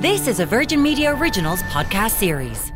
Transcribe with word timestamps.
This 0.00 0.26
is 0.26 0.40
a 0.40 0.46
Virgin 0.46 0.82
Media 0.82 1.14
Originals 1.14 1.62
podcast 1.64 2.12
series. 2.12 2.72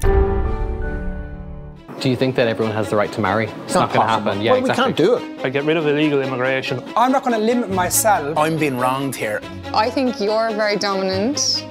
Do 2.00 2.08
you 2.08 2.14
think 2.14 2.36
that 2.36 2.46
everyone 2.46 2.72
has 2.74 2.88
the 2.88 2.94
right 2.94 3.10
to 3.12 3.20
marry? 3.20 3.46
It's 3.46 3.74
not, 3.74 3.92
going 3.92 4.06
to 4.06 4.06
happen. 4.06 4.40
Yeah, 4.40 4.52
well, 4.52 4.60
exactly. 4.60 4.92
we 4.92 4.96
can't 4.96 4.96
do 4.96 5.16
it. 5.16 5.44
I 5.44 5.48
get 5.48 5.64
rid 5.64 5.76
of 5.76 5.86
illegal 5.88 6.22
immigration. 6.22 6.84
I'm 6.96 7.10
not 7.10 7.24
going 7.24 7.34
to 7.34 7.44
limit 7.44 7.70
myself. 7.70 8.38
I'm 8.38 8.58
being 8.58 8.78
wronged 8.78 9.16
here. 9.16 9.40
I 9.72 9.90
think 9.90 10.20
you're 10.20 10.50
very 10.50 10.76
dominant. 10.76 11.66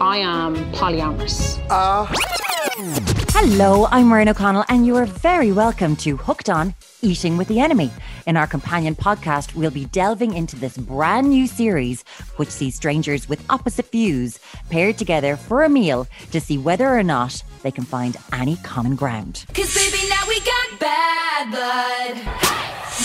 I 0.00 0.18
am 0.18 0.56
polyamorous. 0.72 1.60
Uh, 1.70 3.22
Hello, 3.38 3.86
I'm 3.90 4.06
Maureen 4.06 4.30
O'Connell, 4.30 4.64
and 4.70 4.86
you 4.86 4.96
are 4.96 5.04
very 5.04 5.52
welcome 5.52 5.94
to 5.96 6.16
Hooked 6.16 6.48
On 6.48 6.74
Eating 7.02 7.36
with 7.36 7.48
the 7.48 7.60
Enemy. 7.60 7.90
In 8.26 8.34
our 8.34 8.46
companion 8.46 8.94
podcast, 8.94 9.54
we'll 9.54 9.70
be 9.70 9.84
delving 9.84 10.32
into 10.32 10.56
this 10.56 10.78
brand 10.78 11.28
new 11.28 11.46
series, 11.46 12.02
which 12.36 12.48
sees 12.48 12.76
strangers 12.76 13.28
with 13.28 13.44
opposite 13.50 13.92
views 13.92 14.38
paired 14.70 14.96
together 14.96 15.36
for 15.36 15.64
a 15.64 15.68
meal 15.68 16.06
to 16.30 16.40
see 16.40 16.56
whether 16.56 16.88
or 16.88 17.02
not 17.02 17.42
they 17.62 17.70
can 17.70 17.84
find 17.84 18.16
any 18.32 18.56
common 18.64 18.96
ground. 18.96 19.44
Cause 19.52 19.74
baby, 19.74 20.08
now 20.08 20.26
we 20.26 20.40
got 20.40 20.80
bad 20.80 21.50
blood. 21.50 22.16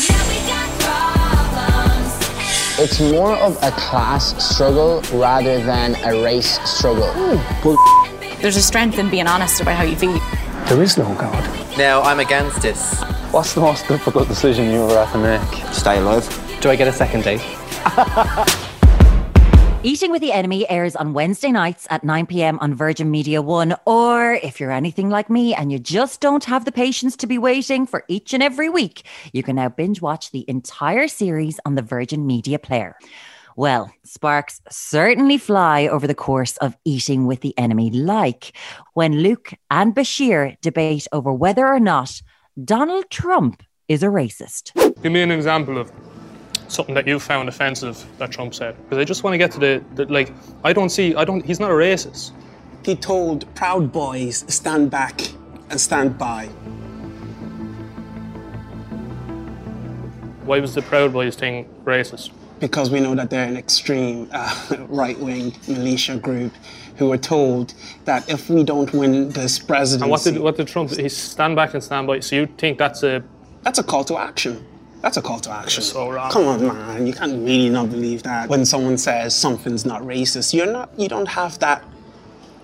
Now 0.10 0.30
we 0.30 0.38
got 0.48 0.70
problems. 0.80 2.14
It's 2.80 3.02
more 3.02 3.36
of 3.36 3.58
a 3.62 3.72
class 3.72 4.42
struggle 4.42 5.02
rather 5.12 5.62
than 5.62 5.96
a 6.06 6.24
race 6.24 6.58
struggle. 6.64 7.12
Oh, 7.16 8.01
There's 8.42 8.58
a 8.58 8.62
strength 8.62 8.98
in 8.98 9.12
being 9.12 9.28
honest 9.28 9.62
about 9.62 9.76
how 9.78 9.84
you 9.84 9.96
feel. 9.96 10.20
there 10.68 10.82
is 10.82 10.98
no 10.98 11.06
God. 11.14 11.78
No, 11.78 12.02
I'm 12.02 12.20
against 12.20 12.64
this. 12.64 13.00
What's 13.32 13.54
the 13.54 13.62
most 13.62 13.88
difficult 13.88 14.28
decision 14.28 14.72
you 14.72 14.84
ever 14.84 15.06
had 15.06 15.12
to 15.14 15.20
make? 15.20 15.74
Stay 15.74 16.00
alive. 16.00 16.28
Do 16.60 16.72
I 16.72 16.76
get 16.76 16.88
a 16.88 16.92
second 16.92 17.24
date? 17.24 17.42
Eating 19.84 20.12
with 20.12 20.22
the 20.22 20.32
Enemy 20.32 20.68
airs 20.72 20.96
on 20.96 21.14
Wednesday 21.14 21.52
nights 21.52 21.86
at 21.92 22.04
9 22.04 22.26
p.m. 22.26 22.58
on 22.60 22.74
Virgin 22.74 23.12
Media 23.12 23.44
One. 23.44 23.76
Or 23.86 24.34
if 24.34 24.60
you're 24.60 24.72
anything 24.72 25.12
like 25.12 25.30
me 25.30 25.54
and 25.54 25.72
you 25.72 25.78
just 25.78 26.20
don't 26.20 26.44
have 26.46 26.66
the 26.66 26.72
patience 26.72 27.16
to 27.18 27.28
be 27.28 27.38
waiting 27.38 27.86
for 27.86 28.04
each 28.08 28.34
and 28.34 28.42
every 28.42 28.70
week, 28.70 29.04
you 29.34 29.44
can 29.44 29.56
now 29.56 29.70
binge 29.70 30.02
watch 30.02 30.32
the 30.32 30.46
entire 30.48 31.08
series 31.08 31.60
on 31.64 31.76
the 31.76 31.82
Virgin 31.84 32.26
Media 32.26 32.58
Player. 32.58 32.96
Well, 33.62 33.94
sparks 34.04 34.60
certainly 34.72 35.38
fly 35.38 35.86
over 35.86 36.08
the 36.08 36.16
course 36.16 36.58
of 36.58 36.76
Eating 36.84 37.28
with 37.28 37.42
the 37.42 37.56
Enemy, 37.60 37.92
like 37.92 38.58
when 38.96 39.20
Luke 39.20 39.54
and 39.70 39.94
Bashir 39.94 40.60
debate 40.62 41.08
over 41.12 41.32
whether 41.32 41.68
or 41.68 41.80
not 41.80 42.24
Donald 42.66 43.12
Trump 43.12 43.62
is 43.88 44.02
a 44.02 44.08
racist. 44.08 44.74
Give 45.04 45.12
me 45.12 45.22
an 45.22 45.30
example 45.30 45.78
of 45.78 45.92
something 46.70 46.96
that 46.96 47.06
you 47.06 47.20
found 47.20 47.50
offensive 47.50 48.04
that 48.18 48.32
Trump 48.32 48.56
said. 48.56 48.76
Because 48.82 48.98
I 48.98 49.04
just 49.04 49.24
want 49.24 49.36
to 49.36 49.38
get 49.38 49.52
to 49.52 49.60
the, 49.60 49.84
the 49.94 50.06
like, 50.12 50.34
I 50.64 50.74
don't 50.74 50.90
see, 50.90 51.14
I 51.14 51.24
don't, 51.24 51.46
he's 51.46 51.60
not 51.60 51.70
a 51.70 51.76
racist. 51.76 52.32
He 52.84 52.96
told 52.96 53.46
Proud 53.54 53.92
Boys, 53.92 54.44
stand 54.48 54.90
back 54.90 55.22
and 55.70 55.80
stand 55.80 56.18
by. 56.18 56.48
Why 60.46 60.60
was 60.60 60.74
the 60.74 60.82
Proud 60.82 61.14
Boys 61.14 61.36
thing 61.36 61.70
racist? 61.84 62.32
Because 62.62 62.90
we 62.92 63.00
know 63.02 63.16
that 63.16 63.30
they're 63.30 63.48
an 63.48 63.58
extreme 63.58 64.30
uh, 64.32 64.78
right 64.88 65.20
wing 65.20 65.54
militia 65.68 66.16
group 66.16 66.54
who 66.98 67.10
were 67.10 67.18
told 67.18 67.74
that 68.06 68.30
if 68.30 68.50
we 68.50 68.64
don't 68.64 68.94
win 68.94 69.30
this 69.32 69.60
presidency, 69.60 70.04
And 70.04 70.12
what 70.12 70.24
did 70.24 70.38
what 70.40 70.56
did 70.58 70.68
Trump? 70.68 70.92
He 70.92 71.10
stand 71.10 71.56
back 71.56 71.74
and 71.74 71.84
stand 71.84 72.08
by. 72.08 72.20
So 72.20 72.36
you 72.36 72.46
think 72.46 72.78
that's 72.78 73.02
a 73.04 73.24
that's 73.64 73.80
a 73.80 73.84
call 73.84 74.04
to 74.06 74.18
action. 74.18 74.66
That's 75.02 75.18
a 75.18 75.22
call 75.22 75.40
to 75.40 75.52
action. 75.52 75.82
so 75.84 76.12
wrong. 76.12 76.30
Come 76.32 76.46
on, 76.48 76.68
man. 76.68 77.08
You 77.08 77.14
can't 77.14 77.44
really 77.44 77.70
not 77.70 77.90
believe 77.90 78.22
that. 78.24 78.48
When 78.50 78.66
someone 78.66 79.00
says 79.00 79.36
something's 79.36 79.84
not 79.84 80.04
racist, 80.04 80.54
you're 80.54 80.72
not. 80.72 80.92
You 80.98 81.10
don't 81.10 81.28
have 81.28 81.58
that 81.60 81.84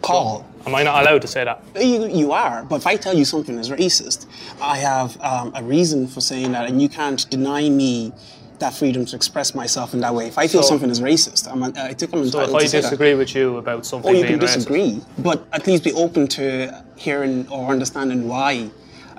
call. 0.03 0.45
Am 0.67 0.75
I 0.75 0.83
not 0.83 1.01
allowed 1.01 1.21
to 1.21 1.27
say 1.27 1.45
that? 1.45 1.63
You, 1.75 2.07
you 2.07 2.31
are, 2.33 2.63
but 2.65 2.75
if 2.75 2.87
I 2.87 2.97
tell 2.97 3.15
you 3.15 3.23
something 3.23 3.57
is 3.57 3.69
racist, 3.69 4.25
I 4.61 4.77
have 4.77 5.19
um, 5.21 5.53
a 5.55 5.63
reason 5.63 6.07
for 6.07 6.19
saying 6.19 6.51
that, 6.51 6.69
and 6.69 6.81
you 6.81 6.89
can't 6.89 7.27
deny 7.29 7.69
me 7.69 8.11
that 8.59 8.73
freedom 8.73 9.05
to 9.05 9.15
express 9.15 9.53
myself 9.53 9.93
in 9.93 9.99
that 10.01 10.13
way. 10.13 10.27
If 10.27 10.37
I 10.37 10.47
feel 10.47 10.63
So- 10.63 10.69
something 10.69 10.89
is 10.89 11.01
racist, 11.01 11.51
I'm, 11.51 11.63
I 11.63 11.93
think 11.93 12.13
I'm 12.13 12.27
So 12.29 12.41
if 12.41 12.53
I 12.53 12.59
to 12.63 12.67
say 12.69 12.77
that. 12.77 12.83
disagree 12.89 13.13
with 13.15 13.35
you 13.35 13.57
about 13.57 13.85
something 13.85 14.11
Or 14.11 14.15
you 14.15 14.23
being 14.23 14.39
can 14.39 14.47
racist, 14.47 14.53
disagree, 14.55 15.01
but 15.19 15.45
at 15.53 15.67
least 15.67 15.83
be 15.83 15.93
open 15.93 16.27
to 16.29 16.83
hearing 16.95 17.47
or 17.49 17.69
understanding 17.71 18.27
why 18.27 18.69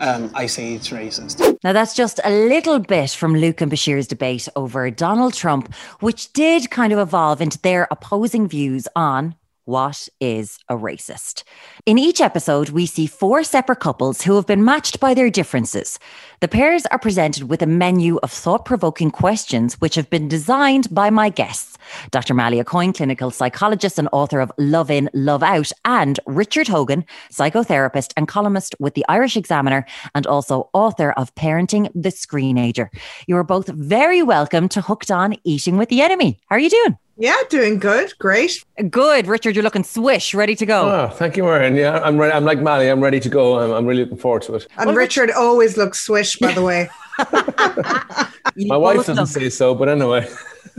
um, 0.01 0.31
I 0.33 0.47
say 0.47 0.75
it's 0.75 0.91
racist. 0.91 1.59
Now, 1.65 1.73
that's 1.73 1.93
just 1.93 2.21
a 2.23 2.31
little 2.31 2.79
bit 2.79 3.11
from 3.11 3.35
Luke 3.35 3.61
and 3.61 3.71
Bashir's 3.71 4.07
debate 4.07 4.49
over 4.55 4.89
Donald 4.93 5.35
Trump, 5.35 5.75
which 5.99 6.33
did 6.33 6.71
kind 6.71 6.93
of 6.93 7.01
evolve 7.01 7.41
into 7.41 7.59
their 7.63 7.89
opposing 7.91 8.47
views 8.47 8.87
on 8.95 9.35
what 9.69 10.09
is 10.19 10.59
a 10.71 10.75
racist. 10.75 11.43
In 11.85 11.99
each 11.99 12.23
episode, 12.23 12.71
we 12.71 12.87
see 12.87 13.07
four 13.07 13.45
separate 13.45 13.81
couples 13.81 14.23
who 14.23 14.35
have 14.37 14.47
been 14.47 14.65
matched 14.65 14.99
by 14.99 15.13
their 15.13 15.29
differences. 15.29 15.99
The 16.41 16.49
pairs 16.49 16.87
are 16.87 16.99
presented 16.99 17.51
with 17.51 17.61
a 17.61 17.67
menu 17.67 18.17
of 18.23 18.33
thought 18.33 18.65
provoking 18.65 19.11
questions, 19.11 19.79
which 19.79 19.95
have 19.97 20.09
been 20.09 20.27
designed 20.27 20.93
by 20.93 21.11
my 21.11 21.29
guests 21.29 21.77
Dr. 22.11 22.33
Malia 22.33 22.65
Coyne, 22.65 22.95
clinical 22.95 23.31
psychologist 23.31 23.99
and 23.99 24.09
author 24.11 24.41
of 24.41 24.51
Love 24.57 24.91
In, 24.91 25.11
Love 25.13 25.43
Out, 25.43 25.71
and 25.85 26.19
Richard 26.27 26.69
Hogan, 26.69 27.05
psychotherapist 27.31 28.13
and 28.17 28.27
columnist 28.27 28.75
with 28.81 28.95
the 28.95 29.05
Irish 29.09 29.37
Examiner, 29.37 29.85
and 30.15 30.27
also 30.27 30.71
author 30.73 31.13
of 31.13 31.35
Parenting 31.35 31.91
the 31.95 32.11
Screenager. 32.11 32.89
You 33.27 33.37
are 33.37 33.45
both 33.45 33.69
very 33.69 34.23
welcome 34.23 34.69
to 34.71 34.81
Hooked 34.81 35.11
On 35.11 35.35
Eating 35.45 35.77
with 35.77 35.91
the 35.91 36.01
Enemy. 36.01 36.39
How 36.49 36.57
are 36.57 36.61
you 36.61 36.71
doing? 36.71 36.97
Yeah, 37.21 37.37
doing 37.51 37.79
good. 37.81 38.17
Great. 38.19 38.65
Good, 38.91 39.27
Richard. 39.27 39.57
You're 39.57 39.65
looking 39.65 39.83
swish, 39.83 40.35
ready 40.35 40.55
to 40.55 40.65
go. 40.65 40.89
Oh, 40.89 41.09
thank 41.09 41.37
you, 41.37 41.43
Maureen. 41.43 41.75
Yeah, 41.75 41.99
I'm 42.05 42.17
ready. 42.17 42.33
I'm 42.33 42.45
like 42.45 42.61
Mally. 42.61 42.89
I'm 42.89 43.01
ready 43.03 43.19
to 43.19 43.29
go. 43.29 43.59
I'm, 43.59 43.73
I'm 43.73 43.87
really 43.87 44.05
looking 44.05 44.19
forward 44.19 44.43
to 44.43 44.55
it. 44.55 44.69
And 44.77 44.97
Richard 44.97 45.33
always 45.33 45.77
looks 45.77 46.01
swish, 46.01 46.37
by 46.39 46.53
the 46.53 46.63
way. 46.63 46.89
My 48.69 48.77
wife 48.77 49.07
doesn't 49.07 49.27
say 49.27 49.51
so, 49.51 49.75
but 49.75 49.89
anyway. 49.89 50.29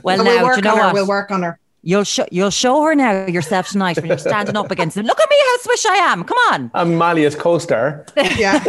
Well, 0.04 0.18
So 0.18 0.24
now, 0.24 0.32
we'll 0.38 0.44
work 0.46 0.56
you 0.58 0.62
know 0.62 0.72
on 0.72 0.78
her. 0.78 0.84
what? 0.86 0.94
We'll 0.94 1.08
work 1.08 1.32
on 1.32 1.44
her. 1.44 1.60
You'll 1.82 2.04
show 2.04 2.26
you'll 2.30 2.50
show 2.50 2.84
her 2.84 2.94
now 2.94 3.26
yourself 3.28 3.70
tonight 3.70 3.96
when 3.98 4.06
you're 4.08 4.18
standing 4.18 4.58
up 4.58 4.70
against 4.70 4.96
them. 4.96 5.06
Look 5.06 5.20
at 5.20 5.30
me, 5.30 5.36
how 5.40 5.58
swish 5.60 5.86
I 5.86 5.96
am. 5.96 6.24
Come 6.26 6.38
on. 6.52 6.72
I'm 6.74 6.96
Malia's 6.98 7.36
co-star. 7.36 8.06
Yeah. 8.38 8.62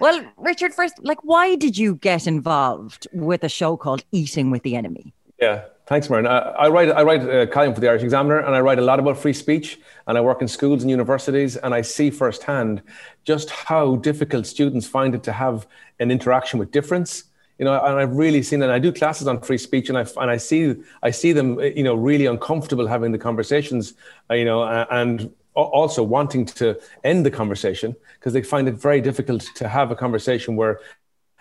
Well, 0.00 0.24
Richard, 0.36 0.74
first, 0.74 0.94
like, 1.02 1.18
why 1.24 1.56
did 1.56 1.76
you 1.76 1.96
get 1.96 2.26
involved 2.26 3.06
with 3.12 3.42
a 3.44 3.48
show 3.48 3.76
called 3.76 4.04
Eating 4.12 4.50
with 4.50 4.62
the 4.62 4.76
Enemy? 4.76 5.12
Yeah, 5.40 5.64
thanks, 5.88 6.10
Maureen. 6.10 6.26
I, 6.26 6.38
I 6.38 6.68
write 6.68 6.90
I 6.90 7.02
write 7.02 7.22
a 7.22 7.46
column 7.46 7.74
for 7.74 7.80
the 7.80 7.88
Irish 7.88 8.02
Examiner, 8.02 8.38
and 8.40 8.54
I 8.54 8.60
write 8.60 8.78
a 8.78 8.82
lot 8.82 9.00
about 9.00 9.16
free 9.16 9.32
speech. 9.32 9.80
And 10.06 10.16
I 10.16 10.20
work 10.20 10.40
in 10.42 10.48
schools 10.48 10.82
and 10.82 10.90
universities, 10.90 11.56
and 11.56 11.74
I 11.74 11.82
see 11.82 12.10
firsthand 12.10 12.82
just 13.24 13.50
how 13.50 13.96
difficult 13.96 14.46
students 14.46 14.86
find 14.86 15.14
it 15.14 15.22
to 15.24 15.32
have 15.32 15.66
an 15.98 16.10
interaction 16.10 16.58
with 16.58 16.70
difference. 16.70 17.24
You 17.58 17.64
know, 17.64 17.74
and 17.84 17.98
I've 17.98 18.12
really 18.12 18.42
seen, 18.42 18.62
and 18.62 18.70
I 18.70 18.78
do 18.78 18.92
classes 18.92 19.26
on 19.26 19.40
free 19.40 19.58
speech, 19.58 19.88
and 19.88 19.98
I 19.98 20.06
and 20.20 20.30
I 20.30 20.36
see 20.36 20.76
I 21.02 21.10
see 21.10 21.32
them, 21.32 21.58
you 21.60 21.82
know, 21.82 21.94
really 21.94 22.26
uncomfortable 22.26 22.86
having 22.86 23.10
the 23.10 23.18
conversations, 23.18 23.94
uh, 24.30 24.34
you 24.34 24.44
know, 24.44 24.62
uh, 24.62 24.86
and 24.90 25.32
also 25.54 26.02
wanting 26.02 26.44
to 26.44 26.78
end 27.02 27.26
the 27.26 27.30
conversation 27.30 27.96
because 28.14 28.32
they 28.32 28.42
find 28.42 28.68
it 28.68 28.74
very 28.74 29.00
difficult 29.00 29.42
to 29.56 29.68
have 29.68 29.90
a 29.90 29.96
conversation 29.96 30.54
where 30.54 30.78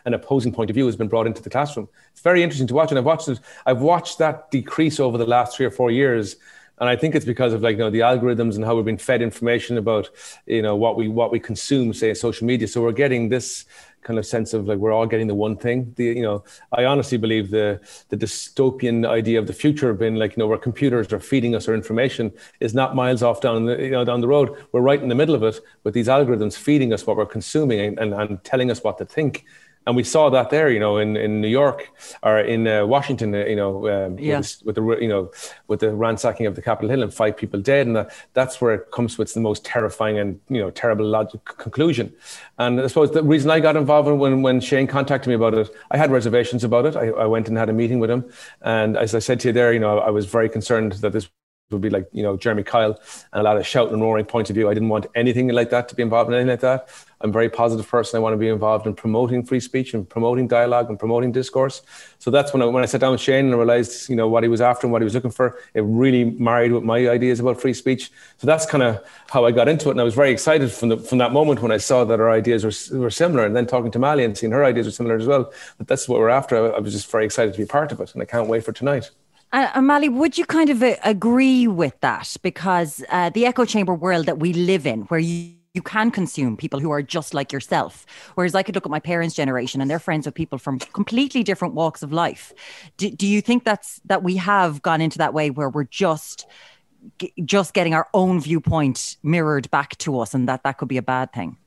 an 0.07 0.13
opposing 0.13 0.53
point 0.53 0.69
of 0.69 0.73
view 0.73 0.85
has 0.85 0.95
been 0.95 1.09
brought 1.09 1.27
into 1.27 1.43
the 1.43 1.49
classroom. 1.49 1.87
It's 2.13 2.21
very 2.21 2.41
interesting 2.41 2.67
to 2.67 2.73
watch, 2.73 2.91
and 2.91 2.97
I've 2.97 3.05
watched 3.05 3.27
it. 3.27 3.39
I've 3.65 3.81
watched 3.81 4.17
that 4.19 4.49
decrease 4.49 4.99
over 4.99 5.17
the 5.17 5.25
last 5.25 5.55
three 5.55 5.65
or 5.65 5.71
four 5.71 5.91
years, 5.91 6.37
and 6.79 6.89
I 6.89 6.95
think 6.95 7.13
it's 7.13 7.25
because 7.25 7.53
of 7.53 7.61
like 7.61 7.73
you 7.73 7.79
know 7.79 7.89
the 7.89 7.99
algorithms 7.99 8.55
and 8.55 8.63
how 8.63 8.75
we've 8.75 8.85
been 8.85 8.97
fed 8.97 9.21
information 9.21 9.77
about 9.77 10.09
you 10.45 10.61
know 10.61 10.77
what 10.77 10.95
we 10.95 11.09
what 11.09 11.31
we 11.31 11.39
consume, 11.39 11.93
say, 11.93 12.13
social 12.13 12.47
media. 12.47 12.69
So 12.69 12.81
we're 12.81 12.93
getting 12.93 13.27
this 13.27 13.65
kind 14.03 14.17
of 14.17 14.25
sense 14.25 14.53
of 14.53 14.65
like 14.65 14.77
we're 14.77 14.93
all 14.93 15.05
getting 15.05 15.27
the 15.27 15.35
one 15.35 15.57
thing. 15.57 15.93
The 15.97 16.05
you 16.05 16.21
know 16.21 16.45
I 16.71 16.85
honestly 16.85 17.17
believe 17.17 17.51
the 17.51 17.81
the 18.07 18.15
dystopian 18.15 19.05
idea 19.05 19.39
of 19.39 19.47
the 19.47 19.53
future 19.53 19.93
being 19.93 20.15
like 20.15 20.37
you 20.37 20.37
know 20.37 20.47
where 20.47 20.57
computers 20.57 21.11
are 21.11 21.19
feeding 21.19 21.53
us 21.53 21.67
our 21.67 21.75
information 21.75 22.31
is 22.61 22.73
not 22.73 22.95
miles 22.95 23.21
off 23.21 23.41
down 23.41 23.65
the 23.65 23.75
you 23.83 23.91
know 23.91 24.05
down 24.05 24.21
the 24.21 24.27
road. 24.27 24.55
We're 24.71 24.81
right 24.81 25.01
in 25.03 25.09
the 25.09 25.15
middle 25.15 25.35
of 25.35 25.43
it 25.43 25.59
with 25.83 25.93
these 25.93 26.07
algorithms 26.07 26.55
feeding 26.55 26.93
us 26.93 27.05
what 27.05 27.17
we're 27.17 27.25
consuming 27.25 27.81
and, 27.81 27.99
and, 27.99 28.13
and 28.13 28.43
telling 28.45 28.71
us 28.71 28.81
what 28.83 28.97
to 28.99 29.05
think 29.05 29.45
and 29.87 29.95
we 29.95 30.03
saw 30.03 30.29
that 30.29 30.49
there, 30.49 30.69
you 30.69 30.79
know, 30.79 30.97
in, 30.97 31.15
in 31.15 31.39
New 31.41 31.47
York 31.47 31.89
or 32.21 32.39
in 32.39 32.67
uh, 32.67 32.85
Washington, 32.85 33.33
uh, 33.33 33.45
you 33.45 33.55
know, 33.55 33.87
um, 33.87 34.19
Yeah. 34.19 34.39
with, 34.39 34.75
the, 34.75 34.83
with 34.83 34.97
the 34.99 35.03
you 35.05 35.07
know 35.07 35.31
with 35.69 35.79
the 35.79 35.95
ransacking 35.95 36.45
of 36.45 36.55
the 36.55 36.61
Capitol 36.61 36.89
Hill 36.89 37.03
and 37.03 37.13
five 37.13 37.37
people 37.37 37.59
dead, 37.61 37.87
and 37.87 37.95
that, 37.95 38.11
that's 38.33 38.59
where 38.61 38.73
it 38.75 38.91
comes 38.91 39.17
with 39.17 39.33
the 39.33 39.39
most 39.39 39.63
terrifying 39.63 40.19
and 40.19 40.39
you 40.49 40.59
know 40.61 40.69
terrible 40.71 41.05
logic 41.05 41.43
conclusion. 41.45 42.13
And 42.59 42.81
I 42.81 42.87
suppose 42.87 43.11
the 43.11 43.23
reason 43.23 43.49
I 43.49 43.59
got 43.61 43.75
involved 43.77 44.09
when 44.09 44.41
when 44.41 44.59
Shane 44.59 44.87
contacted 44.87 45.29
me 45.29 45.35
about 45.35 45.53
it, 45.53 45.69
I 45.89 45.97
had 45.97 46.11
reservations 46.11 46.63
about 46.65 46.85
it. 46.85 46.95
I, 46.95 47.07
I 47.23 47.25
went 47.25 47.47
and 47.47 47.57
had 47.57 47.69
a 47.69 47.73
meeting 47.73 47.99
with 47.99 48.11
him, 48.11 48.29
and 48.61 48.97
as 48.97 49.15
I 49.15 49.19
said 49.19 49.39
to 49.41 49.47
you 49.47 49.53
there, 49.53 49.71
you 49.73 49.79
know, 49.79 49.99
I 49.99 50.09
was 50.09 50.25
very 50.25 50.49
concerned 50.49 50.91
that 51.01 51.13
this 51.13 51.29
would 51.71 51.81
be 51.81 51.89
like 51.89 52.07
you 52.13 52.23
know 52.23 52.37
Jeremy 52.37 52.63
Kyle 52.63 52.99
and 53.33 53.41
a 53.41 53.43
lot 53.43 53.57
of 53.57 53.67
shouting 53.67 53.93
and 53.93 54.01
roaring 54.01 54.25
point 54.25 54.49
of 54.49 54.55
view. 54.55 54.69
I 54.69 54.73
didn't 54.73 54.89
want 54.89 55.07
anything 55.15 55.49
like 55.49 55.69
that 55.71 55.89
to 55.89 55.95
be 55.95 56.03
involved 56.03 56.29
in 56.29 56.35
anything 56.35 56.49
like 56.49 56.61
that. 56.61 56.87
I'm 57.19 57.31
a 57.31 57.33
very 57.33 57.49
positive 57.49 57.87
person. 57.87 58.17
I 58.17 58.21
want 58.21 58.33
to 58.33 58.37
be 58.37 58.47
involved 58.47 58.85
in 58.85 58.93
promoting 58.93 59.43
free 59.43 59.59
speech 59.59 59.93
and 59.93 60.07
promoting 60.07 60.47
dialogue 60.47 60.89
and 60.89 60.99
promoting 60.99 61.31
discourse. 61.31 61.81
So 62.19 62.31
that's 62.31 62.53
when 62.53 62.61
I 62.61 62.65
when 62.65 62.83
I 62.83 62.85
sat 62.85 63.01
down 63.01 63.11
with 63.11 63.21
Shane 63.21 63.45
and 63.45 63.53
I 63.53 63.57
realized 63.57 64.09
you 64.09 64.15
know 64.15 64.29
what 64.29 64.43
he 64.43 64.49
was 64.49 64.61
after 64.61 64.87
and 64.87 64.93
what 64.93 65.01
he 65.01 65.03
was 65.03 65.13
looking 65.13 65.31
for. 65.31 65.59
It 65.73 65.81
really 65.81 66.25
married 66.25 66.71
with 66.71 66.83
my 66.83 67.09
ideas 67.09 67.41
about 67.41 67.59
free 67.59 67.73
speech. 67.73 68.11
So 68.37 68.47
that's 68.47 68.65
kind 68.65 68.83
of 68.83 69.03
how 69.29 69.45
I 69.45 69.51
got 69.51 69.67
into 69.67 69.89
it, 69.89 69.91
and 69.91 70.01
I 70.01 70.05
was 70.05 70.15
very 70.15 70.31
excited 70.31 70.71
from 70.71 70.89
the 70.89 70.97
from 70.97 71.17
that 71.17 71.33
moment 71.33 71.61
when 71.61 71.71
I 71.71 71.77
saw 71.77 72.05
that 72.05 72.19
our 72.21 72.31
ideas 72.31 72.63
were 72.63 72.97
were 72.97 73.11
similar, 73.11 73.45
and 73.45 73.55
then 73.55 73.65
talking 73.65 73.91
to 73.91 73.99
Mally 73.99 74.23
and 74.23 74.37
seeing 74.37 74.53
her 74.53 74.63
ideas 74.63 74.87
were 74.87 74.91
similar 74.91 75.17
as 75.17 75.27
well. 75.27 75.51
But 75.77 75.87
that's 75.87 76.07
what 76.07 76.19
we're 76.19 76.29
after. 76.29 76.73
I, 76.73 76.77
I 76.77 76.79
was 76.79 76.93
just 76.93 77.11
very 77.11 77.25
excited 77.25 77.53
to 77.53 77.59
be 77.59 77.65
part 77.65 77.91
of 77.91 77.99
it, 77.99 78.13
and 78.13 78.21
I 78.21 78.25
can't 78.25 78.47
wait 78.47 78.63
for 78.63 78.71
tonight. 78.71 79.11
Uh, 79.53 79.81
Malia, 79.81 80.11
would 80.11 80.37
you 80.37 80.45
kind 80.45 80.69
of 80.69 80.83
uh, 80.83 80.95
agree 81.03 81.67
with 81.67 81.97
that? 82.01 82.35
Because 82.41 83.03
uh, 83.09 83.29
the 83.29 83.45
echo 83.45 83.63
chamber 83.63 83.93
world 83.93 84.25
that 84.25 84.39
we 84.39 84.51
live 84.51 84.85
in, 84.85 85.03
where 85.03 85.21
you, 85.21 85.53
you 85.73 85.81
can 85.81 86.11
consume 86.11 86.57
people 86.57 86.79
who 86.79 86.91
are 86.91 87.01
just 87.01 87.33
like 87.33 87.53
yourself, 87.53 88.05
whereas 88.35 88.55
I 88.55 88.63
could 88.63 88.75
look 88.75 88.85
at 88.85 88.91
my 88.91 88.99
parents' 88.99 89.35
generation 89.35 89.79
and 89.79 89.89
they're 89.89 89.99
friends 89.99 90.25
with 90.25 90.35
people 90.35 90.57
from 90.57 90.79
completely 90.79 91.43
different 91.43 91.75
walks 91.75 92.03
of 92.03 92.11
life. 92.11 92.51
Do, 92.97 93.09
do 93.09 93.25
you 93.25 93.41
think 93.41 93.63
that's 93.63 94.01
that 94.05 94.21
we 94.21 94.35
have 94.35 94.81
gone 94.81 94.99
into 94.99 95.17
that 95.19 95.33
way 95.33 95.49
where 95.49 95.69
we're 95.69 95.85
just 95.85 96.45
just 97.45 97.73
getting 97.73 97.93
our 97.93 98.07
own 98.13 98.41
viewpoint 98.41 99.15
mirrored 99.23 99.71
back 99.71 99.97
to 99.99 100.19
us, 100.19 100.33
and 100.33 100.49
that 100.49 100.63
that 100.63 100.77
could 100.77 100.89
be 100.89 100.97
a 100.97 101.01
bad 101.01 101.31
thing? 101.31 101.57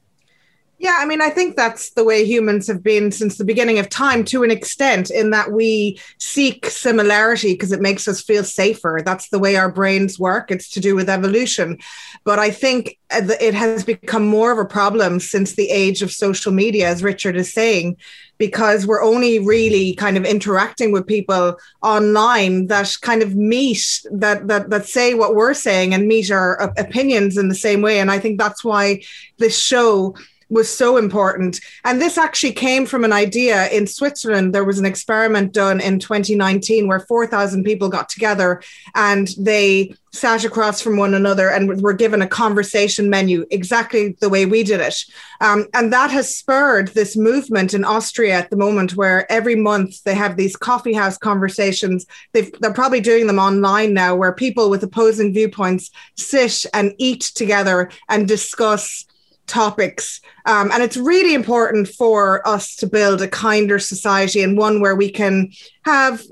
Yeah, 0.80 0.96
I 0.98 1.04
mean, 1.04 1.20
I 1.20 1.28
think 1.28 1.56
that's 1.56 1.90
the 1.90 2.04
way 2.04 2.24
humans 2.24 2.66
have 2.66 2.82
been 2.82 3.12
since 3.12 3.36
the 3.36 3.44
beginning 3.44 3.78
of 3.78 3.90
time 3.90 4.24
to 4.24 4.42
an 4.42 4.50
extent, 4.50 5.10
in 5.10 5.28
that 5.28 5.52
we 5.52 6.00
seek 6.16 6.64
similarity 6.70 7.52
because 7.52 7.70
it 7.70 7.82
makes 7.82 8.08
us 8.08 8.22
feel 8.22 8.44
safer. 8.44 9.02
That's 9.04 9.28
the 9.28 9.38
way 9.38 9.56
our 9.56 9.70
brains 9.70 10.18
work. 10.18 10.50
It's 10.50 10.70
to 10.70 10.80
do 10.80 10.94
with 10.94 11.10
evolution. 11.10 11.76
But 12.24 12.38
I 12.38 12.50
think 12.50 12.98
uh, 13.10 13.20
it 13.42 13.52
has 13.52 13.84
become 13.84 14.26
more 14.26 14.52
of 14.52 14.58
a 14.58 14.64
problem 14.64 15.20
since 15.20 15.54
the 15.54 15.68
age 15.68 16.00
of 16.00 16.10
social 16.10 16.50
media, 16.50 16.88
as 16.88 17.02
Richard 17.02 17.36
is 17.36 17.52
saying, 17.52 17.98
because 18.38 18.86
we're 18.86 19.04
only 19.04 19.38
really 19.38 19.94
kind 19.96 20.16
of 20.16 20.24
interacting 20.24 20.92
with 20.92 21.06
people 21.06 21.58
online 21.82 22.68
that 22.68 22.96
kind 23.02 23.22
of 23.22 23.36
meet 23.36 24.00
that 24.12 24.48
that 24.48 24.70
that 24.70 24.86
say 24.86 25.12
what 25.12 25.34
we're 25.34 25.52
saying 25.52 25.92
and 25.92 26.08
meet 26.08 26.30
our 26.30 26.58
uh, 26.62 26.72
opinions 26.78 27.36
in 27.36 27.48
the 27.48 27.54
same 27.54 27.82
way. 27.82 28.00
And 28.00 28.10
I 28.10 28.18
think 28.18 28.38
that's 28.38 28.64
why 28.64 29.02
this 29.36 29.58
show 29.58 30.14
was 30.50 30.68
so 30.68 30.96
important. 30.96 31.60
And 31.84 32.00
this 32.00 32.18
actually 32.18 32.52
came 32.52 32.84
from 32.84 33.04
an 33.04 33.12
idea 33.12 33.68
in 33.68 33.86
Switzerland. 33.86 34.54
There 34.54 34.64
was 34.64 34.78
an 34.78 34.86
experiment 34.86 35.52
done 35.52 35.80
in 35.80 35.98
2019 35.98 36.88
where 36.88 37.00
4,000 37.00 37.64
people 37.64 37.88
got 37.88 38.08
together 38.08 38.62
and 38.94 39.28
they 39.38 39.94
sat 40.12 40.44
across 40.44 40.80
from 40.80 40.96
one 40.96 41.14
another 41.14 41.48
and 41.50 41.80
were 41.80 41.92
given 41.92 42.20
a 42.20 42.26
conversation 42.26 43.08
menu 43.08 43.46
exactly 43.50 44.16
the 44.20 44.28
way 44.28 44.44
we 44.44 44.64
did 44.64 44.80
it. 44.80 44.96
Um, 45.40 45.66
and 45.72 45.92
that 45.92 46.10
has 46.10 46.34
spurred 46.34 46.88
this 46.88 47.16
movement 47.16 47.74
in 47.74 47.84
Austria 47.84 48.34
at 48.34 48.50
the 48.50 48.56
moment 48.56 48.96
where 48.96 49.30
every 49.30 49.54
month 49.54 50.02
they 50.02 50.14
have 50.14 50.36
these 50.36 50.56
coffee 50.56 50.92
house 50.92 51.16
conversations. 51.16 52.06
They've, 52.32 52.52
they're 52.60 52.72
probably 52.72 53.00
doing 53.00 53.28
them 53.28 53.38
online 53.38 53.94
now 53.94 54.16
where 54.16 54.32
people 54.32 54.68
with 54.68 54.82
opposing 54.82 55.32
viewpoints 55.32 55.90
sit 56.16 56.66
and 56.74 56.92
eat 56.98 57.20
together 57.20 57.90
and 58.08 58.26
discuss 58.26 59.04
topics. 59.50 60.20
Um, 60.46 60.70
and 60.72 60.82
it's 60.82 60.96
really 60.96 61.34
important 61.34 61.88
for 61.88 62.46
us 62.48 62.76
to 62.76 62.86
build 62.86 63.20
a 63.20 63.28
kinder 63.28 63.78
society 63.78 64.42
and 64.42 64.56
one 64.56 64.80
where 64.80 64.96
we 64.96 65.10
can 65.10 65.50
have 65.84 66.22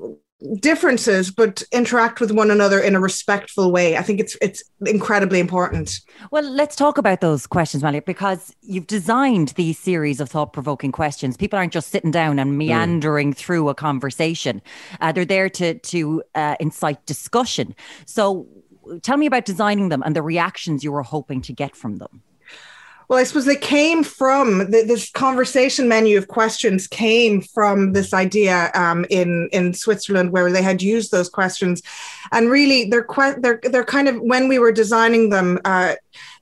differences 0.60 1.32
but 1.32 1.64
interact 1.72 2.20
with 2.20 2.30
one 2.30 2.50
another 2.50 2.78
in 2.78 2.94
a 2.94 3.00
respectful 3.00 3.72
way. 3.72 3.96
I 3.96 4.02
think 4.02 4.20
it's 4.20 4.36
it's 4.40 4.62
incredibly 4.86 5.40
important. 5.40 5.98
Well, 6.30 6.44
let's 6.44 6.76
talk 6.76 6.96
about 6.96 7.20
those 7.20 7.46
questions, 7.46 7.82
Malia, 7.82 8.02
because 8.02 8.54
you've 8.62 8.86
designed 8.86 9.48
these 9.56 9.78
series 9.78 10.20
of 10.20 10.30
thought 10.30 10.52
provoking 10.52 10.92
questions. 10.92 11.36
People 11.36 11.58
aren't 11.58 11.72
just 11.72 11.88
sitting 11.88 12.12
down 12.12 12.38
and 12.38 12.56
meandering 12.56 13.32
through 13.32 13.68
a 13.68 13.74
conversation, 13.74 14.62
uh, 15.00 15.10
they're 15.10 15.24
there 15.24 15.50
to, 15.50 15.78
to 15.80 16.22
uh, 16.36 16.54
incite 16.60 17.04
discussion. 17.04 17.74
So 18.06 18.46
tell 19.02 19.16
me 19.16 19.26
about 19.26 19.44
designing 19.44 19.88
them 19.88 20.02
and 20.04 20.14
the 20.14 20.22
reactions 20.22 20.84
you 20.84 20.92
were 20.92 21.02
hoping 21.02 21.42
to 21.42 21.52
get 21.52 21.74
from 21.74 21.96
them. 21.96 22.22
Well, 23.08 23.18
I 23.18 23.24
suppose 23.24 23.46
they 23.46 23.56
came 23.56 24.04
from 24.04 24.70
th- 24.70 24.86
this 24.86 25.10
conversation 25.10 25.88
menu 25.88 26.18
of 26.18 26.28
questions 26.28 26.86
came 26.86 27.40
from 27.40 27.94
this 27.94 28.12
idea 28.12 28.70
um, 28.74 29.06
in 29.08 29.48
in 29.50 29.72
Switzerland 29.72 30.30
where 30.30 30.52
they 30.52 30.62
had 30.62 30.82
used 30.82 31.10
those 31.10 31.30
questions, 31.30 31.82
and 32.32 32.50
really 32.50 32.84
they're 32.90 33.06
they're 33.38 33.60
they're 33.62 33.84
kind 33.84 34.08
of 34.08 34.20
when 34.20 34.46
we 34.46 34.58
were 34.58 34.72
designing 34.72 35.30
them. 35.30 35.58
Uh, 35.64 35.94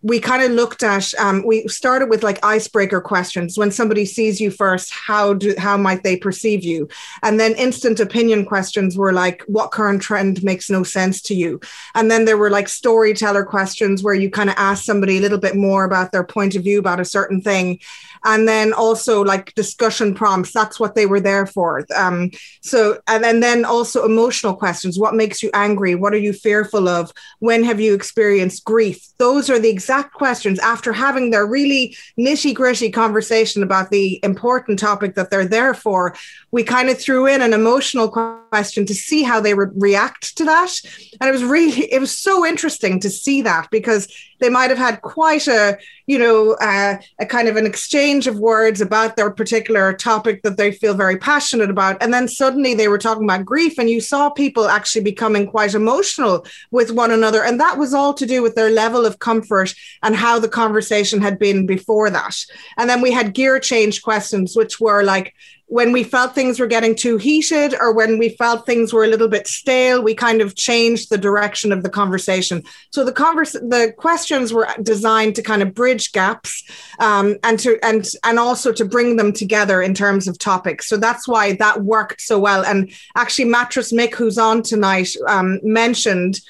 we 0.02 0.20
kind 0.20 0.42
of 0.42 0.52
looked 0.52 0.82
at 0.82 1.12
um, 1.18 1.44
we 1.44 1.66
started 1.68 2.08
with 2.08 2.22
like 2.22 2.44
icebreaker 2.44 3.00
questions. 3.00 3.58
When 3.58 3.70
somebody 3.70 4.04
sees 4.04 4.40
you 4.40 4.50
first 4.50 4.90
how 4.90 5.34
do 5.34 5.54
how 5.58 5.76
might 5.76 6.04
they 6.04 6.16
perceive 6.16 6.62
you? 6.62 6.88
And 7.22 7.40
then 7.40 7.54
instant 7.54 7.98
opinion 7.98 8.44
questions 8.44 8.96
were 8.96 9.12
like 9.12 9.42
what 9.46 9.72
current 9.72 10.02
trend 10.02 10.42
makes 10.44 10.70
no 10.70 10.82
sense 10.82 11.20
to 11.22 11.34
you? 11.34 11.60
And 11.94 12.10
then 12.10 12.24
there 12.24 12.36
were 12.36 12.50
like 12.50 12.68
storyteller 12.68 13.44
questions 13.44 14.02
where 14.02 14.14
you 14.14 14.30
kind 14.30 14.50
of 14.50 14.56
ask 14.58 14.84
somebody 14.84 15.18
a 15.18 15.20
little 15.20 15.38
bit 15.38 15.56
more 15.56 15.84
about 15.84 16.12
their 16.12 16.24
point 16.24 16.54
of 16.54 16.62
view 16.62 16.78
about 16.78 17.00
a 17.00 17.04
certain 17.04 17.40
thing. 17.40 17.80
And 18.24 18.46
then 18.46 18.72
also 18.72 19.22
like 19.22 19.54
discussion 19.54 20.14
prompts 20.14 20.52
that's 20.52 20.78
what 20.78 20.94
they 20.94 21.06
were 21.06 21.20
there 21.20 21.46
for. 21.46 21.84
Um, 21.96 22.30
so 22.60 23.00
and, 23.08 23.24
and 23.24 23.42
then 23.42 23.64
also 23.64 24.04
emotional 24.04 24.54
questions. 24.54 24.98
What 24.98 25.14
makes 25.14 25.42
you 25.42 25.50
angry? 25.52 25.94
What 25.94 26.12
are 26.12 26.18
you 26.18 26.32
fearful 26.32 26.88
of? 26.88 27.12
When 27.40 27.64
have 27.64 27.80
you 27.80 27.94
experienced 27.94 28.64
grief? 28.64 29.06
Those 29.18 29.50
are 29.50 29.58
the 29.58 29.65
exact 29.68 30.12
questions 30.12 30.58
after 30.58 30.92
having 30.92 31.30
their 31.30 31.46
really 31.46 31.96
nitty 32.18 32.54
gritty 32.54 32.90
conversation 32.90 33.62
about 33.62 33.90
the 33.90 34.20
important 34.22 34.78
topic 34.78 35.14
that 35.14 35.30
they're 35.30 35.46
there 35.46 35.74
for 35.74 36.14
we 36.56 36.62
kind 36.62 36.88
of 36.88 36.98
threw 36.98 37.26
in 37.26 37.42
an 37.42 37.52
emotional 37.52 38.08
question 38.08 38.86
to 38.86 38.94
see 38.94 39.22
how 39.22 39.38
they 39.40 39.52
would 39.52 39.70
react 39.74 40.34
to 40.38 40.44
that. 40.44 40.72
And 41.20 41.28
it 41.28 41.32
was 41.32 41.44
really 41.44 41.92
it 41.92 42.00
was 42.00 42.16
so 42.16 42.46
interesting 42.46 42.98
to 43.00 43.10
see 43.10 43.42
that 43.42 43.68
because 43.70 44.08
they 44.40 44.48
might 44.48 44.70
have 44.70 44.78
had 44.78 45.02
quite 45.02 45.46
a 45.46 45.78
you 46.06 46.18
know 46.18 46.52
uh, 46.54 46.96
a 47.18 47.26
kind 47.26 47.48
of 47.48 47.56
an 47.56 47.66
exchange 47.66 48.26
of 48.26 48.38
words 48.38 48.80
about 48.80 49.16
their 49.16 49.30
particular 49.30 49.92
topic 49.92 50.42
that 50.42 50.56
they 50.56 50.72
feel 50.72 50.94
very 50.94 51.16
passionate 51.16 51.70
about. 51.70 52.02
And 52.02 52.12
then 52.12 52.28
suddenly 52.28 52.74
they 52.74 52.88
were 52.88 52.98
talking 52.98 53.24
about 53.24 53.44
grief 53.44 53.78
and 53.78 53.90
you 53.90 54.00
saw 54.00 54.30
people 54.30 54.68
actually 54.68 55.02
becoming 55.02 55.46
quite 55.46 55.74
emotional 55.74 56.46
with 56.70 56.90
one 56.90 57.10
another. 57.10 57.42
And 57.42 57.60
that 57.60 57.78
was 57.78 57.94
all 57.94 58.14
to 58.14 58.26
do 58.26 58.42
with 58.42 58.54
their 58.54 58.70
level 58.70 59.04
of 59.04 59.18
comfort 59.18 59.74
and 60.02 60.14
how 60.14 60.38
the 60.38 60.48
conversation 60.48 61.20
had 61.20 61.38
been 61.38 61.66
before 61.66 62.10
that. 62.10 62.36
And 62.76 62.88
then 62.88 63.00
we 63.00 63.12
had 63.12 63.34
gear 63.34 63.58
change 63.58 64.02
questions 64.02 64.56
which 64.56 64.80
were 64.80 65.02
like 65.02 65.34
when 65.68 65.90
we 65.90 66.04
felt 66.04 66.34
things 66.34 66.60
were 66.60 66.66
getting 66.66 66.94
too 66.94 67.16
heated 67.16 67.74
or 67.74 67.92
when 67.92 68.18
we 68.18 68.28
felt 68.30 68.64
things 68.64 68.92
were 68.92 69.02
a 69.02 69.08
little 69.08 69.26
bit 69.26 69.48
stale, 69.48 70.00
we 70.00 70.14
kind 70.14 70.40
of 70.40 70.54
changed 70.54 71.10
the 71.10 71.18
direction 71.18 71.72
of 71.72 71.82
the 71.82 71.90
conversation. 71.90 72.62
So 72.90 73.04
the 73.04 73.12
converse, 73.12 73.52
the 73.52 73.92
questions 73.96 74.52
were 74.52 74.68
designed 74.80 75.34
to 75.36 75.42
kind 75.42 75.62
of 75.62 75.74
bridge 75.74 76.12
gaps 76.12 76.62
um, 77.00 77.36
and 77.42 77.58
to 77.60 77.78
and 77.82 78.06
and 78.22 78.38
also 78.38 78.72
to 78.72 78.84
bring 78.84 79.16
them 79.16 79.32
together 79.32 79.82
in 79.82 79.92
terms 79.92 80.28
of 80.28 80.38
topics. 80.38 80.88
So 80.88 80.96
that's 80.96 81.26
why 81.26 81.54
that 81.54 81.82
worked 81.82 82.20
so 82.20 82.38
well. 82.38 82.64
And 82.64 82.92
actually, 83.16 83.46
Mattress 83.46 83.92
Mick, 83.92 84.14
who's 84.14 84.38
on 84.38 84.62
tonight, 84.62 85.14
um, 85.28 85.60
mentioned. 85.62 86.40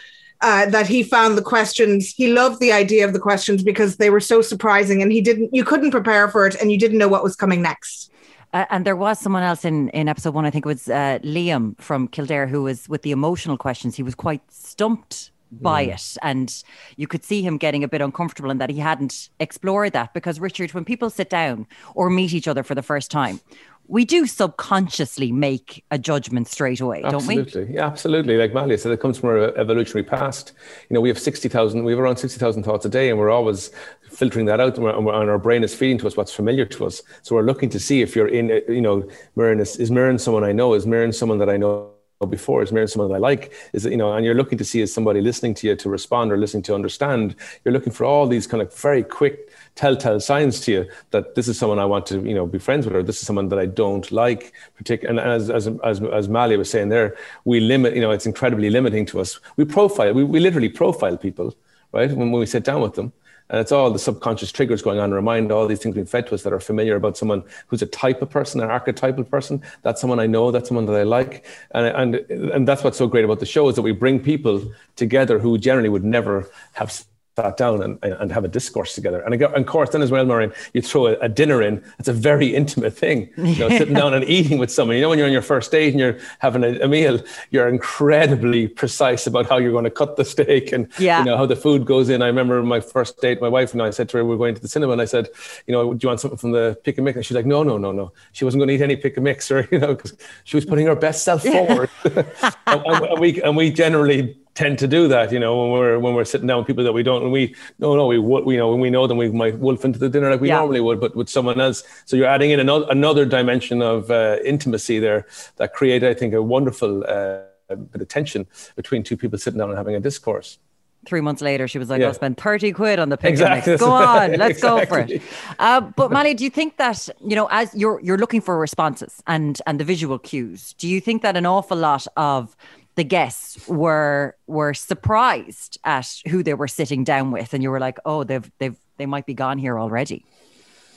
Uh, 0.43 0.67
that 0.67 0.87
he 0.87 1.03
found 1.03 1.39
the 1.39 1.43
questions 1.43 2.13
he 2.15 2.31
loved 2.31 2.61
the 2.61 2.71
idea 2.71 3.07
of 3.07 3.15
the 3.15 3.19
questions 3.19 3.63
because 3.63 3.97
they 3.97 4.11
were 4.11 4.21
so 4.21 4.43
surprising 4.43 5.01
and 5.01 5.11
he 5.11 5.23
didn't 5.23 5.49
you 5.55 5.65
couldn't 5.65 5.91
prepare 5.91 6.29
for 6.29 6.47
it 6.47 6.55
and 6.61 6.71
you 6.71 6.77
didn't 6.77 6.99
know 6.99 7.09
what 7.09 7.25
was 7.25 7.35
coming 7.35 7.63
next 7.63 8.13
Uh, 8.57 8.65
and 8.71 8.87
there 8.87 8.97
was 8.97 9.19
someone 9.19 9.43
else 9.43 9.67
in, 9.67 9.91
in 9.91 10.09
episode 10.09 10.33
one, 10.33 10.47
I 10.47 10.51
think 10.51 10.65
it 10.65 10.69
was 10.69 10.89
uh, 10.89 11.19
Liam 11.23 11.79
from 11.79 12.09
Kildare, 12.09 12.47
who 12.47 12.63
was 12.63 12.89
with 12.89 13.03
the 13.03 13.11
emotional 13.11 13.59
questions. 13.59 13.97
He 13.97 14.03
was 14.03 14.15
quite 14.15 14.41
stumped 14.51 15.31
by 15.53 15.83
it. 15.83 16.17
And 16.23 16.65
you 16.97 17.07
could 17.07 17.23
see 17.23 17.43
him 17.43 17.59
getting 17.59 17.85
a 17.85 17.89
bit 17.89 18.01
uncomfortable 18.01 18.51
and 18.51 18.59
that 18.63 18.71
he 18.71 18.79
hadn't 18.79 19.29
explored 19.41 19.93
that. 19.93 20.15
Because, 20.15 20.41
Richard, 20.41 20.73
when 20.73 20.87
people 20.87 21.11
sit 21.11 21.29
down 21.29 21.67
or 21.95 22.09
meet 22.09 22.33
each 22.33 22.49
other 22.49 22.63
for 22.63 22.75
the 22.75 22.83
first 22.83 23.11
time, 23.11 23.41
we 23.89 24.07
do 24.07 24.27
subconsciously 24.27 25.31
make 25.33 25.85
a 25.91 25.99
judgment 25.99 26.49
straight 26.49 26.81
away, 26.81 27.03
don't 27.03 27.27
we? 27.27 27.39
Absolutely, 27.39 27.75
yeah, 27.75 27.87
absolutely. 27.87 28.37
Like 28.39 28.55
Malia 28.55 28.79
said, 28.79 28.91
it 28.91 29.01
comes 29.01 29.19
from 29.19 29.29
our 29.29 29.57
evolutionary 29.57 30.03
past. 30.03 30.53
You 30.89 30.95
know, 30.95 31.01
we 31.03 31.11
have 31.11 31.21
sixty 31.21 31.49
thousand, 31.49 31.85
we 31.85 31.93
have 31.93 32.01
around 32.01 32.17
sixty 32.17 32.41
thousand 32.41 32.65
thoughts 32.65 32.85
a 32.85 32.89
day, 32.89 33.11
and 33.11 33.19
we're 33.19 33.31
always 33.31 33.71
filtering 34.17 34.47
that 34.47 34.61
out, 34.61 34.79
and, 34.79 34.87
and, 34.87 35.09
our 35.09 35.39
brain 35.39 35.63
is 35.63 35.75
feeding 35.75 35.99
to 35.99 36.07
us 36.07 36.17
what's 36.17 36.33
familiar 36.33 36.65
to 36.65 36.87
us. 36.87 37.03
So 37.23 37.35
we're 37.37 37.43
looking 37.43 37.69
to 37.71 37.79
see 37.79 38.03
if 38.03 38.17
you're 38.17 38.29
in, 38.29 38.51
uh, 38.51 38.61
you 38.69 38.81
know, 38.81 39.07
Maureen 39.35 39.61
is, 39.61 39.77
is 39.77 39.91
Maureen 39.91 40.19
someone 40.19 40.45
I 40.45 40.53
know? 40.53 40.75
Is 40.75 40.87
Maureen 40.87 41.13
someone 41.13 41.39
that 41.39 41.51
I 41.51 41.57
know? 41.57 41.91
before 42.25 42.63
is 42.63 42.73
marrying 42.73 42.89
someone 42.89 43.11
that 43.11 43.17
I 43.17 43.19
like 43.19 43.53
is 43.75 43.85
you 43.85 43.97
know 43.97 44.15
and 44.15 44.25
you're 44.25 44.35
looking 44.35 44.57
to 44.57 44.65
see 44.65 44.81
is 44.81 44.93
somebody 44.93 45.21
listening 45.21 45.53
to 45.55 45.67
you 45.67 45.77
to 45.77 45.91
respond 45.91 46.33
or 46.33 46.39
listening 46.39 46.63
to 46.63 46.75
understand 46.75 47.37
you're 47.63 47.75
looking 47.75 47.93
for 47.93 48.07
all 48.07 48.27
these 48.27 48.47
kind 48.47 48.63
of 48.63 48.75
very 48.75 49.03
quick 49.03 49.51
telltale 49.75 50.19
signs 50.19 50.59
to 50.61 50.73
you 50.73 50.91
that 51.11 51.35
this 51.35 51.47
is 51.47 51.59
someone 51.59 51.79
I 51.79 51.85
want 51.85 52.07
to 52.07 52.23
you 52.23 52.35
know 52.35 52.47
be 52.47 52.59
friends 52.59 52.87
with 52.87 52.97
or 52.97 53.03
this 53.03 53.21
is 53.21 53.27
someone 53.27 53.49
that 53.49 53.59
I 53.59 53.67
don't 53.67 54.11
like 54.11 54.55
particular 54.77 55.11
and 55.11 55.21
as 55.21 55.51
as 55.51 55.67
as, 55.85 56.01
as 56.03 56.29
Malia 56.31 56.57
was 56.57 56.71
saying 56.71 56.89
there 56.89 57.17
we 57.45 57.61
limit 57.61 57.95
you 57.95 58.01
know 58.01 58.13
it's 58.13 58.27
incredibly 58.27 58.71
limiting 58.71 59.05
to 59.07 59.21
us 59.21 59.39
we 59.57 59.67
profile 59.67 60.15
we, 60.15 60.25
we 60.25 60.41
literally 60.41 60.71
profile 60.71 61.19
people 61.19 61.55
right 61.93 62.09
when, 62.11 62.31
when 62.31 62.41
we 62.41 62.47
sit 62.47 62.65
down 62.65 62.81
with 62.81 62.95
them 62.95 63.13
and 63.49 63.61
it's 63.61 63.73
all 63.73 63.91
the 63.91 63.99
subconscious 63.99 64.51
triggers 64.51 64.83
going 64.83 64.99
on, 64.99 65.13
remind 65.13 65.53
all 65.53 65.67
these 65.67 65.79
things 65.79 65.95
being 65.95 66.07
fed 66.07 66.27
to 66.29 66.35
us 66.35 66.43
that 66.43 66.53
are 66.53 66.61
familiar 66.61 66.97
about 66.97 67.17
someone 67.17 67.45
who's 67.69 67.83
a 67.83 67.87
type 67.87 68.23
of 68.23 68.31
person, 68.31 68.61
an 68.61 68.71
archetypal 68.71 69.25
person. 69.25 69.63
That's 69.83 70.01
someone 70.01 70.19
I 70.19 70.27
know, 70.27 70.51
that's 70.51 70.69
someone 70.69 70.87
that 70.87 70.97
I 70.97 71.05
like. 71.05 71.45
And, 71.73 71.87
and, 71.87 72.31
and 72.31 72.69
that's 72.69 72.83
what's 72.83 72.99
so 72.99 73.07
great 73.07 73.25
about 73.25 73.41
the 73.41 73.47
show 73.47 73.69
is 73.69 73.77
that 73.77 73.83
we 73.83 73.93
bring 73.93 74.21
people 74.21 74.63
together 74.97 75.39
who 75.39 75.59
generally 75.59 75.89
would 75.89 76.05
never 76.05 76.51
have 76.73 77.05
sat 77.37 77.57
down 77.59 77.83
and, 77.83 77.99
and 78.03 78.33
have 78.33 78.45
a 78.45 78.49
discourse 78.49 78.95
together. 78.95 79.21
And, 79.21 79.43
of 79.43 79.67
course, 79.67 79.91
then 79.91 80.01
as 80.01 80.11
well, 80.11 80.25
Maureen, 80.25 80.53
you 80.73 80.81
throw 80.81 81.09
a, 81.09 81.13
a, 81.19 81.29
dinner 81.29 81.61
in. 81.61 81.85
It's 81.99 82.09
a 82.09 82.13
very 82.13 82.55
intimate 82.55 82.97
thing. 82.97 83.29
You 83.47 83.61
know, 83.61 83.69
sitting 83.69 83.95
down 83.95 84.13
and 84.13 84.25
eating 84.25 84.59
with 84.59 84.73
someone. 84.73 84.97
You 84.97 85.03
know, 85.03 85.09
when 85.09 85.19
you're 85.19 85.27
on 85.27 85.33
your 85.33 85.43
first 85.43 85.71
date 85.71 85.91
and 85.91 86.01
you're 86.01 86.19
having 86.41 86.65
a, 86.65 86.81
a, 86.81 86.89
meal, 86.89 87.23
you're 87.51 87.69
incredibly 87.69 88.67
precise 88.67 89.27
about 89.27 89.47
how 89.49 89.57
you're 89.57 89.73
going 89.73 89.85
to 89.85 89.91
cut 89.91 90.17
the 90.17 90.25
steak 90.25 90.73
and 90.73 90.89
yeah. 90.99 91.21
you 91.21 91.27
know 91.27 91.37
how 91.37 91.47
the 91.47 91.57
food 91.57 91.87
goes 91.87 92.09
in. 92.09 92.23
I 92.23 92.27
remember 92.27 92.63
my 92.63 92.81
first 92.81 93.21
date, 93.21 93.41
my 93.41 93.49
wife 93.49 93.73
and 93.73 93.83
I 93.83 93.91
said 93.91 94.09
to 94.11 94.19
her, 94.19 94.25
we 94.25 94.35
are 94.35 94.39
going 94.39 94.55
to 94.57 94.61
the 94.61 94.69
cinema, 94.69 94.93
and 94.93 95.01
I 95.01 95.05
said, 95.05 95.29
you 95.67 95.73
know, 95.73 95.95
do 95.95 96.05
you 96.05 96.09
want 96.09 96.21
something 96.21 96.39
from 96.39 96.53
the 96.53 96.79
pick 96.83 96.99
and 96.99 97.05
mix? 97.05 97.17
And 97.17 97.25
she's 97.25 97.37
like, 97.37 97.47
no, 97.47 97.63
no, 97.63 97.79
no, 97.79 97.93
no. 97.93 98.13
She 98.33 98.45
wasn't 98.45 98.61
going 98.61 98.69
to 98.69 98.75
eat 98.75 98.83
any 98.83 98.97
pick 98.97 99.17
and 99.17 99.25
mix, 99.25 99.51
or 99.51 99.69
you 99.71 99.79
know, 99.79 99.95
because 99.95 100.15
she 100.45 100.57
was 100.57 100.65
putting 100.65 100.87
her 100.87 100.97
best 100.97 101.23
self 101.23 101.43
forward. 101.55 101.89
and, 102.05 102.27
and 102.67 103.21
we 103.21 103.41
and 103.43 103.57
we 103.57 103.71
generally 103.71 104.37
tend 104.57 104.79
to 104.79 104.89
do 104.89 105.07
that, 105.07 105.31
you 105.31 105.39
know, 105.39 105.61
when 105.61 105.71
we're 105.71 105.99
when 105.99 106.15
we're 106.15 106.25
sitting 106.25 106.47
down 106.47 106.59
with 106.59 106.67
people 106.67 106.83
that 106.83 106.93
we 106.93 107.03
don't, 107.03 107.23
and 107.23 107.31
we 107.31 107.55
no 107.79 107.95
no 107.95 108.07
we 108.07 108.19
would 108.19 108.47
you 108.47 108.57
know 108.57 108.71
when 108.71 108.81
we 108.81 108.91
know 108.91 109.07
them 109.07 109.19
we 109.19 109.31
might 109.31 109.59
wolf 109.59 109.85
into 109.85 109.99
the 109.99 110.09
dinner 110.09 110.31
like 110.31 110.41
we 110.41 110.49
yeah. 110.49 110.59
normally 110.59 110.81
would, 110.81 110.99
but 110.99 111.15
with 111.15 111.29
someone 111.29 111.61
else. 111.61 111.85
So 112.07 112.17
you're 112.17 112.27
adding 112.27 112.51
in 112.51 112.59
another 112.59 112.87
another 112.91 113.25
dimension 113.25 113.83
of 113.83 114.11
uh, 114.11 114.39
intimacy 114.45 114.99
there 114.99 115.27
that 115.57 115.75
create 115.75 116.03
I 116.03 116.15
think 116.15 116.35
a 116.35 116.43
wonderful 116.43 117.05
uh, 117.07 117.43
bit 117.69 118.01
of 118.01 118.09
tension 118.09 118.47
between 118.75 119.03
two 119.03 119.17
people 119.17 119.39
sitting 119.39 119.59
down 119.59 119.69
and 119.69 119.79
having 119.79 119.95
a 119.95 120.01
discourse. 120.01 120.59
Three 121.05 121.21
months 121.21 121.41
later, 121.41 121.69
she 121.69 121.79
was 121.79 121.89
like, 121.89 122.01
yeah. 122.01 122.09
"I'll 122.09 122.15
spend 122.15 122.37
thirty 122.39 122.73
quid 122.73 122.99
on 122.99 123.11
the 123.11 123.17
picnic. 123.17 123.41
Exactly. 123.41 123.77
Go 123.77 123.91
on, 123.93 124.33
let's 124.33 124.59
exactly. 124.59 124.81
go 124.81 124.87
for 124.87 124.99
it." 125.01 125.23
Uh, 125.59 125.83
but 125.83 126.11
Mali, 126.11 126.35
do 126.35 126.43
you 126.43 126.51
think 126.51 126.79
that 126.79 127.09
you 127.25 127.37
know, 127.37 127.47
as 127.51 127.73
you're 127.75 128.01
you're 128.01 128.19
looking 128.19 128.41
for 128.41 128.59
responses 128.59 129.23
and 129.27 129.61
and 129.67 129.79
the 129.79 129.85
visual 129.85 130.19
cues, 130.19 130.73
do 130.79 130.89
you 130.89 131.01
think 131.01 131.23
that 131.23 131.37
an 131.37 131.47
awful 131.47 131.77
lot 131.77 132.07
of 132.17 132.57
the 132.97 133.05
guests 133.05 133.67
were 133.69 134.37
were 134.47 134.75
surprised 134.75 135.79
at 135.85 136.09
who 136.29 136.43
they 136.43 136.55
were 136.55 136.69
sitting 136.69 137.05
down 137.05 137.31
with 137.31 137.55
and 137.55 137.63
you 137.63 137.71
were 137.71 137.81
like 137.81 137.99
oh 138.05 138.25
they've 138.25 138.51
they've 138.59 138.77
they 138.97 139.07
might 139.07 139.27
be 139.27 139.35
gone 139.35 139.59
here 139.59 139.79
already 139.79 140.25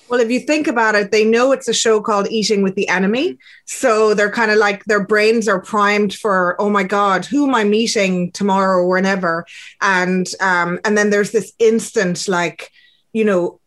well, 0.09 0.19
if 0.19 0.31
you 0.31 0.39
think 0.39 0.67
about 0.67 0.95
it, 0.95 1.11
they 1.11 1.23
know 1.23 1.51
it's 1.51 1.67
a 1.67 1.73
show 1.73 2.01
called 2.01 2.27
Eating 2.31 2.63
with 2.63 2.73
the 2.73 2.89
Enemy. 2.89 3.37
So 3.65 4.15
they're 4.15 4.31
kind 4.31 4.49
of 4.49 4.57
like 4.57 4.83
their 4.85 5.05
brains 5.05 5.47
are 5.47 5.61
primed 5.61 6.15
for, 6.15 6.59
oh 6.59 6.69
my 6.69 6.81
God, 6.81 7.25
who 7.25 7.47
am 7.47 7.53
I 7.53 7.63
meeting 7.63 8.31
tomorrow 8.31 8.79
or 8.81 8.89
whenever? 8.89 9.45
And 9.81 10.27
um, 10.41 10.79
and 10.83 10.97
then 10.97 11.11
there's 11.11 11.31
this 11.31 11.53
instant 11.59 12.27
like, 12.27 12.71
you 13.13 13.23
know, 13.23 13.59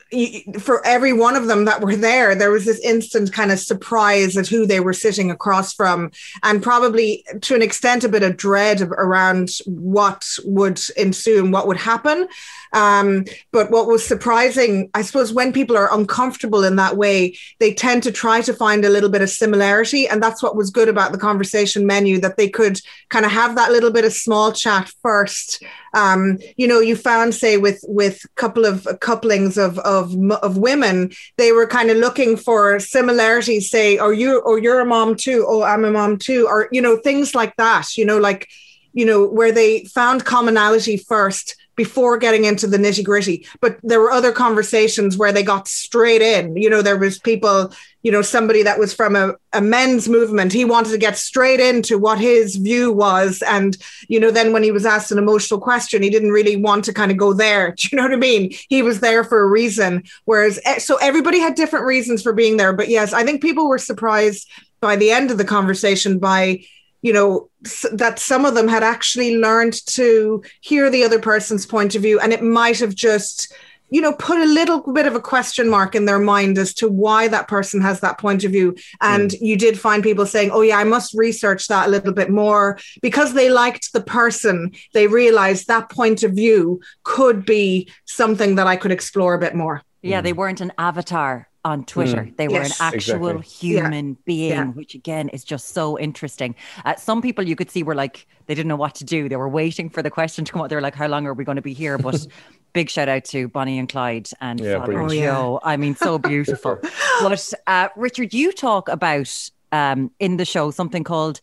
for 0.58 0.84
every 0.86 1.12
one 1.12 1.36
of 1.36 1.46
them 1.46 1.64
that 1.64 1.80
were 1.80 1.96
there, 1.96 2.34
there 2.34 2.50
was 2.50 2.64
this 2.64 2.80
instant 2.80 3.32
kind 3.32 3.50
of 3.50 3.58
surprise 3.58 4.36
at 4.36 4.46
who 4.46 4.66
they 4.66 4.80
were 4.80 4.92
sitting 4.92 5.30
across 5.30 5.72
from, 5.72 6.10
and 6.42 6.62
probably 6.62 7.24
to 7.42 7.54
an 7.54 7.62
extent 7.62 8.04
a 8.04 8.08
bit 8.08 8.22
of 8.22 8.36
dread 8.36 8.82
around 8.82 9.50
what 9.66 10.24
would 10.44 10.80
ensue 10.96 11.42
and 11.42 11.52
what 11.52 11.66
would 11.66 11.78
happen. 11.78 12.28
Um, 12.74 13.26
but 13.50 13.70
what 13.70 13.86
was 13.86 14.02
surprising, 14.02 14.90
I 14.94 15.02
suppose, 15.02 15.32
when 15.32 15.52
people 15.52 15.76
are 15.76 15.94
uncomfortable 15.94 16.64
in 16.64 16.76
that 16.76 16.96
way, 16.96 17.36
they 17.58 17.74
tend 17.74 18.02
to 18.04 18.12
try 18.12 18.40
to 18.40 18.54
find 18.54 18.84
a 18.84 18.88
little 18.88 19.10
bit 19.10 19.20
of 19.20 19.28
similarity. 19.28 20.08
And 20.08 20.22
that's 20.22 20.42
what 20.42 20.56
was 20.56 20.70
good 20.70 20.88
about 20.88 21.12
the 21.12 21.18
conversation 21.18 21.86
menu 21.86 22.18
that 22.20 22.38
they 22.38 22.48
could 22.48 22.80
kind 23.10 23.26
of 23.26 23.32
have 23.32 23.56
that 23.56 23.72
little 23.72 23.90
bit 23.90 24.06
of 24.06 24.12
small 24.14 24.52
chat 24.52 24.90
first. 25.02 25.62
Um, 25.94 26.38
you 26.56 26.66
know, 26.66 26.80
you 26.80 26.96
found, 26.96 27.34
say, 27.34 27.58
with 27.58 27.84
with 27.86 28.24
a 28.24 28.28
couple 28.40 28.64
of 28.64 28.88
couplings 29.00 29.58
of, 29.58 29.78
of 29.80 30.01
of 30.42 30.56
women, 30.56 31.12
they 31.38 31.52
were 31.52 31.66
kind 31.66 31.90
of 31.90 31.96
looking 31.96 32.36
for 32.36 32.78
similarities. 32.80 33.70
Say, 33.70 33.98
"Or 33.98 34.12
you, 34.12 34.40
or 34.40 34.58
you're 34.58 34.80
a 34.80 34.84
mom 34.84 35.16
too. 35.16 35.44
Oh, 35.46 35.62
I'm 35.62 35.84
a 35.84 35.90
mom 35.90 36.18
too," 36.18 36.46
or 36.48 36.68
you 36.72 36.82
know, 36.82 36.96
things 36.96 37.34
like 37.34 37.54
that. 37.56 37.96
You 37.96 38.04
know, 38.04 38.18
like 38.18 38.48
you 38.92 39.06
know, 39.06 39.26
where 39.26 39.52
they 39.52 39.84
found 39.84 40.24
commonality 40.24 40.96
first 40.96 41.56
before 41.76 42.18
getting 42.18 42.44
into 42.44 42.66
the 42.66 42.76
nitty 42.76 43.04
gritty. 43.04 43.46
But 43.60 43.78
there 43.82 44.00
were 44.00 44.10
other 44.10 44.32
conversations 44.32 45.16
where 45.16 45.32
they 45.32 45.42
got 45.42 45.68
straight 45.68 46.22
in. 46.22 46.56
You 46.56 46.68
know, 46.68 46.82
there 46.82 46.98
was 46.98 47.18
people, 47.18 47.72
you 48.02 48.12
know, 48.12 48.22
somebody 48.22 48.62
that 48.62 48.78
was 48.78 48.92
from 48.92 49.16
a, 49.16 49.34
a 49.52 49.60
men's 49.60 50.08
movement. 50.08 50.52
He 50.52 50.64
wanted 50.64 50.90
to 50.90 50.98
get 50.98 51.16
straight 51.16 51.60
into 51.60 51.98
what 51.98 52.18
his 52.18 52.56
view 52.56 52.92
was. 52.92 53.42
And, 53.42 53.76
you 54.08 54.20
know, 54.20 54.30
then 54.30 54.52
when 54.52 54.62
he 54.62 54.72
was 54.72 54.84
asked 54.84 55.12
an 55.12 55.18
emotional 55.18 55.60
question, 55.60 56.02
he 56.02 56.10
didn't 56.10 56.32
really 56.32 56.56
want 56.56 56.84
to 56.86 56.92
kind 56.92 57.10
of 57.10 57.16
go 57.16 57.32
there. 57.32 57.72
Do 57.76 57.88
you 57.90 57.96
know 57.96 58.04
what 58.04 58.12
I 58.12 58.16
mean? 58.16 58.52
He 58.68 58.82
was 58.82 59.00
there 59.00 59.24
for 59.24 59.40
a 59.40 59.46
reason. 59.46 60.04
Whereas, 60.24 60.60
eh, 60.64 60.78
so 60.78 60.96
everybody 60.96 61.38
had 61.38 61.54
different 61.54 61.86
reasons 61.86 62.22
for 62.22 62.32
being 62.32 62.56
there. 62.56 62.72
But 62.72 62.88
yes, 62.88 63.12
I 63.12 63.24
think 63.24 63.40
people 63.40 63.68
were 63.68 63.78
surprised 63.78 64.48
by 64.80 64.96
the 64.96 65.10
end 65.10 65.30
of 65.30 65.38
the 65.38 65.44
conversation 65.44 66.18
by 66.18 66.64
you 67.02 67.12
know 67.12 67.50
that 67.92 68.18
some 68.18 68.44
of 68.44 68.54
them 68.54 68.68
had 68.68 68.82
actually 68.82 69.36
learned 69.36 69.74
to 69.86 70.42
hear 70.60 70.88
the 70.88 71.04
other 71.04 71.18
person's 71.18 71.66
point 71.66 71.94
of 71.94 72.02
view 72.02 72.18
and 72.20 72.32
it 72.32 72.42
might 72.42 72.78
have 72.78 72.94
just 72.94 73.52
you 73.90 74.00
know 74.00 74.12
put 74.14 74.38
a 74.38 74.46
little 74.46 74.80
bit 74.92 75.06
of 75.06 75.14
a 75.14 75.20
question 75.20 75.68
mark 75.68 75.94
in 75.94 76.06
their 76.06 76.18
mind 76.18 76.56
as 76.56 76.72
to 76.72 76.88
why 76.88 77.28
that 77.28 77.46
person 77.46 77.80
has 77.82 78.00
that 78.00 78.18
point 78.18 78.42
of 78.42 78.50
view. 78.50 78.74
And 79.02 79.30
mm. 79.30 79.38
you 79.40 79.56
did 79.56 79.78
find 79.78 80.02
people 80.02 80.24
saying 80.24 80.50
oh 80.50 80.62
yeah 80.62 80.78
i 80.78 80.84
must 80.84 81.12
research 81.14 81.68
that 81.68 81.88
a 81.88 81.90
little 81.90 82.14
bit 82.14 82.30
more 82.30 82.78
because 83.02 83.34
they 83.34 83.50
liked 83.50 83.92
the 83.92 84.00
person. 84.00 84.72
They 84.94 85.06
realized 85.06 85.66
that 85.66 85.90
point 85.90 86.22
of 86.22 86.32
view 86.32 86.80
could 87.04 87.44
be 87.44 87.90
something 88.06 88.54
that 88.54 88.66
i 88.66 88.76
could 88.76 88.92
explore 88.92 89.34
a 89.34 89.38
bit 89.38 89.54
more. 89.54 89.82
Yeah 90.00 90.22
they 90.22 90.32
weren't 90.32 90.62
an 90.62 90.72
avatar 90.78 91.48
on 91.64 91.84
Twitter. 91.84 92.22
Mm. 92.24 92.36
They 92.36 92.48
were 92.48 92.54
yes, 92.54 92.80
an 92.80 92.86
actual 92.86 93.28
exactly. 93.28 93.68
human 93.68 94.08
yeah. 94.08 94.14
being, 94.24 94.50
yeah. 94.50 94.66
which 94.66 94.94
again 94.94 95.28
is 95.28 95.44
just 95.44 95.68
so 95.68 95.98
interesting. 95.98 96.54
Uh, 96.84 96.96
some 96.96 97.22
people 97.22 97.46
you 97.46 97.56
could 97.56 97.70
see 97.70 97.82
were 97.82 97.94
like, 97.94 98.26
they 98.46 98.54
didn't 98.54 98.68
know 98.68 98.76
what 98.76 98.94
to 98.96 99.04
do. 99.04 99.28
They 99.28 99.36
were 99.36 99.48
waiting 99.48 99.88
for 99.88 100.02
the 100.02 100.10
question 100.10 100.44
to 100.44 100.52
come 100.52 100.60
out. 100.62 100.68
They 100.68 100.76
were 100.76 100.82
like, 100.82 100.94
how 100.94 101.06
long 101.06 101.26
are 101.26 101.34
we 101.34 101.44
going 101.44 101.56
to 101.56 101.62
be 101.62 101.72
here? 101.72 101.98
But 101.98 102.26
big 102.72 102.90
shout 102.90 103.08
out 103.08 103.24
to 103.26 103.48
Bonnie 103.48 103.78
and 103.78 103.88
Clyde 103.88 104.28
and 104.40 104.60
yeah, 104.60 104.78
Father 104.78 105.00
oh, 105.00 105.08
Joe. 105.08 105.60
I 105.62 105.76
mean, 105.76 105.94
so 105.94 106.18
beautiful. 106.18 106.78
but 107.22 107.52
uh, 107.66 107.88
Richard, 107.96 108.34
you 108.34 108.52
talk 108.52 108.88
about 108.88 109.50
um, 109.70 110.10
in 110.18 110.36
the 110.36 110.44
show 110.44 110.70
something 110.70 111.04
called 111.04 111.40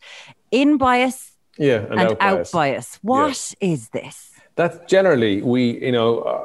in 0.50 0.76
bias 0.76 1.32
yeah, 1.56 1.78
and, 1.90 1.92
and 1.92 2.00
out, 2.00 2.18
bias. 2.18 2.48
out, 2.48 2.52
bias. 2.52 2.98
What 3.02 3.54
is 3.60 3.88
this? 3.90 4.32
That's 4.56 4.78
generally 4.90 5.40
we, 5.42 5.82
you 5.82 5.92
know, 5.92 6.18
uh, 6.20 6.44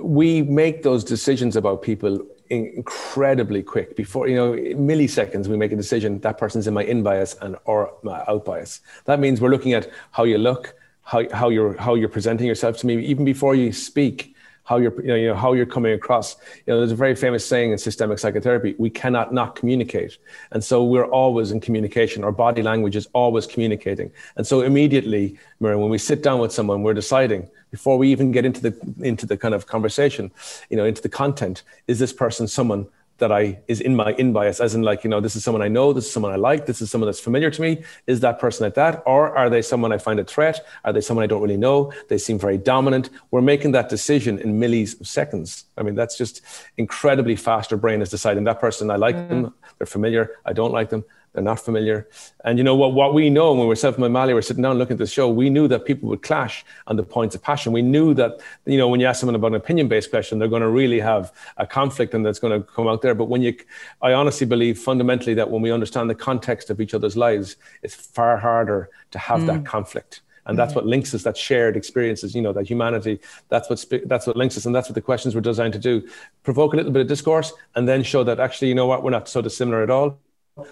we 0.00 0.42
make 0.42 0.82
those 0.82 1.04
decisions 1.04 1.56
about 1.56 1.82
people 1.82 2.20
incredibly 2.50 3.62
quick. 3.62 3.96
Before 3.96 4.28
you 4.28 4.36
know 4.36 4.52
milliseconds 4.52 5.48
we 5.48 5.56
make 5.56 5.72
a 5.72 5.76
decision 5.76 6.20
that 6.20 6.38
person's 6.38 6.66
in 6.66 6.74
my 6.74 6.84
in 6.84 7.02
bias 7.02 7.34
and 7.40 7.56
or 7.64 7.92
my 8.02 8.22
out 8.28 8.44
bias. 8.44 8.80
That 9.06 9.20
means 9.20 9.40
we're 9.40 9.50
looking 9.50 9.72
at 9.72 9.90
how 10.12 10.24
you 10.24 10.38
look 10.38 10.74
how, 11.02 11.24
how 11.32 11.48
you're 11.48 11.76
how 11.76 11.94
you're 11.94 12.08
presenting 12.08 12.46
yourself 12.46 12.76
to 12.78 12.86
me. 12.86 13.04
Even 13.04 13.24
before 13.24 13.54
you 13.54 13.72
speak 13.72 14.35
how 14.66 14.76
you're 14.76 15.00
you 15.02 15.28
know, 15.28 15.34
how 15.34 15.54
you're 15.54 15.64
coming 15.64 15.92
across. 15.92 16.36
You 16.66 16.72
know 16.72 16.80
there's 16.80 16.92
a 16.92 16.96
very 16.96 17.14
famous 17.14 17.46
saying 17.46 17.72
in 17.72 17.78
systemic 17.78 18.18
psychotherapy 18.18 18.74
we 18.78 18.90
cannot 18.90 19.32
not 19.32 19.56
communicate. 19.56 20.18
And 20.50 20.62
so 20.62 20.84
we're 20.84 21.06
always 21.06 21.50
in 21.52 21.60
communication. 21.60 22.24
Our 22.24 22.32
body 22.32 22.62
language 22.62 22.96
is 22.96 23.08
always 23.14 23.46
communicating. 23.46 24.10
And 24.36 24.46
so 24.46 24.60
immediately 24.60 25.38
Maureen, 25.60 25.80
when 25.80 25.90
we 25.90 25.98
sit 25.98 26.22
down 26.22 26.40
with 26.40 26.52
someone 26.52 26.82
we're 26.82 26.94
deciding 26.94 27.48
before 27.70 27.96
we 27.98 28.10
even 28.10 28.32
get 28.32 28.44
into 28.44 28.60
the 28.60 28.94
into 29.00 29.26
the 29.26 29.36
kind 29.36 29.54
of 29.54 29.66
conversation 29.66 30.30
you 30.70 30.76
know 30.76 30.84
into 30.84 31.02
the 31.02 31.08
content 31.08 31.62
is 31.88 31.98
this 31.98 32.12
person 32.12 32.46
someone 32.46 32.86
that 33.18 33.32
I 33.32 33.58
is 33.68 33.80
in 33.80 33.96
my 33.96 34.12
in 34.12 34.32
bias, 34.32 34.60
as 34.60 34.74
in 34.74 34.82
like, 34.82 35.04
you 35.04 35.10
know, 35.10 35.20
this 35.20 35.36
is 35.36 35.44
someone 35.44 35.62
I 35.62 35.68
know, 35.68 35.92
this 35.92 36.06
is 36.06 36.12
someone 36.12 36.32
I 36.32 36.36
like, 36.36 36.66
this 36.66 36.82
is 36.82 36.90
someone 36.90 37.06
that's 37.06 37.20
familiar 37.20 37.50
to 37.50 37.62
me. 37.62 37.82
Is 38.06 38.20
that 38.20 38.38
person 38.38 38.64
like 38.64 38.74
that? 38.74 39.02
Or 39.06 39.36
are 39.36 39.48
they 39.48 39.62
someone 39.62 39.92
I 39.92 39.98
find 39.98 40.20
a 40.20 40.24
threat? 40.24 40.64
Are 40.84 40.92
they 40.92 41.00
someone 41.00 41.24
I 41.24 41.26
don't 41.26 41.42
really 41.42 41.56
know? 41.56 41.92
They 42.08 42.18
seem 42.18 42.38
very 42.38 42.58
dominant. 42.58 43.10
We're 43.30 43.42
making 43.42 43.72
that 43.72 43.88
decision 43.88 44.38
in 44.38 44.60
millis 44.60 45.00
of 45.00 45.06
seconds. 45.06 45.64
I 45.76 45.82
mean, 45.82 45.94
that's 45.94 46.16
just 46.16 46.42
incredibly 46.76 47.36
fast. 47.36 47.72
Our 47.72 47.78
brain 47.78 48.02
is 48.02 48.10
deciding 48.10 48.44
that 48.44 48.60
person, 48.60 48.90
I 48.90 48.96
like 48.96 49.16
mm. 49.16 49.28
them, 49.28 49.54
they're 49.78 49.86
familiar, 49.86 50.32
I 50.44 50.52
don't 50.52 50.72
like 50.72 50.90
them 50.90 51.04
they're 51.36 51.44
not 51.44 51.60
familiar. 51.60 52.08
And 52.44 52.56
you 52.56 52.64
know 52.64 52.74
what? 52.74 52.94
What 52.94 53.12
we 53.12 53.28
know 53.28 53.52
when 53.52 53.68
we're 53.68 53.74
self 53.74 53.98
and 53.98 54.12
Mally, 54.12 54.32
we're 54.32 54.40
sitting 54.40 54.62
down 54.62 54.78
looking 54.78 54.94
at 54.94 54.98
the 54.98 55.06
show. 55.06 55.28
We 55.28 55.50
knew 55.50 55.68
that 55.68 55.84
people 55.84 56.08
would 56.08 56.22
clash 56.22 56.64
on 56.86 56.96
the 56.96 57.02
points 57.02 57.34
of 57.34 57.42
passion. 57.42 57.72
We 57.72 57.82
knew 57.82 58.14
that 58.14 58.40
you 58.64 58.78
know 58.78 58.88
when 58.88 59.00
you 59.00 59.06
ask 59.06 59.20
someone 59.20 59.34
about 59.34 59.48
an 59.48 59.56
opinion-based 59.56 60.08
question, 60.08 60.38
they're 60.38 60.48
going 60.48 60.62
to 60.62 60.70
really 60.70 60.98
have 60.98 61.34
a 61.58 61.66
conflict, 61.66 62.14
and 62.14 62.24
that's 62.24 62.38
going 62.38 62.58
to 62.58 62.66
come 62.66 62.88
out 62.88 63.02
there. 63.02 63.14
But 63.14 63.26
when 63.26 63.42
you, 63.42 63.54
I 64.00 64.14
honestly 64.14 64.46
believe 64.46 64.78
fundamentally 64.78 65.34
that 65.34 65.50
when 65.50 65.60
we 65.60 65.70
understand 65.70 66.08
the 66.08 66.14
context 66.14 66.70
of 66.70 66.80
each 66.80 66.94
other's 66.94 67.18
lives, 67.18 67.56
it's 67.82 67.94
far 67.94 68.38
harder 68.38 68.88
to 69.10 69.18
have 69.18 69.40
mm. 69.40 69.48
that 69.48 69.66
conflict 69.66 70.22
and 70.46 70.58
that's 70.58 70.74
what 70.74 70.86
links 70.86 71.14
us 71.14 71.22
that 71.24 71.36
shared 71.36 71.76
experiences 71.76 72.34
you 72.34 72.40
know 72.40 72.52
that 72.52 72.66
humanity 72.66 73.18
that's 73.48 73.68
what 73.68 73.84
that's 74.06 74.26
what 74.26 74.36
links 74.36 74.56
us 74.56 74.64
and 74.64 74.74
that's 74.74 74.88
what 74.88 74.94
the 74.94 75.00
questions 75.00 75.34
were 75.34 75.40
designed 75.40 75.72
to 75.72 75.78
do 75.78 76.06
provoke 76.44 76.72
a 76.72 76.76
little 76.76 76.92
bit 76.92 77.02
of 77.02 77.08
discourse 77.08 77.52
and 77.74 77.88
then 77.88 78.02
show 78.02 78.24
that 78.24 78.40
actually 78.40 78.68
you 78.68 78.74
know 78.74 78.86
what 78.86 79.02
we're 79.02 79.10
not 79.10 79.28
so 79.28 79.42
dissimilar 79.42 79.82
at 79.82 79.90
all 79.90 80.18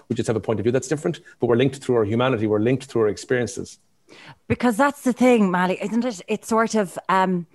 we 0.09 0.15
just 0.15 0.27
have 0.27 0.35
a 0.35 0.39
point 0.39 0.59
of 0.59 0.63
view 0.63 0.71
that's 0.71 0.87
different, 0.87 1.19
but 1.39 1.47
we're 1.47 1.55
linked 1.55 1.77
through 1.77 1.95
our 1.95 2.05
humanity, 2.05 2.47
we're 2.47 2.59
linked 2.59 2.85
through 2.85 3.03
our 3.03 3.07
experiences. 3.07 3.79
Because 4.47 4.77
that's 4.77 5.01
the 5.01 5.13
thing, 5.13 5.51
Mally, 5.51 5.77
isn't 5.81 6.05
it? 6.05 6.21
It's 6.27 6.47
sort 6.47 6.75
of 6.75 6.97
um, 7.09 7.47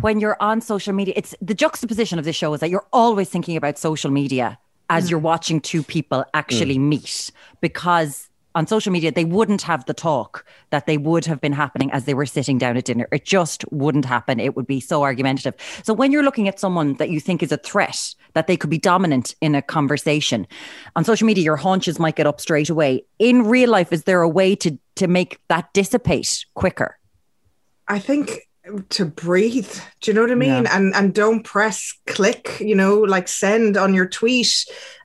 when 0.00 0.20
you're 0.20 0.36
on 0.40 0.60
social 0.60 0.92
media, 0.92 1.14
it's 1.16 1.34
the 1.40 1.54
juxtaposition 1.54 2.18
of 2.18 2.24
this 2.24 2.36
show 2.36 2.52
is 2.54 2.60
that 2.60 2.70
you're 2.70 2.86
always 2.92 3.28
thinking 3.28 3.56
about 3.56 3.78
social 3.78 4.10
media 4.10 4.58
as 4.88 5.06
mm. 5.06 5.10
you're 5.10 5.18
watching 5.18 5.60
two 5.60 5.82
people 5.82 6.24
actually 6.34 6.76
mm. 6.76 6.88
meet 6.88 7.30
because 7.60 8.28
on 8.56 8.66
social 8.66 8.90
media, 8.90 9.12
they 9.12 9.26
wouldn't 9.26 9.60
have 9.62 9.84
the 9.84 9.92
talk 9.92 10.46
that 10.70 10.86
they 10.86 10.96
would 10.96 11.26
have 11.26 11.42
been 11.42 11.52
happening 11.52 11.92
as 11.92 12.06
they 12.06 12.14
were 12.14 12.24
sitting 12.24 12.56
down 12.56 12.78
at 12.78 12.86
dinner. 12.86 13.06
It 13.12 13.26
just 13.26 13.70
wouldn't 13.70 14.06
happen. 14.06 14.40
It 14.40 14.56
would 14.56 14.66
be 14.66 14.80
so 14.80 15.02
argumentative. 15.02 15.54
So 15.84 15.92
when 15.92 16.10
you're 16.10 16.22
looking 16.22 16.48
at 16.48 16.58
someone 16.58 16.94
that 16.94 17.10
you 17.10 17.20
think 17.20 17.42
is 17.42 17.52
a 17.52 17.58
threat, 17.58 18.14
that 18.32 18.46
they 18.46 18.56
could 18.56 18.70
be 18.70 18.78
dominant 18.78 19.34
in 19.42 19.54
a 19.54 19.60
conversation, 19.60 20.46
on 20.96 21.04
social 21.04 21.26
media, 21.26 21.44
your 21.44 21.56
haunches 21.56 21.98
might 21.98 22.16
get 22.16 22.26
up 22.26 22.40
straight 22.40 22.70
away. 22.70 23.04
In 23.18 23.42
real 23.42 23.68
life, 23.68 23.92
is 23.92 24.04
there 24.04 24.22
a 24.22 24.28
way 24.28 24.56
to 24.56 24.78
to 24.96 25.06
make 25.06 25.38
that 25.48 25.70
dissipate 25.74 26.46
quicker? 26.54 26.98
I 27.86 27.98
think 27.98 28.40
to 28.88 29.04
breathe 29.04 29.72
do 30.00 30.10
you 30.10 30.14
know 30.14 30.22
what 30.22 30.32
i 30.32 30.34
mean 30.34 30.64
yeah. 30.64 30.76
and 30.76 30.92
and 30.96 31.14
don't 31.14 31.44
press 31.44 31.96
click 32.06 32.58
you 32.58 32.74
know 32.74 32.98
like 32.98 33.28
send 33.28 33.76
on 33.76 33.94
your 33.94 34.08
tweet 34.08 34.52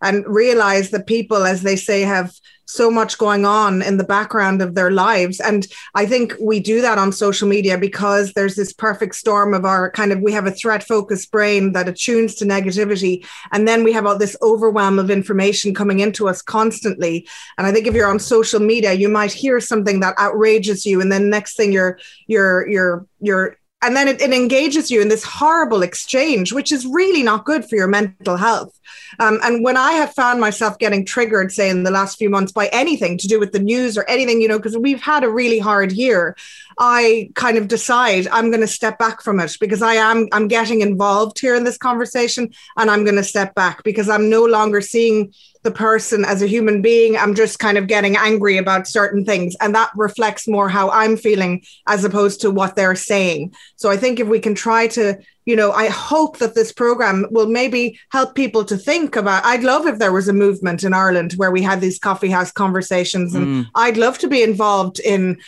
and 0.02 0.26
realize 0.26 0.90
that 0.90 1.06
people 1.06 1.46
as 1.46 1.62
they 1.62 1.76
say 1.76 2.02
have 2.02 2.34
so 2.72 2.90
much 2.90 3.18
going 3.18 3.46
on 3.46 3.82
in 3.82 3.98
the 3.98 4.04
background 4.04 4.62
of 4.62 4.76
their 4.76 4.92
lives. 4.92 5.40
And 5.40 5.68
I 5.94 6.06
think 6.06 6.34
we 6.40 6.60
do 6.60 6.82
that 6.82 6.98
on 6.98 7.12
social 7.12 7.48
media 7.48 7.78
because 7.78 8.34
there's 8.34 8.56
this 8.56 8.74
perfect 8.74 9.16
storm 9.16 9.54
of 9.54 9.66
our 9.66 9.92
kind 9.92 10.12
of, 10.12 10.22
we 10.22 10.32
have 10.32 10.48
a 10.48 10.52
threat 10.52 10.84
focused 10.84 11.32
brain 11.32 11.74
that 11.74 11.90
attunes 11.90 12.36
to 12.36 12.46
negativity. 12.46 13.26
And 13.52 13.68
then 13.68 13.84
we 13.84 13.92
have 13.92 14.06
all 14.06 14.18
this 14.18 14.38
overwhelm 14.42 15.00
of 15.00 15.10
information 15.10 15.74
coming 15.74 16.00
into 16.00 16.30
us 16.30 16.42
constantly. 16.42 17.28
And 17.58 17.68
I 17.68 17.72
think 17.72 17.88
if 17.88 17.94
you're 17.94 18.10
on 18.10 18.20
social 18.20 18.60
media, 18.60 18.94
you 18.94 19.10
might 19.10 19.34
hear 19.34 19.60
something 19.60 20.00
that 20.00 20.16
outrages 20.18 20.86
you. 20.86 21.02
And 21.02 21.12
then 21.12 21.30
next 21.30 21.56
thing 21.58 21.72
you're, 21.72 22.00
you're, 22.28 22.68
you're, 22.70 23.06
you're, 23.20 23.58
and 23.82 23.96
then 23.96 24.08
it, 24.08 24.22
it, 24.22 24.32
engages 24.32 24.92
you 24.92 25.02
in 25.02 25.08
this 25.08 25.24
horrible 25.24 25.82
exchange, 25.82 26.54
which 26.54 26.72
is 26.72 26.86
really 26.86 27.24
not 27.24 27.46
good 27.46 27.68
for 27.68 27.76
your 27.76 27.88
mental 27.88 28.38
health. 28.38 28.80
Um, 29.20 29.40
and 29.44 29.64
when 29.64 29.78
I 29.78 29.94
have 29.94 30.14
found 30.14 30.40
myself 30.40 30.78
getting 30.78 31.06
triggered, 31.06 31.52
say 31.52 31.70
in 31.70 31.84
the 31.84 31.92
last 31.92 32.18
few 32.18 32.30
months, 32.30 32.52
by 32.52 32.68
anything 32.68 33.18
to 33.18 33.28
do 33.28 33.40
with 33.40 33.52
the 33.52 33.60
news 33.60 33.98
or 33.98 34.06
anything, 34.08 34.42
you 34.42 34.48
know, 34.48 34.58
because 34.58 34.78
we've 34.78 35.02
had 35.02 35.24
a 35.24 35.30
really 35.30 35.60
hard 35.60 35.92
year, 35.92 36.36
I 36.78 37.30
kind 37.36 37.58
of 37.58 37.68
decide 37.68 38.28
I'm 38.32 38.50
going 38.50 38.62
to 38.62 38.68
step 38.68 38.98
back 38.98 39.22
from 39.22 39.40
it 39.40 39.56
because 39.60 39.82
I 39.82 39.96
am 39.96 40.28
I'm 40.32 40.48
getting 40.48 40.82
involved 40.82 41.40
here 41.40 41.56
in 41.56 41.64
this 41.64 41.78
conversation, 41.78 42.52
and 42.78 42.90
I'm 42.90 43.04
going 43.04 43.16
to 43.16 43.24
step 43.24 43.56
back 43.56 43.84
because 43.84 44.10
I'm 44.10 44.30
no 44.30 44.46
longer 44.46 44.82
seeing 44.82 45.34
the 45.64 45.72
person 45.72 46.26
as 46.26 46.42
a 46.42 46.48
human 46.48 46.82
being. 46.82 47.16
I'm 47.16 47.36
just 47.36 47.60
kind 47.60 47.78
of 47.78 47.88
getting 47.88 48.18
angry 48.18 48.58
about 48.58 48.88
certain 48.88 49.26
things. 49.26 49.56
And 49.62 49.76
that 49.76 49.92
reflects 49.96 50.48
more 50.48 50.70
how 50.70 50.90
I'm 50.90 51.18
feeling 51.18 51.64
as 51.88 52.04
opposed 52.04 52.42
to 52.42 52.52
what 52.52 52.76
they're 52.76 52.96
saying. 52.96 53.54
So 53.76 53.90
I 53.90 53.98
think 53.98 54.20
if 54.20 54.28
we 54.28 54.40
can 54.40 54.56
try 54.56 54.88
to, 54.88 55.20
you 55.46 55.56
know, 55.56 55.72
I 55.72 55.88
hope 55.90 56.40
that 56.40 56.56
this 56.56 56.72
program 56.72 57.28
will 57.30 57.48
maybe 57.48 58.00
help 58.10 58.34
people 58.34 58.66
to 58.66 58.78
think 58.78 59.16
about. 59.16 59.46
I'd 59.46 59.64
love 59.64 59.86
if 59.86 60.00
there 60.00 60.12
was 60.12 60.28
a 60.28 60.34
movement 60.34 60.84
in 60.84 60.94
Ireland 60.94 61.34
where 61.34 61.52
we 61.52 61.62
had 61.62 61.80
these 61.80 62.00
coffee 62.00 62.30
house 62.32 62.52
conversations. 62.52 63.36
And 63.36 63.48
mm. 63.48 63.70
I'd 63.76 63.98
love 63.98 64.18
to 64.20 64.28
be 64.28 64.42
involved 64.42 65.00
in 65.00 65.40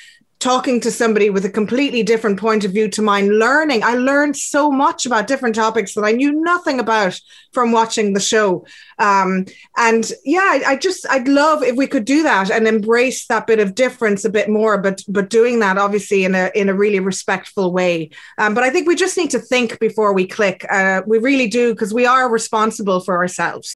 talking 0.44 0.82
to 0.82 0.92
somebody 0.92 1.30
with 1.30 1.46
a 1.46 1.50
completely 1.50 2.04
different 2.04 2.38
point 2.38 2.66
of 2.66 2.72
view 2.72 2.90
to 2.90 3.02
mine, 3.02 3.30
learning. 3.40 3.82
I 3.82 3.96
learned 3.96 4.36
so 4.36 4.70
much 4.70 5.06
about 5.06 5.26
different 5.26 5.56
topics 5.56 5.94
that 5.94 6.03
I 6.03 6.12
knew 6.12 6.34
nothing 6.34 6.82
about 6.82 7.18
from 7.53 7.72
watching 7.72 8.12
the 8.12 8.20
show. 8.20 8.66
Um, 9.00 9.46
and 9.77 10.12
yeah, 10.25 10.42
I, 10.42 10.64
I, 10.68 10.75
just 10.75 11.08
I'd 11.10 11.29
love 11.29 11.64
if 11.64 11.77
we 11.77 11.88
could 11.88 12.03
do 12.03 12.24
that 12.24 12.51
and 12.51 12.68
embrace 12.68 13.25
that 13.27 13.48
bit 13.48 13.60
of 13.62 13.74
difference 13.74 14.25
a 14.25 14.29
bit 14.29 14.50
more, 14.50 14.77
but 14.77 15.01
but 15.08 15.29
doing 15.29 15.60
that 15.60 15.77
obviously 15.77 16.25
in 16.25 16.36
a 16.36 16.51
in 16.53 16.68
a 16.68 16.74
really 16.74 17.00
respectful 17.00 17.72
way. 17.72 18.10
Um, 18.38 18.53
but 18.53 18.66
I 18.66 18.70
think 18.70 18.86
we 18.86 18.96
just 18.96 19.16
need 19.16 19.32
to 19.32 19.40
think 19.40 19.79
before 19.79 20.14
we 20.14 20.27
click. 20.27 20.66
Uh, 20.70 21.03
we 21.08 21.20
really 21.20 21.48
do 21.48 21.74
because 21.74 21.94
we 21.94 22.06
are 22.06 22.29
responsible 22.29 23.00
for 23.00 23.16
ourselves. 23.16 23.75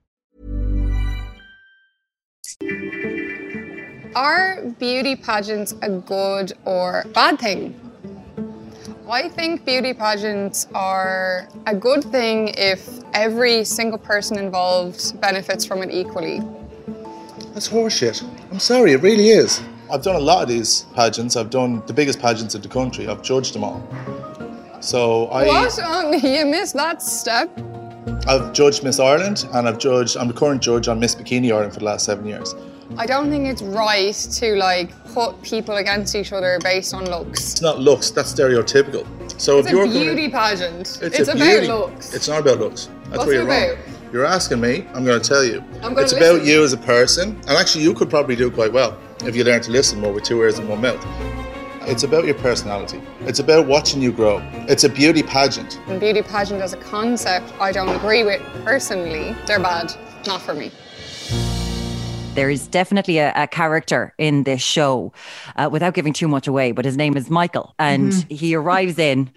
Are 4.15 4.61
beauty 4.77 5.15
pageants 5.15 5.73
a 5.81 5.89
good 5.89 6.51
or 6.65 7.05
bad 7.13 7.39
thing? 7.39 7.79
I 9.09 9.29
think 9.29 9.65
beauty 9.65 9.93
pageants 9.93 10.67
are 10.73 11.47
a 11.65 11.75
good 11.75 12.03
thing 12.03 12.53
if 12.57 12.99
every 13.13 13.63
single 13.63 13.97
person 13.97 14.37
involved 14.37 15.19
benefits 15.21 15.65
from 15.65 15.81
it 15.81 15.91
equally. 15.91 16.41
That's 17.53 17.69
horseshit. 17.69 18.23
I'm 18.51 18.59
sorry, 18.59 18.93
it 18.93 19.01
really 19.01 19.29
is. 19.29 19.61
I've 19.91 20.03
done 20.03 20.15
a 20.15 20.19
lot 20.19 20.43
of 20.43 20.49
these 20.49 20.83
pageants. 20.93 21.35
I've 21.35 21.49
done 21.49 21.83
the 21.87 21.93
biggest 21.93 22.19
pageants 22.19 22.55
in 22.55 22.61
the 22.61 22.69
country. 22.69 23.07
I've 23.07 23.21
judged 23.21 23.53
them 23.53 23.63
all. 23.63 23.81
So 24.81 25.27
I. 25.27 25.45
What? 25.45 25.79
Um, 25.79 26.13
you 26.23 26.45
missed 26.45 26.75
that 26.75 27.01
step. 27.01 27.49
I've 28.27 28.53
judged 28.53 28.83
Miss 28.83 28.99
Ireland 28.99 29.47
and 29.53 29.67
I've 29.67 29.77
judged, 29.77 30.15
I'm 30.17 30.27
the 30.27 30.33
current 30.33 30.61
judge 30.61 30.87
on 30.87 30.99
Miss 30.99 31.15
Bikini 31.15 31.51
Ireland 31.51 31.73
for 31.73 31.79
the 31.79 31.85
last 31.85 32.05
seven 32.05 32.25
years. 32.25 32.53
I 32.97 33.05
don't 33.05 33.29
think 33.29 33.47
it's 33.47 33.61
right 33.61 34.13
to 34.13 34.55
like 34.55 34.91
put 35.13 35.41
people 35.41 35.77
against 35.77 36.15
each 36.15 36.33
other 36.33 36.59
based 36.61 36.93
on 36.93 37.05
looks. 37.05 37.53
It's 37.53 37.61
not 37.61 37.79
looks, 37.79 38.11
that's 38.11 38.33
stereotypical. 38.33 39.05
So 39.39 39.59
it's 39.59 39.67
if 39.67 39.73
you're 39.73 39.85
a 39.85 39.89
beauty 39.89 40.29
pageant. 40.29 40.99
It's, 41.01 41.19
it's 41.19 41.29
about 41.29 41.37
beauty, 41.37 41.67
looks. 41.67 42.13
It's 42.13 42.27
not 42.27 42.41
about 42.41 42.59
looks. 42.59 42.89
That's 43.05 43.17
What's 43.17 43.27
where 43.27 43.35
you're 43.35 43.49
it 43.49 43.77
wrong. 43.77 43.95
You're 44.11 44.25
asking 44.25 44.59
me, 44.59 44.85
I'm 44.93 45.05
going 45.05 45.21
to 45.21 45.27
tell 45.27 45.43
you. 45.43 45.61
Gonna 45.81 46.01
it's 46.01 46.11
listen. 46.11 46.17
about 46.17 46.45
you 46.45 46.63
as 46.63 46.73
a 46.73 46.77
person, 46.77 47.29
and 47.29 47.51
actually, 47.51 47.85
you 47.85 47.93
could 47.93 48.09
probably 48.09 48.35
do 48.35 48.51
quite 48.51 48.73
well 48.73 48.97
if 49.23 49.35
you 49.35 49.45
learn 49.45 49.61
to 49.61 49.71
listen 49.71 50.01
more 50.01 50.11
with 50.11 50.25
two 50.25 50.41
ears 50.41 50.59
and 50.59 50.67
one 50.67 50.81
mouth. 50.81 51.03
It's 51.83 52.03
about 52.03 52.25
your 52.25 52.35
personality. 52.35 53.01
It's 53.21 53.39
about 53.39 53.67
watching 53.67 54.01
you 54.01 54.11
grow. 54.11 54.41
It's 54.67 54.83
a 54.83 54.89
beauty 54.89 55.23
pageant. 55.23 55.79
And 55.87 55.99
beauty 55.99 56.21
pageant 56.21 56.61
as 56.61 56.73
a 56.73 56.77
concept, 56.77 57.53
I 57.59 57.71
don't 57.71 57.89
agree 57.95 58.23
with 58.23 58.41
personally. 58.65 59.35
They're 59.47 59.59
bad, 59.59 59.93
not 60.27 60.41
for 60.41 60.53
me. 60.53 60.71
There 62.33 62.49
is 62.49 62.67
definitely 62.67 63.17
a, 63.17 63.33
a 63.35 63.45
character 63.45 64.13
in 64.17 64.43
this 64.43 64.61
show, 64.61 65.11
uh, 65.57 65.67
without 65.71 65.93
giving 65.93 66.13
too 66.13 66.29
much 66.29 66.47
away, 66.47 66.71
but 66.71 66.85
his 66.85 66.95
name 66.95 67.17
is 67.17 67.29
Michael, 67.29 67.75
and 67.77 68.11
Mhm. 68.13 68.31
he 68.31 68.55
arrives 68.55 68.97
in, 68.97 69.29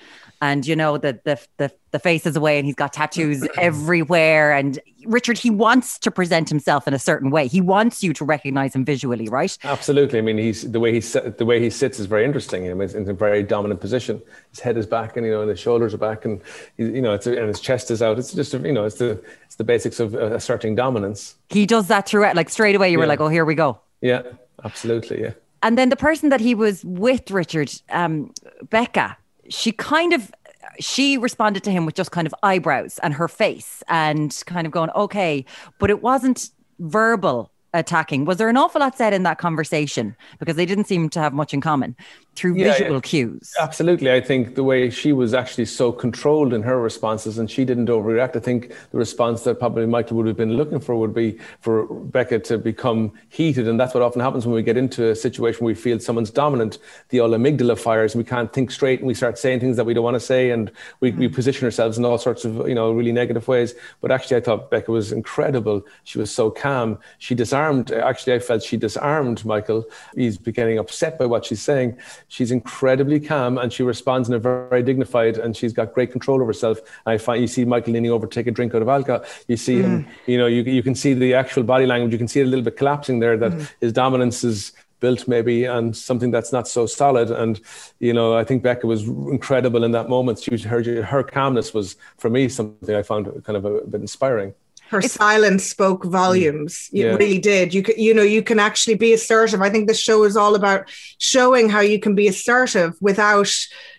and 0.44 0.66
you 0.66 0.76
know 0.76 0.98
the 0.98 1.18
the 1.24 1.40
the 1.56 1.72
the 1.90 1.98
face 1.98 2.26
is 2.26 2.36
away, 2.36 2.58
and 2.58 2.66
he's 2.66 2.74
got 2.74 2.92
tattoos 2.92 3.46
everywhere. 3.58 4.52
And 4.52 4.78
Richard, 5.06 5.38
he 5.38 5.48
wants 5.48 5.98
to 6.00 6.10
present 6.10 6.48
himself 6.50 6.86
in 6.86 6.92
a 6.92 6.98
certain 6.98 7.30
way. 7.30 7.46
He 7.46 7.60
wants 7.60 8.02
you 8.02 8.12
to 8.12 8.24
recognize 8.24 8.74
him 8.74 8.84
visually, 8.84 9.28
right? 9.28 9.56
Absolutely. 9.64 10.18
I 10.18 10.22
mean, 10.22 10.36
he's 10.36 10.70
the 10.70 10.80
way 10.80 10.92
he 10.92 11.00
the 11.00 11.46
way 11.46 11.60
he 11.60 11.70
sits 11.70 11.98
is 11.98 12.06
very 12.06 12.24
interesting. 12.24 12.70
I 12.70 12.74
mean, 12.74 12.82
it's 12.82 12.94
in 12.94 13.08
a 13.08 13.14
very 13.14 13.42
dominant 13.42 13.80
position. 13.80 14.20
His 14.50 14.60
head 14.60 14.76
is 14.76 14.86
back, 14.86 15.16
and 15.16 15.24
you 15.24 15.32
know, 15.32 15.40
and 15.40 15.48
his 15.48 15.58
shoulders 15.58 15.94
are 15.94 15.98
back, 15.98 16.26
and 16.26 16.42
you 16.76 17.00
know, 17.00 17.14
it's 17.14 17.26
and 17.26 17.48
his 17.48 17.60
chest 17.60 17.90
is 17.90 18.02
out. 18.02 18.18
It's 18.18 18.34
just 18.34 18.52
a, 18.52 18.58
you 18.58 18.72
know, 18.72 18.84
it's 18.84 18.96
the 18.96 19.22
it's 19.46 19.56
the 19.56 19.64
basics 19.64 19.98
of 19.98 20.14
uh, 20.14 20.34
asserting 20.34 20.74
dominance. 20.74 21.36
He 21.48 21.64
does 21.64 21.88
that 21.88 22.06
throughout. 22.06 22.36
Like 22.36 22.50
straight 22.50 22.76
away, 22.76 22.90
you 22.92 22.98
were 22.98 23.06
like, 23.06 23.20
"Oh, 23.20 23.28
here 23.28 23.46
we 23.46 23.54
go." 23.54 23.80
Yeah, 24.02 24.22
absolutely. 24.62 25.22
Yeah. 25.22 25.32
And 25.62 25.78
then 25.78 25.88
the 25.88 25.96
person 25.96 26.28
that 26.28 26.42
he 26.42 26.54
was 26.54 26.84
with, 26.84 27.30
Richard, 27.30 27.72
um, 27.88 28.34
Becca, 28.68 29.16
she 29.48 29.72
kind 29.72 30.12
of 30.12 30.32
she 30.80 31.18
responded 31.18 31.62
to 31.64 31.70
him 31.70 31.86
with 31.86 31.94
just 31.94 32.10
kind 32.10 32.26
of 32.26 32.34
eyebrows 32.42 32.98
and 33.02 33.14
her 33.14 33.28
face 33.28 33.82
and 33.88 34.42
kind 34.46 34.66
of 34.66 34.72
going, 34.72 34.90
okay, 34.90 35.44
but 35.78 35.90
it 35.90 36.02
wasn't 36.02 36.50
verbal 36.78 37.52
attacking. 37.74 38.24
Was 38.24 38.38
there 38.38 38.48
an 38.48 38.56
awful 38.56 38.80
lot 38.80 38.96
said 38.96 39.12
in 39.12 39.24
that 39.24 39.38
conversation? 39.38 40.16
Because 40.38 40.56
they 40.56 40.66
didn't 40.66 40.86
seem 40.86 41.08
to 41.10 41.20
have 41.20 41.32
much 41.32 41.52
in 41.52 41.60
common 41.60 41.96
through 42.34 42.56
Yeah, 42.56 42.72
visual 42.72 42.94
yeah. 42.94 43.00
cues. 43.00 43.52
Absolutely. 43.60 44.12
I 44.12 44.20
think 44.20 44.54
the 44.54 44.64
way 44.64 44.90
she 44.90 45.12
was 45.12 45.34
actually 45.34 45.66
so 45.66 45.92
controlled 45.92 46.52
in 46.52 46.62
her 46.62 46.80
responses 46.80 47.38
and 47.38 47.50
she 47.50 47.64
didn't 47.64 47.88
overreact, 47.88 48.36
I 48.36 48.40
think 48.40 48.72
the 48.90 48.98
response 48.98 49.42
that 49.44 49.58
probably 49.58 49.86
Michael 49.86 50.16
would 50.18 50.26
have 50.26 50.36
been 50.36 50.54
looking 50.54 50.80
for 50.80 50.96
would 50.96 51.14
be 51.14 51.38
for 51.60 51.86
Becca 51.86 52.40
to 52.40 52.58
become 52.58 53.12
heated. 53.28 53.68
And 53.68 53.78
that's 53.78 53.94
what 53.94 54.02
often 54.02 54.20
happens 54.20 54.46
when 54.46 54.54
we 54.54 54.62
get 54.62 54.76
into 54.76 55.10
a 55.10 55.16
situation 55.16 55.64
where 55.64 55.72
we 55.72 55.80
feel 55.80 56.00
someone's 56.00 56.30
dominant. 56.30 56.78
The 57.10 57.20
old 57.20 57.32
amygdala 57.32 57.78
fires 57.78 58.14
and 58.14 58.24
we 58.24 58.28
can't 58.28 58.52
think 58.52 58.70
straight 58.70 59.00
and 59.00 59.06
we 59.06 59.14
start 59.14 59.38
saying 59.38 59.60
things 59.60 59.76
that 59.76 59.84
we 59.84 59.94
don't 59.94 60.04
want 60.04 60.14
to 60.14 60.20
say 60.20 60.50
and 60.50 60.70
we, 61.00 61.12
we 61.12 61.28
mm. 61.28 61.34
position 61.34 61.64
ourselves 61.64 61.98
in 61.98 62.04
all 62.04 62.18
sorts 62.18 62.44
of, 62.44 62.68
you 62.68 62.74
know, 62.74 62.92
really 62.92 63.12
negative 63.12 63.46
ways. 63.48 63.74
But 64.00 64.10
actually, 64.10 64.38
I 64.38 64.40
thought 64.40 64.70
Becca 64.70 64.90
was 64.90 65.12
incredible. 65.12 65.82
She 66.04 66.18
was 66.18 66.30
so 66.30 66.50
calm. 66.50 66.98
She 67.18 67.34
disarmed, 67.34 67.92
actually, 67.92 68.34
I 68.34 68.38
felt 68.38 68.62
she 68.62 68.76
disarmed 68.76 69.44
Michael. 69.44 69.84
He's 70.14 70.38
getting 70.38 70.78
upset 70.78 71.18
by 71.18 71.26
what 71.26 71.44
she's 71.44 71.62
saying. 71.62 71.96
She's 72.34 72.50
incredibly 72.50 73.20
calm 73.20 73.58
and 73.58 73.72
she 73.72 73.84
responds 73.84 74.28
in 74.28 74.34
a 74.34 74.40
very, 74.40 74.68
very 74.68 74.82
dignified 74.82 75.38
and 75.38 75.56
she's 75.56 75.72
got 75.72 75.92
great 75.92 76.10
control 76.10 76.40
of 76.40 76.48
herself. 76.48 76.80
I 77.06 77.16
find 77.16 77.40
you 77.40 77.46
see 77.46 77.64
Michael 77.64 77.92
leaning 77.92 78.10
over 78.10 78.26
to 78.26 78.34
take 78.34 78.48
a 78.48 78.50
drink 78.50 78.74
out 78.74 78.82
of 78.82 78.88
alcohol. 78.88 79.24
You 79.46 79.56
see 79.56 79.76
him, 79.76 80.02
mm. 80.02 80.08
you 80.26 80.36
know, 80.36 80.46
you, 80.46 80.64
you 80.64 80.82
can 80.82 80.96
see 80.96 81.14
the 81.14 81.32
actual 81.34 81.62
body 81.62 81.86
language. 81.86 82.10
You 82.10 82.18
can 82.18 82.26
see 82.26 82.40
it 82.40 82.46
a 82.46 82.46
little 82.46 82.64
bit 82.64 82.76
collapsing 82.76 83.20
there 83.20 83.36
that 83.36 83.52
mm. 83.52 83.72
his 83.80 83.92
dominance 83.92 84.42
is 84.42 84.72
built 84.98 85.28
maybe 85.28 85.64
on 85.64 85.94
something 85.94 86.32
that's 86.32 86.52
not 86.52 86.66
so 86.66 86.86
solid. 86.86 87.30
And, 87.30 87.60
you 88.00 88.12
know, 88.12 88.36
I 88.36 88.42
think 88.42 88.64
Becca 88.64 88.84
was 88.84 89.04
incredible 89.04 89.84
in 89.84 89.92
that 89.92 90.08
moment. 90.08 90.40
She 90.40 90.50
was, 90.50 90.64
her, 90.64 90.82
her 91.04 91.22
calmness 91.22 91.72
was, 91.72 91.94
for 92.18 92.30
me, 92.30 92.48
something 92.48 92.96
I 92.96 93.04
found 93.04 93.26
kind 93.44 93.56
of 93.56 93.64
a, 93.64 93.82
bit 93.82 94.00
inspiring. 94.00 94.54
Her 94.94 95.02
silence 95.02 95.64
spoke 95.64 96.04
volumes. 96.04 96.88
It 96.92 97.00
Yeah. 97.00 97.14
really 97.16 97.38
did. 97.38 97.74
You 97.74 97.82
could, 97.82 97.96
you 97.98 98.14
know, 98.14 98.22
you 98.22 98.42
can 98.42 98.58
actually 98.58 98.94
be 98.94 99.12
assertive. 99.12 99.60
I 99.60 99.68
think 99.70 99.86
this 99.88 100.00
show 100.00 100.24
is 100.24 100.36
all 100.36 100.54
about 100.54 100.88
showing 101.18 101.68
how 101.68 101.80
you 101.80 101.98
can 101.98 102.14
be 102.14 102.26
assertive 102.28 102.94
without, 103.00 103.50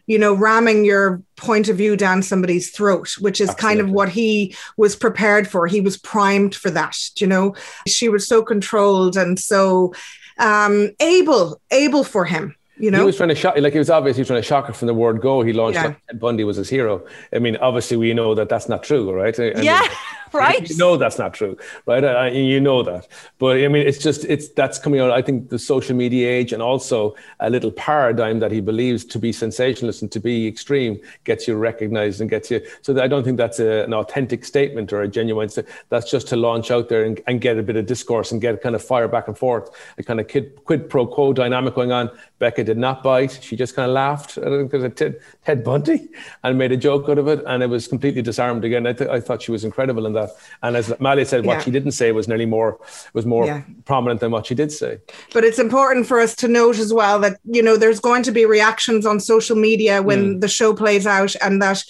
you 0.08 0.18
know, 0.18 0.34
ramming 0.34 0.86
your 0.86 1.22
point 1.36 1.70
of 1.70 1.78
view 1.78 1.96
down 1.96 2.24
somebody's 2.24 2.72
throat, 2.72 3.10
which 3.20 3.40
is 3.40 3.54
kind 3.56 3.80
of 3.80 3.90
what 3.92 4.10
he 4.10 4.56
was 4.78 4.96
prepared 4.96 5.48
for. 5.48 5.68
He 5.68 5.82
was 5.82 5.98
primed 5.98 6.56
for 6.56 6.72
that. 6.72 6.96
You 7.18 7.28
know, 7.28 7.56
she 7.88 8.10
was 8.10 8.28
so 8.28 8.42
controlled 8.44 9.16
and 9.18 9.40
so 9.40 9.94
um, 10.38 10.92
able, 11.00 11.62
able 11.72 12.04
for 12.04 12.26
him. 12.26 12.56
You 12.78 12.92
know, 12.92 13.00
he 13.00 13.06
was 13.06 13.16
trying 13.16 13.30
to 13.30 13.36
shock, 13.36 13.56
like 13.58 13.74
it 13.74 13.78
was 13.80 13.90
obvious 13.90 14.18
he 14.18 14.22
was 14.22 14.28
trying 14.28 14.42
to 14.42 14.48
shock 14.48 14.66
her 14.68 14.74
from 14.74 14.88
the 14.88 14.94
word 14.94 15.22
go. 15.22 15.42
He 15.44 15.54
launched 15.54 15.76
Yeah. 15.76 15.86
like 15.88 16.06
Ted 16.08 16.20
Bundy 16.20 16.44
was 16.44 16.58
his 16.58 16.68
hero. 16.70 17.06
I 17.34 17.40
mean, 17.40 17.56
obviously 17.56 17.96
we 17.96 18.14
know 18.14 18.36
that 18.36 18.50
that's 18.50 18.68
not 18.68 18.84
true, 18.84 19.14
right? 19.14 19.38
I 19.40 19.44
mean, 19.54 19.64
Yeah, 19.64 19.88
right. 20.36 20.70
You 20.70 20.78
know 20.78 20.98
that's 20.98 21.18
not 21.18 21.34
true, 21.34 21.58
right? 21.86 22.04
I, 22.04 22.30
you 22.30 22.60
know 22.60 22.84
that, 22.84 23.08
but 23.40 23.58
I 23.58 23.68
mean, 23.68 23.88
it's 23.88 23.98
just 23.98 24.26
it's 24.26 24.50
that's 24.50 24.78
coming 24.80 25.00
out. 25.00 25.12
I 25.12 25.22
think 25.22 25.50
the 25.50 25.60
social 25.60 25.96
media 25.96 26.30
age 26.30 26.54
and 26.54 26.62
also 26.62 27.16
a 27.40 27.50
little 27.50 27.72
paradigm 27.72 28.40
that 28.40 28.52
he 28.52 28.62
believes 28.62 29.06
to 29.06 29.20
be 29.20 29.32
sensationalist 29.32 30.02
and 30.02 30.12
to 30.12 30.20
be 30.20 30.48
extreme 30.48 31.00
gets 31.24 31.48
you 31.48 31.56
recognized 31.56 32.22
and 32.22 32.30
gets 32.30 32.52
you. 32.52 32.62
So 32.82 33.02
I 33.02 33.08
don't 33.08 33.24
think 33.24 33.38
that's 33.38 33.60
a, 33.60 33.84
an 33.84 33.94
authentic 33.94 34.46
statement 34.46 34.92
or 34.94 35.02
a 35.02 35.08
genuine. 35.08 35.50
That's 35.90 36.10
just 36.10 36.28
to 36.30 36.36
launch 36.36 36.72
out 36.72 36.90
there 36.90 37.04
and, 37.04 37.20
and 37.28 37.42
get 37.42 37.58
a 37.58 37.64
bit 37.64 37.76
of 37.76 37.86
discourse 37.86 38.32
and 38.32 38.42
get 38.42 38.62
kind 38.62 38.76
of 38.76 38.84
fire 38.84 39.08
back 39.08 39.28
and 39.28 39.38
forth, 39.38 39.70
a 39.98 40.04
kind 40.04 40.20
of 40.20 40.28
kid, 40.28 40.64
quid 40.66 40.90
pro 40.90 41.06
quo 41.06 41.34
dynamic 41.34 41.76
going 41.76 41.92
on. 41.92 42.10
Becca 42.40 42.64
did 42.64 42.78
not 42.78 43.04
bite. 43.04 43.40
She 43.42 43.56
just 43.56 43.76
kind 43.76 43.90
of 43.90 43.94
laughed 43.94 44.36
because 44.36 44.84
of 44.84 44.96
Ted, 44.96 45.20
Ted 45.46 45.64
Bundy 45.64 46.10
and 46.44 46.58
made 46.58 46.72
a 46.72 46.78
joke 46.78 47.08
out 47.10 47.18
of 47.18 47.28
it, 47.28 47.44
and 47.48 47.64
it 47.64 47.68
was 47.68 47.88
completely 47.88 48.22
disarmed 48.22 48.66
again. 48.66 48.86
I, 48.86 48.94
th- 48.94 49.10
I 49.10 49.20
thought 49.20 49.42
she 49.42 49.52
was 49.52 49.64
incredible 49.64 50.06
in 50.06 50.14
that. 50.14 50.25
And 50.64 50.76
as 50.78 50.94
Malia 51.00 51.26
said, 51.26 51.46
what 51.46 51.54
Yeah. 51.58 51.62
she 51.64 51.72
didn't 51.72 51.92
say 51.94 52.12
was 52.12 52.28
nearly 52.28 52.46
more 52.46 52.78
was 53.14 53.26
more 53.26 53.46
Yeah. 53.46 53.62
prominent 53.86 54.20
than 54.20 54.32
what 54.32 54.46
she 54.48 54.56
did 54.56 54.72
say. 54.72 54.98
but 55.34 55.44
it's 55.44 55.60
important 55.60 56.08
for 56.08 56.20
us 56.20 56.36
to 56.36 56.48
note 56.48 56.78
as 56.80 56.92
well 56.94 57.20
that 57.20 57.38
you 57.46 57.62
know 57.64 57.78
there's 57.78 58.00
going 58.00 58.24
to 58.24 58.32
be 58.32 58.46
reactions 58.46 59.06
on 59.06 59.20
social 59.20 59.56
media 59.56 60.02
when 60.02 60.40
the 60.40 60.48
show 60.48 60.74
plays 60.74 61.06
out 61.08 61.36
and 61.42 61.62
that 61.62 61.84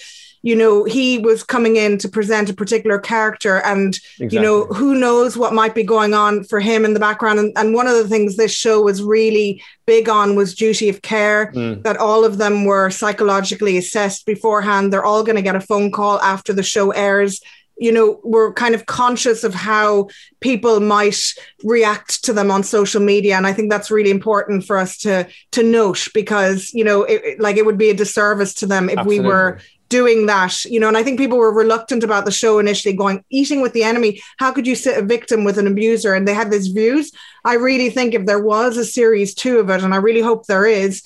you 0.49 0.55
know 0.55 0.83
he 0.83 1.17
was 1.17 1.43
coming 1.43 1.75
in 1.75 1.97
to 1.97 2.07
present 2.07 2.49
a 2.51 2.53
particular 2.53 2.99
character 2.99 3.55
and 3.71 3.99
you 4.19 4.39
know 4.39 4.65
who 4.65 4.93
knows 4.93 5.35
what 5.35 5.53
might 5.53 5.73
be 5.73 5.81
going 5.95 6.13
on 6.13 6.43
for 6.43 6.59
him 6.59 6.85
in 6.85 6.93
the 6.93 6.99
background 6.99 7.39
and, 7.39 7.51
and 7.57 7.73
one 7.73 7.87
of 7.87 7.95
the 7.95 8.07
things 8.07 8.35
this 8.35 8.51
show 8.53 8.79
was 8.89 9.01
really 9.01 9.59
big 9.87 10.07
on 10.07 10.35
was 10.35 10.53
duty 10.53 10.87
of 10.87 11.01
care 11.01 11.51
Mm. 11.55 11.81
that 11.83 11.97
all 11.97 12.23
of 12.25 12.37
them 12.37 12.63
were 12.65 12.91
psychologically 12.91 13.75
assessed 13.77 14.25
beforehand 14.27 14.91
they're 14.93 15.03
all 15.11 15.23
going 15.23 15.35
to 15.37 15.41
get 15.49 15.55
a 15.55 15.61
phone 15.71 15.89
call 15.91 16.19
after 16.21 16.53
the 16.53 16.63
show 16.63 16.91
airs 16.91 17.41
you 17.77 17.91
know 17.91 18.19
we're 18.23 18.53
kind 18.53 18.75
of 18.75 18.85
conscious 18.85 19.43
of 19.43 19.53
how 19.53 20.07
people 20.39 20.79
might 20.79 21.19
react 21.63 22.23
to 22.23 22.33
them 22.33 22.51
on 22.51 22.63
social 22.63 23.01
media. 23.01 23.35
And 23.35 23.47
i 23.47 23.53
think 23.53 23.69
that's 23.69 23.91
really 23.91 24.11
important 24.11 24.65
for 24.65 24.77
us 24.77 24.97
to 24.99 25.27
to 25.51 25.63
note 25.63 26.07
because 26.13 26.73
you 26.73 26.83
know 26.83 27.03
it, 27.03 27.39
like 27.39 27.57
it 27.57 27.65
would 27.65 27.77
be 27.77 27.89
a 27.89 27.93
disservice 27.93 28.53
to 28.55 28.65
them 28.65 28.89
if 28.89 29.05
we 29.05 29.19
were 29.19 29.59
doing 29.89 30.25
that 30.25 30.65
you 30.65 30.79
know. 30.79 30.87
And 30.87 30.97
i 30.97 31.03
think 31.03 31.19
people 31.19 31.37
were 31.37 31.53
reluctant 31.53 32.03
about 32.03 32.25
the 32.25 32.31
show 32.31 32.59
initially 32.59 32.95
going 32.95 33.23
eating 33.29 33.61
with 33.61 33.73
the 33.73 33.83
enemy? 33.83 34.21
How 34.37 34.51
could 34.51 34.67
you 34.67 34.75
sit 34.75 34.97
a 34.97 35.05
victim 35.05 35.43
with 35.43 35.57
an 35.57 35.67
abuser? 35.67 36.13
And 36.13 36.27
they 36.27 36.33
had 36.33 36.51
these 36.51 36.67
views. 36.67 37.11
I 37.43 37.55
really 37.55 37.89
think 37.89 38.13
if 38.13 38.25
there 38.25 38.41
was 38.41 38.77
a 38.77 38.85
series 38.85 39.33
two 39.33 39.59
of 39.59 39.69
it 39.69 39.83
and 39.83 39.93
i 39.93 39.97
really 39.97 40.21
hope 40.21 40.45
there 40.45 40.65
is 40.65 41.03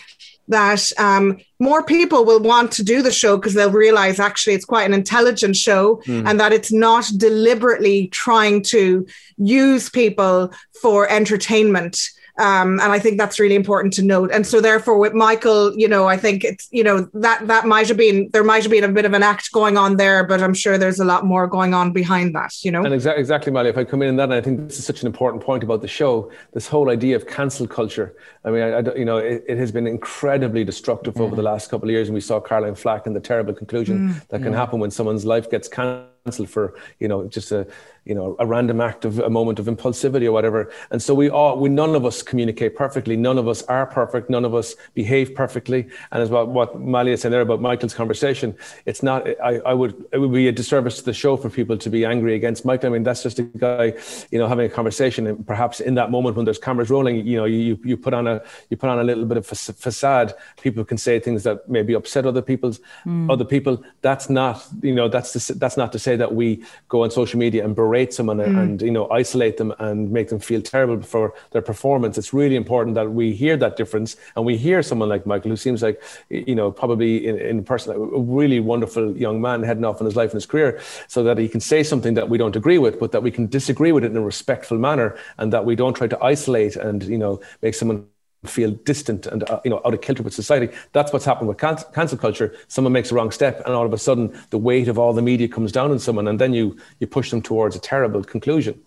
that 0.50 0.92
um, 0.98 1.38
more 1.60 1.84
people 1.84 2.26
will 2.26 2.42
want 2.42 2.72
to 2.74 2.84
do 2.84 3.02
the 3.02 3.12
show 3.12 3.38
because 3.38 3.54
they'll 3.54 3.72
realize 3.72 4.20
actually 4.20 4.56
it's 4.56 4.66
quite 4.66 4.86
an 4.86 4.94
intelligent 4.94 5.56
show 5.56 6.02
Mm. 6.06 6.28
and 6.28 6.40
that 6.40 6.52
it's 6.54 6.72
not 6.72 7.06
deliberately 7.18 8.08
trying 8.08 8.62
to 8.64 9.06
use 9.38 9.90
people 9.90 10.52
for 10.82 11.08
entertainment. 11.10 12.10
Um, 12.40 12.80
and 12.80 12.92
I 12.92 13.00
think 13.00 13.18
that's 13.18 13.40
really 13.40 13.56
important 13.56 13.94
to 13.96 14.04
note. 14.04 14.32
And 14.32 14.48
so, 14.48 14.62
therefore, 14.62 14.98
with 14.98 15.14
Michael, 15.14 15.78
you 15.78 15.88
know, 15.88 16.08
I 16.08 16.18
think 16.18 16.44
it's 16.44 16.68
you 16.72 16.84
know 16.84 17.08
that 17.14 17.48
that 17.48 17.66
might 17.68 17.88
have 17.90 17.98
been 17.98 18.30
there 18.34 18.44
might 18.44 18.64
have 18.64 18.72
been 18.72 18.84
a 18.84 18.88
bit 19.00 19.06
of 19.06 19.14
an 19.14 19.24
act 19.24 19.52
going 19.52 19.78
on 19.78 19.98
there, 19.98 20.24
but 20.24 20.42
I'm 20.42 20.54
sure 20.54 20.78
there's 20.78 21.00
a 21.00 21.06
lot 21.06 21.26
more 21.26 21.48
going 21.48 21.74
on 21.74 21.92
behind 21.92 22.34
that. 22.36 22.54
You 22.64 22.72
know, 22.72 22.84
And 22.86 22.94
exactly, 22.94 23.20
exactly, 23.20 23.52
Molly. 23.52 23.70
If 23.70 23.78
I 23.78 23.84
come 23.84 24.02
in 24.02 24.10
on 24.10 24.16
that, 24.18 24.24
and 24.26 24.34
I 24.34 24.42
think 24.42 24.68
this 24.68 24.80
is 24.80 24.86
such 24.86 25.02
an 25.02 25.08
important 25.08 25.44
point 25.44 25.64
about 25.64 25.82
the 25.82 25.88
show, 25.88 26.32
this 26.54 26.68
whole 26.68 26.90
idea 26.90 27.16
of 27.16 27.28
cancel 27.28 27.68
culture. 27.68 28.16
I 28.46 28.52
mean, 28.52 28.64
I, 28.64 28.70
I 28.78 28.96
you 28.96 29.06
know, 29.06 29.18
it, 29.18 29.44
it 29.48 29.58
has 29.58 29.72
been 29.72 29.88
incredibly 29.88 30.64
destructive 30.64 31.20
over 31.20 31.36
the 31.36 31.44
last 31.44 31.70
couple 31.70 31.90
of 31.90 31.92
years, 31.94 32.08
and 32.08 32.16
we 32.16 32.22
saw 32.22 32.40
Caroline 32.40 32.76
Flack 32.76 33.06
and 33.08 33.16
the 33.16 33.20
terrible 33.20 33.54
conclusion 33.54 33.90
Mm. 34.00 34.28
that 34.30 34.42
can 34.44 34.54
Mm. 34.54 34.56
happen 34.56 34.80
when 34.80 34.92
someone's 34.92 35.26
life 35.26 35.50
gets 35.50 35.68
cancelled 35.68 36.50
for, 36.50 36.76
you 37.00 37.08
know, 37.08 37.28
just 37.28 37.52
a, 37.52 37.66
you 38.10 38.16
know, 38.16 38.36
a 38.40 38.46
random 38.56 38.82
act 38.90 39.06
of 39.06 39.20
a 39.20 39.30
moment 39.30 39.58
of 39.60 39.66
impulsivity 39.74 40.26
or 40.30 40.34
whatever. 40.38 40.60
And 40.92 41.00
so 41.06 41.12
we 41.22 41.30
all, 41.30 41.54
we 41.64 41.70
none 41.70 41.94
of 42.00 42.04
us 42.10 42.18
communicate 42.32 42.72
perfectly. 42.84 43.16
None 43.16 43.38
of 43.38 43.48
us 43.54 43.62
are 43.76 43.86
perfect. 43.86 44.26
None 44.30 44.46
of 44.50 44.54
us 44.62 44.76
behave 45.02 45.28
perfectly. 45.42 45.82
And 46.12 46.20
as 46.24 46.30
what 46.30 46.46
what 46.58 46.70
Malia 46.94 47.18
said 47.18 47.32
there 47.34 47.46
about 47.50 47.62
Michael's 47.70 47.94
conversation, 48.02 48.50
it's 48.90 49.04
not. 49.10 49.20
I, 49.50 49.54
I 49.72 49.74
would 49.82 49.94
it 50.12 50.18
would 50.22 50.34
be 50.34 50.48
a 50.48 50.56
disservice 50.62 50.96
to 51.00 51.04
the 51.12 51.14
show 51.24 51.38
for 51.38 51.50
people 51.60 51.78
to 51.86 51.90
be 51.98 52.02
angry 52.14 52.34
against 52.40 52.66
Michael. 52.66 52.88
I 52.90 52.94
mean, 52.94 53.04
that's 53.04 53.24
just 53.28 53.38
a 53.40 53.44
guy, 53.68 53.86
you 54.32 54.40
know, 54.40 54.48
having 54.54 54.66
a 54.66 54.74
conversation, 54.80 55.28
and 55.28 55.38
perhaps 55.46 55.80
in 55.80 55.94
that 56.00 56.10
moment 56.10 56.36
when 56.36 56.46
there's 56.46 56.64
cameras 56.68 56.90
rolling, 56.90 57.16
you 57.28 57.38
know, 57.38 57.46
you 57.46 57.78
you 57.84 57.96
put 57.96 58.14
on 58.20 58.26
a 58.34 58.42
you 58.70 58.76
put 58.78 58.90
on 58.90 59.00
a 59.00 59.04
little 59.04 59.26
bit 59.32 59.38
of 59.38 59.46
facade. 59.46 60.34
People 60.66 60.84
can 60.84 60.98
say 60.98 61.20
things 61.20 61.44
that 61.44 61.70
maybe 61.70 61.94
upset 61.94 62.26
other 62.26 62.42
people's 62.52 62.80
Mm. 63.06 63.32
other 63.34 63.46
people. 63.46 63.76
That's 64.02 64.30
not, 64.30 64.56
you 64.82 64.96
know, 65.00 65.08
that's 65.16 65.32
to, 65.34 65.54
that's 65.62 65.78
not 65.78 65.92
to 65.96 66.00
say 66.00 66.16
that 66.22 66.32
we 66.34 66.48
go 66.94 67.04
on 67.04 67.12
social 67.12 67.40
media 67.46 67.64
and 67.66 67.76
berate 67.76 67.99
berate 68.00 68.14
someone 68.14 68.40
and, 68.40 68.56
Mm. 68.56 68.62
and 68.64 68.82
you 68.82 68.92
know 68.92 69.08
isolate 69.22 69.58
them 69.58 69.74
and 69.80 70.12
make 70.12 70.28
them 70.30 70.40
feel 70.40 70.62
terrible 70.62 71.02
for 71.02 71.34
their 71.52 71.62
performance. 71.62 72.18
It's 72.18 72.34
really 72.34 72.56
important 72.56 72.96
that 72.96 73.12
we 73.12 73.34
hear 73.34 73.58
that 73.58 73.78
difference 73.78 74.16
and 74.36 74.46
we 74.46 74.58
hear 74.58 74.82
someone 74.84 75.10
like 75.10 75.26
Michael, 75.26 75.52
who 75.52 75.58
seems 75.58 75.82
like 75.82 76.02
you 76.30 76.56
know 76.56 76.72
probably 76.72 77.12
in, 77.28 77.36
in 77.52 77.64
person 77.64 77.96
a 77.96 78.00
really 78.40 78.60
wonderful 78.60 79.16
young 79.18 79.42
man 79.42 79.64
heading 79.64 79.86
off 79.86 80.00
in 80.02 80.06
his 80.06 80.16
life 80.16 80.32
and 80.32 80.38
his 80.42 80.46
career, 80.46 80.80
so 81.08 81.24
that 81.24 81.38
he 81.38 81.48
can 81.48 81.62
say 81.62 81.84
something 81.84 82.16
that 82.16 82.30
we 82.30 82.38
don't 82.38 82.56
agree 82.56 82.80
with, 82.86 83.00
but 83.00 83.12
that 83.12 83.24
we 83.24 83.32
can 83.32 83.48
disagree 83.48 83.92
with 83.92 84.04
it 84.04 84.12
in 84.12 84.18
a 84.18 84.22
respectful 84.34 84.78
manner, 84.78 85.16
and 85.38 85.52
that 85.54 85.66
we 85.66 85.76
don't 85.76 85.96
try 85.96 86.08
to 86.08 86.18
isolate 86.34 86.76
and 86.88 87.04
you 87.04 87.18
know 87.18 87.40
make 87.62 87.76
someone 87.76 88.06
feel 88.46 88.72
distant 88.86 89.26
and 89.28 89.44
uh, 89.50 89.60
you 89.64 89.70
know 89.70 89.82
out 89.86 89.94
of 89.94 90.02
kilter 90.02 90.24
with 90.24 90.34
society. 90.34 90.74
That's 90.94 91.12
what's 91.12 91.26
happened 91.26 91.50
with 91.50 91.58
can- 91.58 91.78
cancel 91.94 92.18
culture. 92.18 92.56
Someone 92.68 92.94
makes 92.94 93.12
a 93.12 93.16
wrong 93.16 93.32
step, 93.32 93.62
and 93.66 93.76
all 93.76 93.86
of 93.86 93.94
a 93.94 93.98
sudden, 93.98 94.38
the 94.50 94.58
weight 94.58 94.88
of 94.88 94.98
all 94.98 95.14
the 95.14 95.22
media 95.22 95.48
comes 95.48 95.72
down 95.72 95.92
on 95.92 96.00
someone, 96.00 96.28
and 96.28 96.40
then 96.40 96.54
you 96.54 96.78
you 97.00 97.08
push 97.08 97.30
them 97.32 97.42
towards 97.42 97.76
a 97.76 97.80
terrible 97.80 98.24
conclusion. 98.24 98.80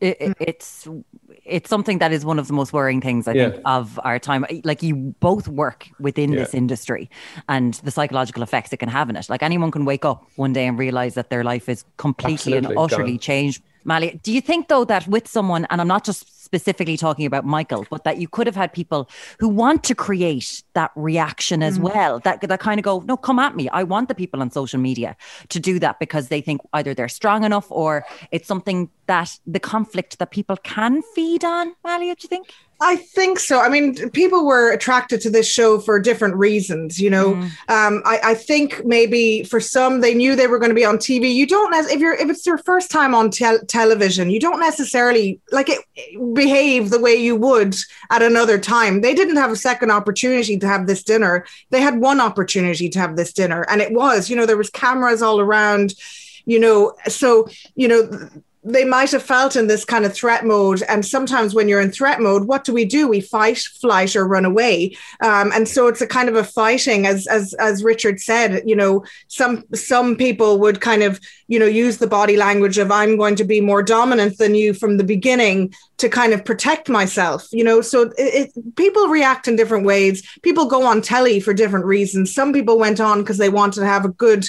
it, 0.00 0.16
it- 0.20 0.36
it's 0.40 0.86
it's 1.46 1.70
something 1.70 1.98
that 2.00 2.12
is 2.12 2.24
one 2.24 2.38
of 2.40 2.48
the 2.48 2.52
most 2.52 2.72
worrying 2.72 3.00
things 3.00 3.26
I 3.28 3.32
Yeah. 3.32 3.50
think 3.50 3.62
of 3.64 4.00
our 4.02 4.18
time. 4.18 4.44
Like 4.64 4.82
you 4.82 4.94
both 5.20 5.46
work 5.48 5.88
within 6.00 6.32
Yeah. 6.32 6.40
this 6.40 6.54
industry, 6.54 7.08
and 7.48 7.74
the 7.84 7.90
psychological 7.90 8.42
effects 8.42 8.72
it 8.72 8.78
can 8.78 8.88
have 8.88 9.08
in 9.08 9.16
it. 9.16 9.30
Like 9.30 9.42
anyone 9.44 9.70
can 9.70 9.84
wake 9.84 10.04
up 10.04 10.24
one 10.36 10.52
day 10.52 10.66
and 10.66 10.76
realize 10.78 11.14
that 11.14 11.30
their 11.30 11.44
life 11.44 11.68
is 11.68 11.84
completely 11.96 12.56
and 12.58 12.66
utterly 12.76 13.16
changed. 13.18 13.62
Mali, 13.84 14.18
do 14.24 14.32
you 14.32 14.40
think 14.40 14.66
though 14.68 14.84
that 14.84 15.06
with 15.06 15.28
someone, 15.28 15.64
and 15.70 15.80
I'm 15.80 15.86
not 15.88 16.04
just 16.04 16.28
specifically 16.46 16.96
talking 16.96 17.26
about 17.26 17.44
Michael, 17.44 17.84
but 17.90 18.04
that 18.04 18.16
you 18.18 18.28
could 18.28 18.46
have 18.46 18.56
had 18.56 18.72
people 18.72 19.10
who 19.40 19.48
want 19.48 19.84
to 19.84 19.94
create 19.94 20.62
that 20.78 20.90
reaction 20.96 21.62
as 21.62 21.78
Mm. 21.78 21.82
well, 21.88 22.20
that 22.20 22.40
that 22.40 22.60
kind 22.60 22.78
of 22.80 22.84
go, 22.84 23.00
no, 23.10 23.16
come 23.16 23.38
at 23.38 23.54
me. 23.54 23.68
I 23.80 23.82
want 23.82 24.08
the 24.08 24.14
people 24.14 24.40
on 24.40 24.50
social 24.50 24.80
media 24.80 25.16
to 25.54 25.58
do 25.60 25.78
that 25.84 25.98
because 25.98 26.28
they 26.28 26.40
think 26.40 26.60
either 26.72 26.94
they're 26.94 27.08
strong 27.22 27.44
enough 27.44 27.66
or 27.70 28.04
it's 28.30 28.48
something 28.48 28.88
that 29.06 29.28
the 29.46 29.60
conflict 29.60 30.18
that 30.18 30.30
people 30.30 30.56
can 30.74 31.02
feed 31.14 31.44
on. 31.44 31.74
Mali, 31.84 32.06
do 32.06 32.24
you 32.24 32.28
think? 32.28 32.46
I 32.80 32.96
think 32.96 33.38
so. 33.38 33.60
I 33.60 33.68
mean, 33.70 34.10
people 34.10 34.44
were 34.44 34.70
attracted 34.70 35.22
to 35.22 35.30
this 35.30 35.48
show 35.50 35.78
for 35.78 35.98
different 35.98 36.34
reasons. 36.36 37.00
You 37.00 37.08
know, 37.08 37.28
um, 37.68 38.02
I, 38.04 38.20
I 38.22 38.34
think 38.34 38.84
maybe 38.84 39.44
for 39.44 39.60
some 39.60 40.00
they 40.02 40.12
knew 40.12 40.36
they 40.36 40.46
were 40.46 40.58
going 40.58 40.74
to 40.74 40.74
be 40.82 40.84
on 40.84 40.98
TV. 40.98 41.32
You 41.32 41.46
don't 41.46 41.72
if 41.94 42.00
you're 42.00 42.14
if 42.14 42.28
it's 42.28 42.44
your 42.44 42.58
first 42.58 42.90
time 42.90 43.14
on 43.14 43.30
tel- 43.30 43.64
television, 43.66 44.28
you 44.28 44.40
don't 44.40 44.60
necessarily 44.60 45.40
like 45.52 45.70
it 45.70 45.80
behave 46.36 46.90
the 46.90 47.00
way 47.00 47.14
you 47.14 47.34
would 47.34 47.74
at 48.10 48.22
another 48.22 48.58
time. 48.58 49.00
They 49.00 49.14
didn't 49.14 49.36
have 49.36 49.50
a 49.50 49.56
second 49.56 49.90
opportunity 49.90 50.58
to 50.58 50.68
have 50.68 50.86
this 50.86 51.02
dinner. 51.02 51.44
They 51.70 51.80
had 51.80 52.00
one 52.00 52.20
opportunity 52.20 52.88
to 52.90 52.98
have 53.00 53.16
this 53.16 53.32
dinner, 53.32 53.66
and 53.68 53.80
it 53.80 53.92
was 53.92 54.30
you 54.30 54.36
know 54.36 54.46
there 54.46 54.56
was 54.56 54.70
cameras 54.70 55.22
all 55.22 55.40
around. 55.40 55.94
You 56.44 56.60
know, 56.60 56.94
so 57.08 57.48
you 57.74 57.88
know 57.88 58.30
they 58.66 58.84
might 58.84 59.12
have 59.12 59.22
felt 59.22 59.54
in 59.54 59.68
this 59.68 59.84
kind 59.84 60.04
of 60.04 60.12
threat 60.12 60.44
mode. 60.44 60.82
And 60.88 61.06
sometimes 61.06 61.54
when 61.54 61.68
you're 61.68 61.80
in 61.80 61.92
threat 61.92 62.20
mode, 62.20 62.44
what 62.44 62.64
do 62.64 62.72
we 62.72 62.84
do? 62.84 63.06
We 63.06 63.20
fight, 63.20 63.58
flight, 63.58 64.16
or 64.16 64.26
run 64.26 64.44
away. 64.44 64.96
Um, 65.20 65.52
and 65.54 65.68
so 65.68 65.86
it's 65.86 66.00
a 66.00 66.06
kind 66.06 66.28
of 66.28 66.34
a 66.34 66.44
fighting, 66.44 67.06
as 67.06 67.26
as 67.28 67.54
as 67.54 67.84
Richard 67.84 68.20
said. 68.20 68.62
You 68.66 68.74
know, 68.74 69.04
some 69.28 69.64
some 69.74 70.16
people 70.16 70.58
would 70.58 70.80
kind 70.80 71.02
of 71.02 71.20
you 71.46 71.58
know 71.58 71.66
use 71.66 71.98
the 71.98 72.06
body 72.06 72.36
language 72.36 72.78
of 72.78 72.90
I'm 72.90 73.16
going 73.16 73.36
to 73.36 73.44
be 73.44 73.60
more 73.60 73.82
dominant 73.82 74.38
than 74.38 74.54
you 74.54 74.74
from 74.74 74.96
the 74.96 75.04
beginning 75.04 75.72
to 75.98 76.08
kind 76.08 76.32
of 76.32 76.44
protect 76.44 76.88
myself. 76.88 77.46
You 77.52 77.62
know, 77.62 77.80
so 77.80 78.10
it, 78.18 78.52
it, 78.56 78.76
people 78.76 79.06
react 79.06 79.46
in 79.46 79.56
different 79.56 79.86
ways. 79.86 80.28
People 80.42 80.66
go 80.66 80.84
on 80.84 81.02
telly 81.02 81.38
for 81.38 81.54
different 81.54 81.86
reasons. 81.86 82.34
Some 82.34 82.52
people 82.52 82.78
went 82.78 83.00
on 83.00 83.20
because 83.20 83.38
they 83.38 83.48
wanted 83.48 83.80
to 83.80 83.86
have 83.86 84.04
a 84.04 84.10
good 84.10 84.44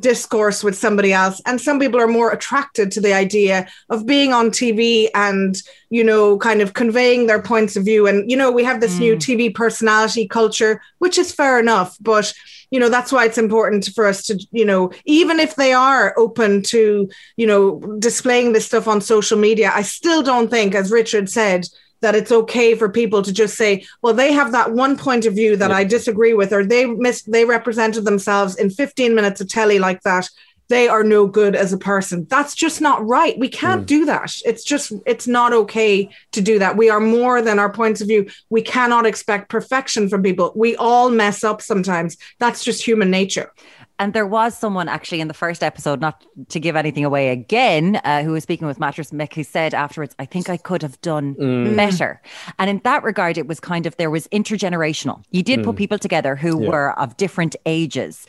discourse 0.00 0.62
with 0.62 0.76
somebody 0.76 1.12
else. 1.12 1.40
And 1.46 1.60
some 1.60 1.78
people 1.78 2.00
are 2.00 2.08
more 2.08 2.30
attracted 2.30 2.92
to 2.92 3.00
the 3.00 3.14
idea 3.14 3.66
of 3.88 4.06
being 4.06 4.32
on 4.32 4.50
TV 4.50 5.08
and 5.14 5.56
you 5.90 6.04
know 6.04 6.38
kind 6.38 6.60
of 6.60 6.74
conveying 6.74 7.26
their 7.26 7.40
points 7.40 7.76
of 7.76 7.84
view. 7.84 8.06
And 8.06 8.30
you 8.30 8.36
know 8.36 8.50
we 8.50 8.64
have 8.64 8.80
this 8.80 8.98
new 8.98 9.16
mm. 9.16 9.18
TV 9.18 9.54
personality 9.54 10.26
culture 10.28 10.80
which 10.98 11.18
is 11.18 11.32
fair 11.32 11.58
enough 11.58 11.96
but 12.00 12.32
you 12.70 12.80
know 12.80 12.88
that's 12.88 13.12
why 13.12 13.24
it's 13.24 13.38
important 13.38 13.86
for 13.94 14.06
us 14.06 14.22
to 14.24 14.44
you 14.50 14.64
know 14.64 14.90
even 15.04 15.38
if 15.38 15.56
they 15.56 15.72
are 15.72 16.14
open 16.18 16.62
to 16.62 17.08
you 17.36 17.46
know 17.46 17.80
displaying 17.98 18.52
this 18.52 18.66
stuff 18.66 18.88
on 18.88 19.00
social 19.00 19.38
media 19.38 19.70
I 19.74 19.82
still 19.82 20.22
don't 20.22 20.50
think 20.50 20.74
as 20.74 20.90
Richard 20.90 21.28
said 21.28 21.66
that 22.00 22.14
it's 22.14 22.32
okay 22.32 22.74
for 22.74 22.88
people 22.88 23.22
to 23.22 23.32
just 23.32 23.56
say, 23.56 23.84
well, 24.02 24.14
they 24.14 24.32
have 24.32 24.52
that 24.52 24.72
one 24.72 24.96
point 24.96 25.26
of 25.26 25.34
view 25.34 25.56
that 25.56 25.72
I 25.72 25.84
disagree 25.84 26.34
with, 26.34 26.52
or 26.52 26.64
they 26.64 26.86
miss 26.86 27.22
they 27.22 27.44
represented 27.44 28.04
themselves 28.04 28.56
in 28.56 28.70
15 28.70 29.14
minutes 29.14 29.40
of 29.40 29.48
telly 29.48 29.78
like 29.78 30.02
that. 30.02 30.28
They 30.68 30.88
are 30.88 31.04
no 31.04 31.26
good 31.26 31.54
as 31.54 31.72
a 31.72 31.78
person. 31.78 32.26
That's 32.28 32.54
just 32.54 32.80
not 32.80 33.06
right. 33.06 33.38
We 33.38 33.48
can't 33.48 33.82
mm. 33.82 33.86
do 33.86 34.04
that. 34.06 34.34
It's 34.44 34.64
just, 34.64 34.92
it's 35.06 35.28
not 35.28 35.52
okay 35.52 36.10
to 36.32 36.40
do 36.40 36.58
that. 36.58 36.76
We 36.76 36.90
are 36.90 36.98
more 36.98 37.40
than 37.40 37.60
our 37.60 37.72
points 37.72 38.00
of 38.00 38.08
view. 38.08 38.28
We 38.50 38.62
cannot 38.62 39.06
expect 39.06 39.48
perfection 39.48 40.08
from 40.08 40.24
people. 40.24 40.52
We 40.56 40.74
all 40.74 41.08
mess 41.08 41.44
up 41.44 41.62
sometimes. 41.62 42.16
That's 42.40 42.64
just 42.64 42.84
human 42.84 43.12
nature. 43.12 43.52
And 43.98 44.12
there 44.12 44.26
was 44.26 44.56
someone 44.56 44.88
actually 44.88 45.20
in 45.22 45.28
the 45.28 45.34
first 45.34 45.62
episode, 45.62 46.00
not 46.00 46.24
to 46.50 46.60
give 46.60 46.76
anything 46.76 47.04
away 47.04 47.30
again, 47.30 48.00
uh, 48.04 48.22
who 48.22 48.32
was 48.32 48.42
speaking 48.42 48.66
with 48.66 48.78
Mattress 48.78 49.10
Mick, 49.10 49.32
who 49.34 49.42
said 49.42 49.72
afterwards, 49.72 50.14
I 50.18 50.26
think 50.26 50.50
I 50.50 50.58
could 50.58 50.82
have 50.82 51.00
done 51.00 51.34
Mm. 51.36 51.76
better. 51.76 52.20
And 52.58 52.68
in 52.68 52.80
that 52.84 53.02
regard, 53.04 53.38
it 53.38 53.46
was 53.46 53.58
kind 53.58 53.86
of, 53.86 53.96
there 53.96 54.10
was 54.10 54.28
intergenerational. 54.28 55.22
You 55.30 55.42
did 55.42 55.64
put 55.64 55.76
Mm. 55.76 55.78
people 55.78 55.98
together 55.98 56.36
who 56.36 56.62
Yeah. 56.62 56.68
were 56.68 56.98
of 56.98 57.16
different 57.16 57.56
ages. 57.64 58.26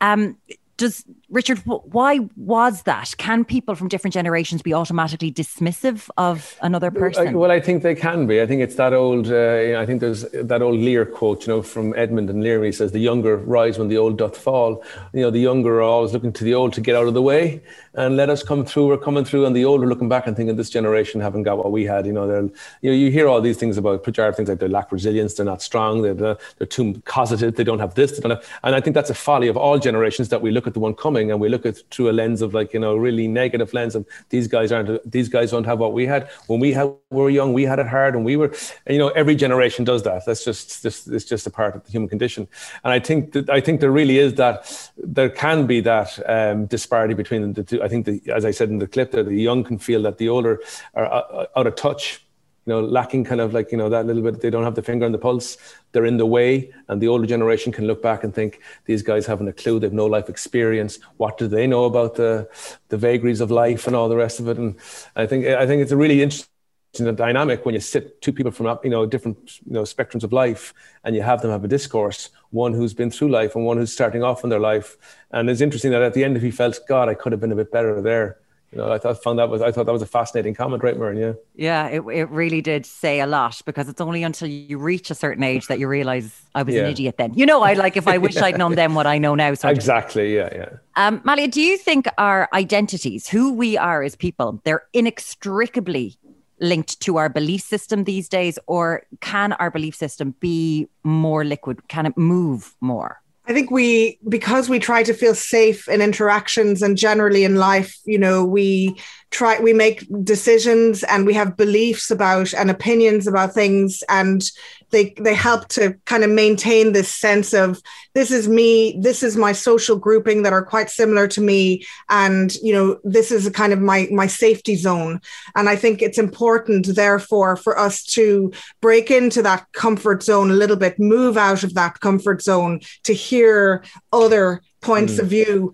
Um, 0.00 0.36
does 0.76 1.04
Richard, 1.30 1.58
why 1.66 2.20
was 2.36 2.82
that? 2.84 3.14
Can 3.18 3.44
people 3.44 3.74
from 3.74 3.88
different 3.88 4.14
generations 4.14 4.62
be 4.62 4.72
automatically 4.72 5.30
dismissive 5.30 6.08
of 6.16 6.56
another 6.62 6.90
person? 6.90 7.38
Well, 7.38 7.50
I 7.50 7.60
think 7.60 7.82
they 7.82 7.94
can 7.94 8.26
be. 8.26 8.40
I 8.40 8.46
think 8.46 8.62
it's 8.62 8.76
that 8.76 8.94
old. 8.94 9.26
Uh, 9.26 9.58
you 9.58 9.72
know, 9.72 9.82
I 9.82 9.84
think 9.84 10.00
there's 10.00 10.22
that 10.32 10.62
old 10.62 10.76
Lear 10.78 11.04
quote, 11.04 11.46
you 11.46 11.52
know, 11.52 11.60
from 11.60 11.94
Edmund 11.96 12.30
and 12.30 12.42
Lear. 12.42 12.64
He 12.64 12.72
says, 12.72 12.92
"The 12.92 12.98
younger 12.98 13.36
rise 13.36 13.78
when 13.78 13.88
the 13.88 13.98
old 13.98 14.16
doth 14.16 14.38
fall." 14.38 14.82
You 15.12 15.20
know, 15.20 15.30
the 15.30 15.38
younger 15.38 15.80
are 15.80 15.82
always 15.82 16.14
looking 16.14 16.32
to 16.32 16.44
the 16.44 16.54
old 16.54 16.72
to 16.72 16.80
get 16.80 16.96
out 16.96 17.06
of 17.06 17.12
the 17.12 17.20
way 17.20 17.60
and 17.92 18.16
let 18.16 18.30
us 18.30 18.42
come 18.42 18.64
through. 18.64 18.86
We're 18.86 18.96
coming 18.96 19.26
through, 19.26 19.44
and 19.44 19.54
the 19.54 19.66
old 19.66 19.82
are 19.82 19.86
looking 19.86 20.08
back 20.08 20.26
and 20.26 20.34
thinking, 20.34 20.56
"This 20.56 20.70
generation 20.70 21.20
haven't 21.20 21.42
got 21.42 21.58
what 21.58 21.72
we 21.72 21.84
had." 21.84 22.06
You 22.06 22.12
know, 22.12 22.26
they're. 22.26 22.48
You 22.80 22.90
know, 22.90 22.96
you 22.96 23.10
hear 23.10 23.28
all 23.28 23.42
these 23.42 23.58
things 23.58 23.76
about 23.76 24.02
pejorative 24.02 24.36
things 24.36 24.48
like 24.48 24.60
they 24.60 24.68
lack 24.68 24.90
resilience, 24.90 25.34
they're 25.34 25.44
not 25.44 25.60
strong, 25.60 26.00
they're 26.00 26.14
they're 26.14 26.66
too 26.66 27.02
cosseted, 27.04 27.56
they 27.56 27.64
don't 27.64 27.80
have 27.80 27.96
this, 27.96 28.12
they 28.12 28.20
don't 28.20 28.30
have. 28.30 28.48
And 28.62 28.74
I 28.74 28.80
think 28.80 28.94
that's 28.94 29.10
a 29.10 29.14
folly 29.14 29.48
of 29.48 29.58
all 29.58 29.78
generations 29.78 30.30
that 30.30 30.40
we 30.40 30.50
look 30.50 30.66
at 30.66 30.72
the 30.72 30.80
one 30.80 30.94
coming 30.94 31.17
and 31.26 31.40
we 31.40 31.48
look 31.48 31.66
at 31.66 31.76
through 31.90 32.10
a 32.10 32.14
lens 32.20 32.42
of 32.42 32.54
like 32.54 32.72
you 32.72 32.80
know 32.80 32.96
really 32.96 33.26
negative 33.28 33.72
lens 33.74 33.94
of 33.94 34.06
these 34.30 34.46
guys 34.46 34.72
aren't 34.72 35.10
these 35.10 35.28
guys 35.28 35.50
don't 35.50 35.64
have 35.64 35.78
what 35.78 35.92
we 35.92 36.06
had. 36.06 36.28
When 36.46 36.60
we 36.60 36.72
had 36.72 36.94
were 37.10 37.30
young 37.30 37.52
we 37.52 37.64
had 37.64 37.78
it 37.78 37.86
hard 37.86 38.14
and 38.14 38.24
we 38.24 38.36
were 38.36 38.54
and, 38.86 38.94
you 38.94 38.98
know 38.98 39.08
every 39.10 39.34
generation 39.34 39.84
does 39.84 40.02
that. 40.04 40.24
That's 40.26 40.44
just 40.44 40.82
just 40.82 41.08
it's 41.08 41.24
just 41.24 41.46
a 41.46 41.50
part 41.50 41.76
of 41.76 41.84
the 41.84 41.90
human 41.90 42.08
condition. 42.08 42.48
And 42.84 42.92
I 42.92 43.00
think 43.00 43.32
that 43.32 43.50
I 43.50 43.60
think 43.60 43.80
there 43.80 43.90
really 43.90 44.18
is 44.18 44.34
that 44.34 44.90
there 44.96 45.30
can 45.30 45.66
be 45.66 45.80
that 45.80 46.18
um, 46.26 46.66
disparity 46.66 47.14
between 47.14 47.52
the 47.52 47.64
two. 47.64 47.82
I 47.82 47.88
think 47.88 48.06
the, 48.06 48.22
as 48.32 48.44
I 48.44 48.50
said 48.50 48.68
in 48.68 48.78
the 48.78 48.86
clip 48.86 49.12
there 49.12 49.22
the 49.22 49.34
young 49.34 49.64
can 49.64 49.78
feel 49.78 50.02
that 50.02 50.18
the 50.18 50.28
older 50.28 50.60
are 50.94 51.06
uh, 51.06 51.46
out 51.56 51.66
of 51.66 51.74
touch 51.74 52.22
you 52.68 52.74
know, 52.74 52.82
lacking 52.82 53.24
kind 53.24 53.40
of 53.40 53.54
like, 53.54 53.72
you 53.72 53.78
know, 53.78 53.88
that 53.88 54.04
little 54.04 54.22
bit, 54.22 54.42
they 54.42 54.50
don't 54.50 54.62
have 54.62 54.74
the 54.74 54.82
finger 54.82 55.06
on 55.06 55.12
the 55.12 55.18
pulse, 55.18 55.56
they're 55.92 56.04
in 56.04 56.18
the 56.18 56.26
way. 56.26 56.70
And 56.88 57.00
the 57.00 57.08
older 57.08 57.26
generation 57.26 57.72
can 57.72 57.86
look 57.86 58.02
back 58.02 58.24
and 58.24 58.34
think, 58.34 58.60
these 58.84 59.02
guys 59.02 59.24
haven't 59.24 59.48
a 59.48 59.54
clue, 59.54 59.80
they've 59.80 59.90
no 59.90 60.04
life 60.04 60.28
experience. 60.28 60.98
What 61.16 61.38
do 61.38 61.48
they 61.48 61.66
know 61.66 61.86
about 61.86 62.16
the, 62.16 62.46
the 62.90 62.98
vagaries 62.98 63.40
of 63.40 63.50
life 63.50 63.86
and 63.86 63.96
all 63.96 64.10
the 64.10 64.16
rest 64.16 64.38
of 64.38 64.48
it? 64.48 64.58
And 64.58 64.76
I 65.16 65.24
think, 65.24 65.46
I 65.46 65.66
think 65.66 65.80
it's 65.80 65.92
a 65.92 65.96
really 65.96 66.20
interesting 66.22 67.14
dynamic 67.14 67.64
when 67.64 67.74
you 67.74 67.80
sit 67.80 68.20
two 68.20 68.34
people 68.34 68.52
from, 68.52 68.78
you 68.84 68.90
know, 68.90 69.06
different, 69.06 69.60
you 69.64 69.72
know, 69.72 69.84
spectrums 69.84 70.22
of 70.22 70.34
life 70.34 70.74
and 71.04 71.16
you 71.16 71.22
have 71.22 71.40
them 71.40 71.50
have 71.50 71.64
a 71.64 71.68
discourse, 71.68 72.28
one 72.50 72.74
who's 72.74 72.92
been 72.92 73.10
through 73.10 73.30
life 73.30 73.56
and 73.56 73.64
one 73.64 73.78
who's 73.78 73.94
starting 73.94 74.22
off 74.22 74.44
in 74.44 74.50
their 74.50 74.60
life. 74.60 74.98
And 75.30 75.48
it's 75.48 75.62
interesting 75.62 75.92
that 75.92 76.02
at 76.02 76.12
the 76.12 76.22
end, 76.22 76.36
if 76.36 76.42
he 76.42 76.50
felt, 76.50 76.78
God, 76.86 77.08
I 77.08 77.14
could 77.14 77.32
have 77.32 77.40
been 77.40 77.52
a 77.52 77.56
bit 77.56 77.72
better 77.72 78.02
there. 78.02 78.36
You 78.72 78.78
know, 78.78 78.92
I 78.92 78.98
thought 78.98 79.22
found 79.22 79.38
that 79.38 79.48
was 79.48 79.62
I 79.62 79.72
thought 79.72 79.86
that 79.86 79.92
was 79.92 80.02
a 80.02 80.06
fascinating 80.06 80.54
comment, 80.54 80.82
right, 80.82 80.96
Mern? 80.96 81.16
Yeah. 81.16 81.32
Yeah, 81.54 81.86
it, 81.88 82.00
it 82.00 82.28
really 82.28 82.60
did 82.60 82.84
say 82.84 83.20
a 83.20 83.26
lot 83.26 83.62
because 83.64 83.88
it's 83.88 84.00
only 84.00 84.22
until 84.22 84.48
you 84.48 84.76
reach 84.76 85.10
a 85.10 85.14
certain 85.14 85.42
age 85.42 85.68
that 85.68 85.78
you 85.78 85.88
realize 85.88 86.42
I 86.54 86.62
was 86.62 86.74
an 86.74 86.84
idiot 86.84 87.16
then. 87.16 87.32
You 87.34 87.46
know, 87.46 87.62
I 87.62 87.72
like 87.72 87.96
if 87.96 88.06
I 88.06 88.18
wish 88.18 88.36
I'd 88.36 88.58
known 88.58 88.74
then 88.74 88.94
what 88.94 89.06
I 89.06 89.16
know 89.16 89.34
now. 89.34 89.52
Of. 89.52 89.64
Exactly. 89.64 90.34
Yeah. 90.34 90.50
Yeah. 90.52 90.68
Um, 90.96 91.22
Malia, 91.24 91.48
do 91.48 91.62
you 91.62 91.78
think 91.78 92.06
our 92.18 92.48
identities, 92.52 93.26
who 93.26 93.54
we 93.54 93.78
are 93.78 94.02
as 94.02 94.16
people, 94.16 94.60
they're 94.64 94.84
inextricably 94.92 96.18
linked 96.60 97.00
to 97.00 97.16
our 97.16 97.28
belief 97.28 97.62
system 97.62 98.04
these 98.04 98.28
days, 98.28 98.58
or 98.66 99.04
can 99.20 99.52
our 99.54 99.70
belief 99.70 99.94
system 99.94 100.34
be 100.40 100.88
more 101.04 101.44
liquid? 101.44 101.88
Can 101.88 102.04
it 102.04 102.18
move 102.18 102.74
more? 102.80 103.22
I 103.48 103.54
think 103.54 103.70
we, 103.70 104.18
because 104.28 104.68
we 104.68 104.78
try 104.78 105.02
to 105.02 105.14
feel 105.14 105.34
safe 105.34 105.88
in 105.88 106.02
interactions 106.02 106.82
and 106.82 106.98
generally 106.98 107.44
in 107.44 107.56
life, 107.56 107.96
you 108.04 108.18
know, 108.18 108.44
we 108.44 108.94
try 109.30 109.60
we 109.60 109.72
make 109.72 110.06
decisions 110.24 111.02
and 111.04 111.26
we 111.26 111.34
have 111.34 111.56
beliefs 111.56 112.10
about 112.10 112.54
and 112.54 112.70
opinions 112.70 113.26
about 113.26 113.52
things 113.52 114.02
and 114.08 114.50
they 114.90 115.12
they 115.20 115.34
help 115.34 115.68
to 115.68 115.94
kind 116.06 116.24
of 116.24 116.30
maintain 116.30 116.92
this 116.92 117.14
sense 117.14 117.52
of 117.52 117.80
this 118.14 118.30
is 118.30 118.48
me 118.48 118.98
this 119.00 119.22
is 119.22 119.36
my 119.36 119.52
social 119.52 119.96
grouping 119.96 120.42
that 120.42 120.52
are 120.52 120.64
quite 120.64 120.88
similar 120.88 121.28
to 121.28 121.42
me 121.42 121.84
and 122.08 122.54
you 122.56 122.72
know 122.72 122.98
this 123.04 123.30
is 123.30 123.46
a 123.46 123.50
kind 123.50 123.72
of 123.72 123.80
my 123.80 124.08
my 124.10 124.26
safety 124.26 124.76
zone. 124.76 125.20
And 125.54 125.68
i 125.68 125.76
think 125.76 126.00
it's 126.00 126.18
important 126.18 126.94
therefore 126.94 127.56
for 127.56 127.78
us 127.78 128.02
to 128.04 128.50
break 128.80 129.10
into 129.10 129.42
that 129.42 129.66
comfort 129.72 130.22
zone 130.22 130.50
a 130.50 130.54
little 130.54 130.76
bit 130.76 130.98
move 130.98 131.36
out 131.36 131.64
of 131.64 131.74
that 131.74 132.00
comfort 132.00 132.42
zone 132.42 132.80
to 133.04 133.12
hear 133.12 133.84
other 134.12 134.62
points 134.80 135.14
mm. 135.14 135.20
of 135.20 135.26
view 135.26 135.72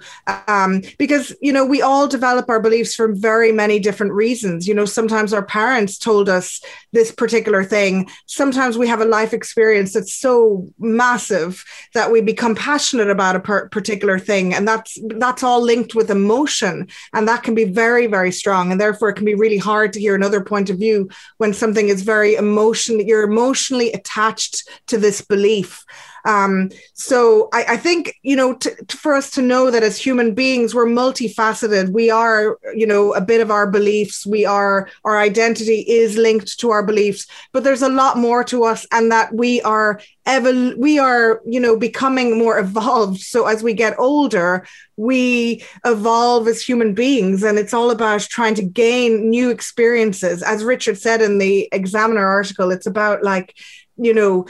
um, 0.48 0.82
because 0.98 1.34
you 1.40 1.52
know 1.52 1.64
we 1.64 1.82
all 1.82 2.08
develop 2.08 2.48
our 2.48 2.60
beliefs 2.60 2.94
for 2.94 3.12
very 3.12 3.52
many 3.52 3.78
different 3.78 4.12
reasons. 4.12 4.66
You 4.66 4.74
know 4.74 4.84
sometimes 4.84 5.32
our 5.32 5.44
parents 5.44 5.98
told 5.98 6.28
us 6.28 6.60
this 6.92 7.12
particular 7.12 7.64
thing. 7.64 8.08
Sometimes 8.26 8.76
we 8.78 8.88
have 8.88 9.00
a 9.00 9.04
life 9.04 9.32
experience 9.32 9.92
that's 9.92 10.14
so 10.14 10.66
massive 10.78 11.64
that 11.94 12.10
we 12.10 12.20
become 12.20 12.54
passionate 12.54 13.10
about 13.10 13.36
a 13.36 13.40
per- 13.40 13.68
particular 13.68 14.18
thing 14.18 14.54
and 14.54 14.66
that's 14.66 14.98
that's 15.18 15.42
all 15.42 15.60
linked 15.60 15.94
with 15.94 16.10
emotion 16.10 16.88
and 17.12 17.28
that 17.28 17.42
can 17.42 17.54
be 17.54 17.64
very 17.64 18.06
very 18.06 18.32
strong 18.32 18.70
and 18.70 18.80
therefore 18.80 19.10
it 19.10 19.14
can 19.14 19.24
be 19.24 19.34
really 19.34 19.58
hard 19.58 19.92
to 19.92 20.00
hear 20.00 20.14
another 20.14 20.42
point 20.42 20.70
of 20.70 20.78
view 20.78 21.08
when 21.38 21.52
something 21.52 21.88
is 21.88 22.02
very 22.02 22.34
emotional 22.34 23.04
you're 23.04 23.24
emotionally 23.24 23.92
attached 23.92 24.68
to 24.86 24.98
this 24.98 25.20
belief. 25.20 25.84
Um, 26.26 26.70
so 26.94 27.48
I, 27.52 27.64
I, 27.70 27.76
think, 27.76 28.14
you 28.22 28.34
know, 28.34 28.54
t- 28.54 28.70
t- 28.88 28.93
for 28.94 29.14
us 29.14 29.30
to 29.33 29.42
know 29.42 29.70
that 29.70 29.83
as 29.83 29.98
human 29.98 30.35
beings, 30.35 30.74
we're 30.74 30.87
multifaceted. 30.87 31.90
We 31.90 32.11
are, 32.11 32.59
you 32.74 32.87
know, 32.87 33.12
a 33.14 33.20
bit 33.20 33.40
of 33.40 33.50
our 33.50 33.70
beliefs. 33.70 34.26
We 34.26 34.44
are, 34.44 34.88
our 35.04 35.18
identity 35.18 35.80
is 35.80 36.16
linked 36.16 36.59
to 36.61 36.70
our 36.70 36.85
beliefs, 36.85 37.26
but 37.52 37.64
there's 37.64 37.83
a 37.83 37.88
lot 37.88 38.16
more 38.18 38.44
to 38.44 38.64
us 38.64 38.87
and 38.92 39.11
that 39.12 39.35
we 39.35 39.61
are 39.62 40.00
ever 40.26 40.74
we 40.76 40.98
are 40.98 41.42
you 41.44 41.61
know 41.61 41.76
becoming 41.76 42.38
more 42.38 42.59
evolved 42.59 43.20
so 43.20 43.46
as 43.46 43.62
we 43.62 43.74
get 43.74 43.98
older 43.98 44.66
we 44.96 45.62
evolve 45.85 46.48
as 46.48 46.62
human 46.62 46.94
beings 46.94 47.42
and 47.42 47.59
it's 47.59 47.74
all 47.74 47.90
about 47.90 48.22
trying 48.22 48.54
to 48.54 48.62
gain 48.62 49.28
new 49.28 49.50
experiences 49.50 50.42
as 50.42 50.64
richard 50.64 50.96
said 50.96 51.20
in 51.20 51.38
the 51.38 51.68
examiner 51.72 52.26
article 52.26 52.70
it's 52.70 52.87
about 52.87 53.22
like 53.22 53.54
you 53.96 54.12
know 54.12 54.46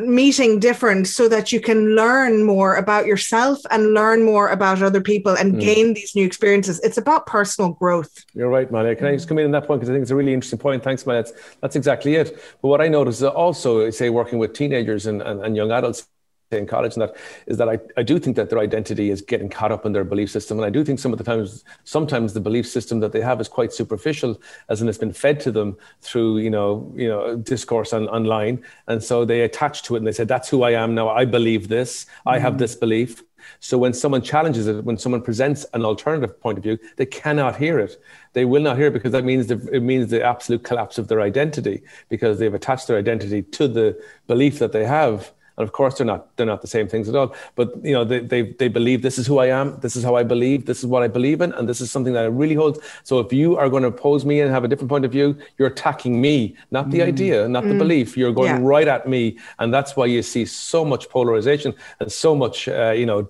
meeting 0.00 0.58
different 0.58 1.06
so 1.06 1.28
that 1.28 1.52
you 1.52 1.60
can 1.60 1.94
learn 1.94 2.44
more 2.44 2.76
about 2.76 3.06
yourself 3.06 3.60
and 3.70 3.92
learn 3.92 4.22
more 4.22 4.48
about 4.48 4.82
other 4.82 5.00
people 5.00 5.34
and 5.36 5.54
mm. 5.54 5.60
gain 5.60 5.94
these 5.94 6.14
new 6.14 6.24
experiences. 6.24 6.80
It's 6.80 6.96
about 6.96 7.26
personal 7.26 7.72
growth. 7.72 8.24
You're 8.34 8.48
right 8.48 8.70
Malia. 8.70 8.94
Can 8.96 9.06
I 9.06 9.12
just 9.12 9.28
come 9.28 9.38
in 9.38 9.44
on 9.44 9.50
that 9.52 9.66
point? 9.66 9.80
Because 9.80 9.90
I 9.90 9.92
think 9.92 10.02
it's 10.02 10.10
a 10.10 10.16
really 10.16 10.32
interesting 10.32 10.58
point. 10.58 10.82
Thanks 10.82 11.06
Malia. 11.06 11.22
That's, 11.22 11.32
that's 11.60 11.76
exactly 11.76 12.14
it. 12.14 12.34
But 12.62 12.68
what 12.68 12.80
I 12.80 12.88
notice 12.88 13.16
is 13.16 13.24
also 13.24 13.90
say 13.90 14.10
working 14.10 14.38
with 14.38 14.52
teenagers 14.54 15.06
and, 15.06 15.22
and, 15.22 15.44
and 15.44 15.56
young 15.56 15.70
adults 15.70 16.06
in 16.52 16.66
college 16.66 16.94
and 16.94 17.02
that 17.02 17.16
is 17.46 17.58
that 17.58 17.68
I, 17.68 17.78
I 17.96 18.02
do 18.04 18.18
think 18.18 18.36
that 18.36 18.50
their 18.50 18.60
identity 18.60 19.10
is 19.10 19.20
getting 19.20 19.48
caught 19.48 19.72
up 19.72 19.84
in 19.84 19.92
their 19.92 20.04
belief 20.04 20.30
system. 20.30 20.58
And 20.58 20.64
i 20.64 20.70
do 20.70 20.84
think 20.84 20.98
some 21.00 21.12
of 21.12 21.18
the 21.18 21.24
times 21.24 21.64
sometimes 21.84 22.34
the 22.34 22.40
belief 22.40 22.68
system 22.68 23.00
that 23.00 23.12
they 23.12 23.20
have 23.20 23.40
is 23.40 23.48
quite 23.48 23.72
superficial 23.72 24.40
as 24.68 24.80
in 24.80 24.88
it's 24.88 24.98
been 24.98 25.12
fed 25.12 25.40
to 25.40 25.50
them 25.50 25.76
through 26.02 26.38
you 26.38 26.50
know 26.50 26.92
you 26.94 27.08
know 27.08 27.36
discourse 27.36 27.92
on, 27.92 28.08
online. 28.08 28.62
And 28.86 29.02
so 29.02 29.24
they 29.24 29.40
attach 29.40 29.82
to 29.84 29.96
it 29.96 29.98
and 29.98 30.06
they 30.06 30.12
say 30.12 30.24
that's 30.24 30.48
who 30.48 30.62
i 30.62 30.70
am 30.70 30.94
now. 30.94 31.08
I 31.08 31.24
believe 31.24 31.68
this. 31.68 32.04
Mm-hmm. 32.04 32.28
i 32.28 32.38
have 32.38 32.54
mm. 32.54 32.58
this 32.58 32.74
belief. 32.76 33.22
So 33.60 33.78
when 33.78 33.92
someone 33.92 34.22
challenges 34.22 34.66
it 34.68 34.84
when 34.84 34.98
someone 34.98 35.22
presents 35.22 35.66
an 35.74 35.84
alternative 35.84 36.40
point 36.40 36.58
of 36.58 36.64
view 36.64 36.78
they 36.96 37.06
cannot 37.06 37.56
hear 37.56 37.80
it. 37.80 38.00
They 38.34 38.44
will 38.44 38.62
not 38.62 38.76
hear 38.76 38.88
it 38.88 38.92
because 38.92 39.12
that 39.12 39.24
means 39.24 39.48
the, 39.48 39.58
it 39.72 39.80
means 39.80 40.10
the 40.10 40.22
absolute 40.22 40.62
collapse 40.62 40.98
of 40.98 41.08
their 41.08 41.22
identity 41.22 41.82
because 42.08 42.38
they've 42.38 42.54
attached 42.54 42.86
their 42.86 42.98
identity 42.98 43.42
to 43.42 43.66
the 43.66 44.00
belief 44.28 44.60
that 44.60 44.72
they 44.72 44.84
have 44.84 45.32
and 45.56 45.64
of 45.64 45.72
course, 45.72 45.96
they're 45.96 46.06
not 46.06 46.36
they're 46.36 46.46
not 46.46 46.60
the 46.60 46.68
same 46.68 46.86
things 46.86 47.08
at 47.08 47.14
all. 47.14 47.34
But 47.54 47.72
you 47.84 47.92
know, 47.92 48.04
they 48.04 48.20
they 48.20 48.42
they 48.42 48.68
believe 48.68 49.02
this 49.02 49.18
is 49.18 49.26
who 49.26 49.38
I 49.38 49.46
am, 49.46 49.78
this 49.80 49.96
is 49.96 50.04
how 50.04 50.14
I 50.14 50.22
believe, 50.22 50.66
this 50.66 50.80
is 50.80 50.86
what 50.86 51.02
I 51.02 51.08
believe 51.08 51.40
in, 51.40 51.52
and 51.52 51.68
this 51.68 51.80
is 51.80 51.90
something 51.90 52.12
that 52.12 52.24
I 52.24 52.28
really 52.28 52.54
hold. 52.54 52.82
So 53.04 53.20
if 53.20 53.32
you 53.32 53.56
are 53.56 53.68
going 53.68 53.82
to 53.82 53.88
oppose 53.88 54.24
me 54.24 54.40
and 54.40 54.50
have 54.50 54.64
a 54.64 54.68
different 54.68 54.90
point 54.90 55.04
of 55.04 55.12
view, 55.12 55.36
you're 55.58 55.68
attacking 55.68 56.20
me, 56.20 56.56
not 56.70 56.90
the 56.90 56.98
mm. 56.98 57.06
idea, 57.06 57.48
not 57.48 57.64
mm. 57.64 57.72
the 57.72 57.78
belief. 57.78 58.16
You're 58.16 58.32
going 58.32 58.56
yeah. 58.56 58.60
right 58.60 58.88
at 58.88 59.08
me, 59.08 59.38
and 59.58 59.72
that's 59.72 59.96
why 59.96 60.06
you 60.06 60.22
see 60.22 60.44
so 60.44 60.84
much 60.84 61.08
polarization 61.08 61.74
and 62.00 62.12
so 62.12 62.34
much, 62.34 62.68
uh, 62.68 62.90
you 62.90 63.06
know 63.06 63.28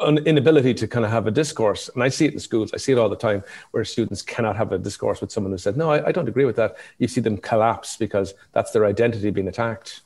an 0.00 0.18
inability 0.26 0.72
to 0.72 0.88
kind 0.88 1.04
of 1.04 1.10
have 1.10 1.26
a 1.26 1.30
discourse. 1.30 1.90
And 1.94 2.02
I 2.02 2.08
see 2.08 2.24
it 2.24 2.32
in 2.32 2.40
schools, 2.40 2.72
I 2.72 2.78
see 2.78 2.92
it 2.92 2.98
all 2.98 3.10
the 3.10 3.16
time 3.16 3.44
where 3.72 3.84
students 3.84 4.22
cannot 4.22 4.56
have 4.56 4.72
a 4.72 4.78
discourse 4.78 5.20
with 5.20 5.30
someone 5.30 5.52
who 5.52 5.58
said, 5.58 5.76
No, 5.76 5.90
I, 5.90 6.06
I, 6.06 6.12
don't 6.12 6.26
agree 6.26 6.46
with 6.46 6.56
that. 6.56 6.76
You 6.98 7.06
see 7.06 7.20
them 7.20 7.36
collapse 7.36 7.98
because 7.98 8.32
that's 8.52 8.70
their 8.70 8.86
identity 8.86 9.28
being 9.28 9.48
attacked. 9.48 10.00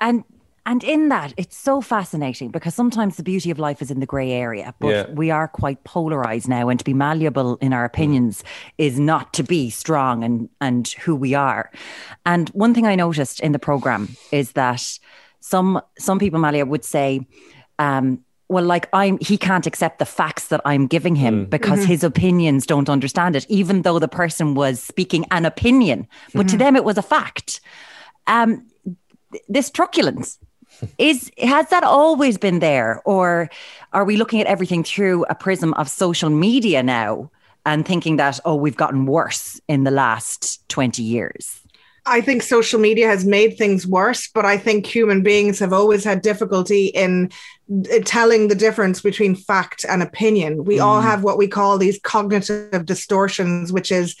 And 0.00 0.24
and 0.66 0.82
in 0.82 1.10
that, 1.10 1.32
it's 1.36 1.56
so 1.56 1.80
fascinating 1.80 2.50
because 2.50 2.74
sometimes 2.74 3.16
the 3.16 3.22
beauty 3.22 3.52
of 3.52 3.58
life 3.60 3.80
is 3.80 3.92
in 3.92 4.00
the 4.00 4.06
grey 4.06 4.32
area, 4.32 4.74
but 4.80 4.88
yeah. 4.88 5.10
we 5.12 5.30
are 5.30 5.46
quite 5.46 5.84
polarized 5.84 6.48
now. 6.48 6.68
And 6.68 6.78
to 6.80 6.84
be 6.84 6.92
malleable 6.92 7.56
in 7.58 7.72
our 7.72 7.84
opinions 7.84 8.42
mm. 8.42 8.46
is 8.76 8.98
not 8.98 9.32
to 9.34 9.44
be 9.44 9.70
strong 9.70 10.24
and, 10.24 10.48
and 10.60 10.88
who 10.88 11.14
we 11.14 11.34
are. 11.34 11.70
And 12.26 12.48
one 12.48 12.74
thing 12.74 12.84
I 12.84 12.96
noticed 12.96 13.38
in 13.38 13.52
the 13.52 13.60
program 13.60 14.16
is 14.32 14.52
that 14.52 14.98
some 15.38 15.80
some 15.96 16.18
people, 16.18 16.40
Malia, 16.40 16.66
would 16.66 16.84
say, 16.84 17.24
um, 17.78 18.24
well, 18.48 18.64
like 18.64 18.88
I'm, 18.92 19.18
he 19.18 19.38
can't 19.38 19.68
accept 19.68 20.00
the 20.00 20.04
facts 20.04 20.48
that 20.48 20.60
I'm 20.64 20.88
giving 20.88 21.14
him 21.14 21.46
mm. 21.46 21.50
because 21.50 21.80
mm-hmm. 21.80 21.88
his 21.88 22.02
opinions 22.02 22.66
don't 22.66 22.88
understand 22.88 23.36
it, 23.36 23.46
even 23.48 23.82
though 23.82 24.00
the 24.00 24.08
person 24.08 24.54
was 24.54 24.82
speaking 24.82 25.26
an 25.30 25.44
opinion, 25.44 26.08
but 26.34 26.46
mm-hmm. 26.46 26.48
to 26.48 26.56
them 26.56 26.74
it 26.74 26.82
was 26.82 26.98
a 26.98 27.02
fact. 27.02 27.60
Um, 28.26 28.66
this 29.48 29.70
truculence 29.70 30.38
is 30.98 31.30
has 31.38 31.68
that 31.70 31.84
always 31.84 32.38
been 32.38 32.58
there 32.58 33.02
or 33.04 33.48
are 33.92 34.04
we 34.04 34.16
looking 34.16 34.40
at 34.40 34.46
everything 34.46 34.82
through 34.82 35.24
a 35.28 35.34
prism 35.34 35.72
of 35.74 35.88
social 35.88 36.30
media 36.30 36.82
now 36.82 37.30
and 37.64 37.86
thinking 37.86 38.16
that 38.16 38.40
oh 38.44 38.54
we've 38.54 38.76
gotten 38.76 39.06
worse 39.06 39.60
in 39.68 39.84
the 39.84 39.90
last 39.90 40.66
20 40.68 41.02
years 41.02 41.60
I 42.08 42.20
think 42.20 42.42
social 42.42 42.78
media 42.78 43.08
has 43.08 43.24
made 43.24 43.58
things 43.58 43.84
worse, 43.84 44.28
but 44.32 44.44
I 44.44 44.56
think 44.56 44.86
human 44.86 45.22
beings 45.22 45.58
have 45.58 45.72
always 45.72 46.04
had 46.04 46.22
difficulty 46.22 46.86
in 46.86 47.32
uh, 47.68 47.98
telling 48.04 48.46
the 48.46 48.54
difference 48.54 49.00
between 49.00 49.34
fact 49.34 49.84
and 49.88 50.04
opinion. 50.04 50.64
We 50.64 50.76
mm. 50.76 50.84
all 50.84 51.00
have 51.00 51.24
what 51.24 51.36
we 51.36 51.48
call 51.48 51.78
these 51.78 51.98
cognitive 51.98 52.86
distortions, 52.86 53.72
which 53.72 53.90
is 53.90 54.14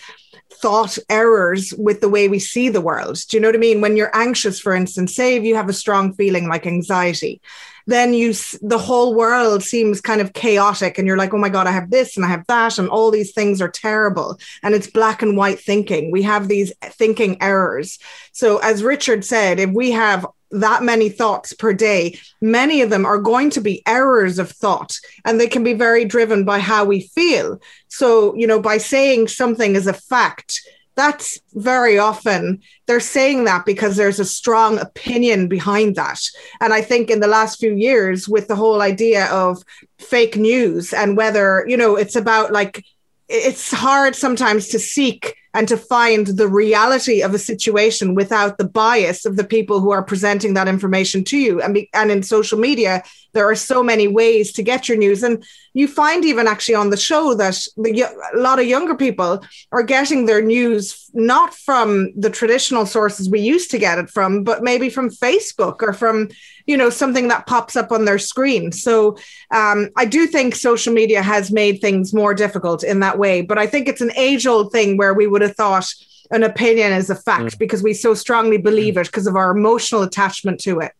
thought 0.52 0.98
errors 1.10 1.74
with 1.76 2.00
the 2.00 2.08
way 2.08 2.28
we 2.28 2.38
see 2.38 2.68
the 2.68 2.80
world. 2.80 3.18
Do 3.28 3.36
you 3.36 3.40
know 3.40 3.48
what 3.48 3.56
I 3.56 3.58
mean? 3.58 3.80
When 3.80 3.96
you're 3.96 4.14
anxious, 4.14 4.60
for 4.60 4.74
instance, 4.74 5.14
say 5.14 5.36
if 5.36 5.44
you 5.44 5.54
have 5.54 5.68
a 5.68 5.74
strong 5.74 6.12
feeling 6.14 6.48
like 6.48 6.66
anxiety, 6.66 7.40
then 7.86 8.14
you 8.14 8.34
the 8.62 8.78
whole 8.78 9.14
world 9.14 9.62
seems 9.62 10.00
kind 10.00 10.20
of 10.20 10.32
chaotic 10.32 10.98
and 10.98 11.06
you're 11.06 11.16
like 11.16 11.32
oh 11.32 11.38
my 11.38 11.48
god 11.48 11.66
i 11.66 11.70
have 11.70 11.90
this 11.90 12.16
and 12.16 12.26
i 12.26 12.28
have 12.28 12.46
that 12.48 12.78
and 12.78 12.88
all 12.88 13.10
these 13.10 13.32
things 13.32 13.60
are 13.60 13.68
terrible 13.68 14.38
and 14.62 14.74
it's 14.74 14.90
black 14.90 15.22
and 15.22 15.36
white 15.36 15.60
thinking 15.60 16.10
we 16.10 16.22
have 16.22 16.48
these 16.48 16.72
thinking 16.82 17.40
errors 17.40 17.98
so 18.32 18.58
as 18.58 18.82
richard 18.82 19.24
said 19.24 19.58
if 19.58 19.70
we 19.70 19.92
have 19.92 20.26
that 20.50 20.82
many 20.82 21.08
thoughts 21.08 21.52
per 21.52 21.72
day, 21.72 22.18
many 22.40 22.80
of 22.80 22.90
them 22.90 23.04
are 23.04 23.18
going 23.18 23.50
to 23.50 23.60
be 23.60 23.82
errors 23.86 24.38
of 24.38 24.50
thought 24.50 24.96
and 25.24 25.40
they 25.40 25.48
can 25.48 25.64
be 25.64 25.74
very 25.74 26.04
driven 26.04 26.44
by 26.44 26.58
how 26.58 26.84
we 26.84 27.00
feel. 27.00 27.60
So, 27.88 28.34
you 28.36 28.46
know, 28.46 28.60
by 28.60 28.78
saying 28.78 29.28
something 29.28 29.74
is 29.74 29.86
a 29.86 29.92
fact, 29.92 30.60
that's 30.94 31.38
very 31.52 31.98
often 31.98 32.62
they're 32.86 33.00
saying 33.00 33.44
that 33.44 33.66
because 33.66 33.96
there's 33.96 34.18
a 34.18 34.24
strong 34.24 34.78
opinion 34.78 35.46
behind 35.46 35.96
that. 35.96 36.20
And 36.60 36.72
I 36.72 36.80
think 36.80 37.10
in 37.10 37.20
the 37.20 37.26
last 37.26 37.60
few 37.60 37.74
years, 37.74 38.28
with 38.28 38.48
the 38.48 38.56
whole 38.56 38.80
idea 38.80 39.26
of 39.26 39.62
fake 39.98 40.36
news 40.36 40.94
and 40.94 41.16
whether, 41.16 41.66
you 41.68 41.76
know, 41.76 41.96
it's 41.96 42.16
about 42.16 42.50
like, 42.50 42.84
it's 43.28 43.72
hard 43.72 44.14
sometimes 44.14 44.68
to 44.68 44.78
seek 44.78 45.36
and 45.54 45.66
to 45.68 45.76
find 45.76 46.26
the 46.26 46.48
reality 46.48 47.22
of 47.22 47.34
a 47.34 47.38
situation 47.38 48.14
without 48.14 48.58
the 48.58 48.68
bias 48.68 49.24
of 49.24 49.36
the 49.36 49.44
people 49.44 49.80
who 49.80 49.90
are 49.90 50.02
presenting 50.02 50.54
that 50.54 50.68
information 50.68 51.24
to 51.24 51.38
you. 51.38 51.62
And, 51.62 51.74
be, 51.74 51.88
and 51.94 52.10
in 52.10 52.22
social 52.22 52.58
media, 52.58 53.02
there 53.36 53.48
are 53.48 53.54
so 53.54 53.82
many 53.82 54.08
ways 54.08 54.50
to 54.52 54.62
get 54.62 54.88
your 54.88 54.96
news. 54.96 55.22
And 55.22 55.44
you 55.74 55.86
find 55.86 56.24
even 56.24 56.48
actually 56.48 56.74
on 56.74 56.88
the 56.88 56.96
show 56.96 57.34
that 57.34 57.56
the, 57.76 58.02
a 58.34 58.38
lot 58.38 58.58
of 58.58 58.66
younger 58.66 58.94
people 58.94 59.44
are 59.72 59.82
getting 59.82 60.24
their 60.24 60.40
news 60.40 61.10
not 61.12 61.54
from 61.54 62.12
the 62.16 62.30
traditional 62.30 62.86
sources 62.86 63.28
we 63.28 63.40
used 63.40 63.70
to 63.72 63.78
get 63.78 63.98
it 63.98 64.08
from, 64.08 64.42
but 64.42 64.62
maybe 64.62 64.88
from 64.88 65.10
Facebook 65.10 65.82
or 65.82 65.92
from, 65.92 66.30
you 66.66 66.78
know, 66.78 66.88
something 66.88 67.28
that 67.28 67.46
pops 67.46 67.76
up 67.76 67.92
on 67.92 68.06
their 68.06 68.18
screen. 68.18 68.72
So 68.72 69.18
um, 69.50 69.90
I 69.96 70.06
do 70.06 70.26
think 70.26 70.54
social 70.54 70.94
media 70.94 71.22
has 71.22 71.52
made 71.52 71.82
things 71.82 72.14
more 72.14 72.32
difficult 72.32 72.82
in 72.82 73.00
that 73.00 73.18
way. 73.18 73.42
But 73.42 73.58
I 73.58 73.66
think 73.66 73.86
it's 73.86 74.00
an 74.00 74.12
age 74.16 74.46
old 74.46 74.72
thing 74.72 74.96
where 74.96 75.12
we 75.12 75.26
would 75.26 75.42
have 75.42 75.56
thought 75.56 75.92
an 76.30 76.42
opinion 76.42 76.92
is 76.92 77.10
a 77.10 77.14
fact 77.14 77.56
mm. 77.56 77.58
because 77.58 77.82
we 77.82 77.92
so 77.92 78.14
strongly 78.14 78.56
believe 78.56 78.94
mm. 78.94 79.02
it 79.02 79.06
because 79.06 79.26
of 79.26 79.36
our 79.36 79.50
emotional 79.50 80.02
attachment 80.02 80.58
to 80.60 80.80
it. 80.80 80.92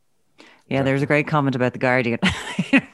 Yeah, 0.69 0.83
there's 0.83 1.03
a 1.03 1.07
great 1.07 1.29
comment 1.29 1.55
about 1.55 1.73
the 1.75 1.79
Guardian. 1.79 2.19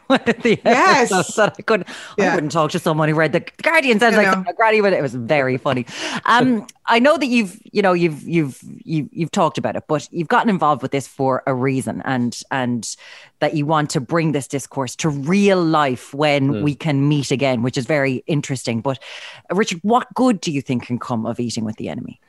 the 0.08 0.60
Yes. 0.62 1.08
that 1.36 1.54
I 1.58 1.62
couldn't. 1.62 1.88
I 1.88 1.94
Yeah. 2.18 2.34
wouldn't 2.34 2.52
talk 2.52 2.70
to 2.72 2.78
someone 2.78 3.08
who 3.08 3.14
read 3.14 3.32
the 3.32 3.40
Guardian 3.62 3.98
sounds 3.98 4.14
I 4.14 4.18
like 4.18 4.26
know. 4.26 4.32
something 4.32 4.46
like 4.50 4.56
Granny, 4.56 4.82
but 4.82 4.92
it 4.92 5.00
was 5.00 5.14
very 5.14 5.56
funny. 5.56 5.86
Um, 6.26 6.66
I 6.86 6.98
know 6.98 7.16
that 7.16 7.26
you've, 7.26 7.58
you 7.72 7.80
know, 7.80 7.94
you've 7.94 8.22
you've 8.28 8.58
you, 8.84 9.08
you've 9.10 9.30
talked 9.30 9.56
about 9.56 9.76
it, 9.76 9.84
but 9.88 10.06
you've 10.12 10.28
gotten 10.28 10.50
involved 10.50 10.82
with 10.82 10.90
this 10.90 11.06
for 11.08 11.42
a 11.46 11.54
reason, 11.54 12.02
and 12.04 12.38
and 12.50 12.94
that 13.38 13.54
you 13.54 13.64
want 13.64 13.88
to 13.90 14.00
bring 14.00 14.32
this 14.32 14.46
discourse 14.46 14.94
to 14.96 15.08
real 15.08 15.62
life 15.64 16.12
when 16.12 16.50
Mm. 16.52 16.62
we 16.62 16.74
can 16.74 17.08
meet 17.08 17.30
again, 17.30 17.62
which 17.62 17.78
is 17.78 17.86
very 17.86 18.22
interesting. 18.26 18.82
But 18.82 18.98
uh, 19.50 19.54
Richard, 19.54 19.78
what 19.82 20.12
good 20.14 20.40
do 20.42 20.52
you 20.52 20.60
think 20.60 20.84
can 20.86 20.98
come 20.98 21.24
of 21.24 21.40
eating 21.40 21.64
with 21.64 21.76
the 21.76 21.88
enemy? 21.88 22.20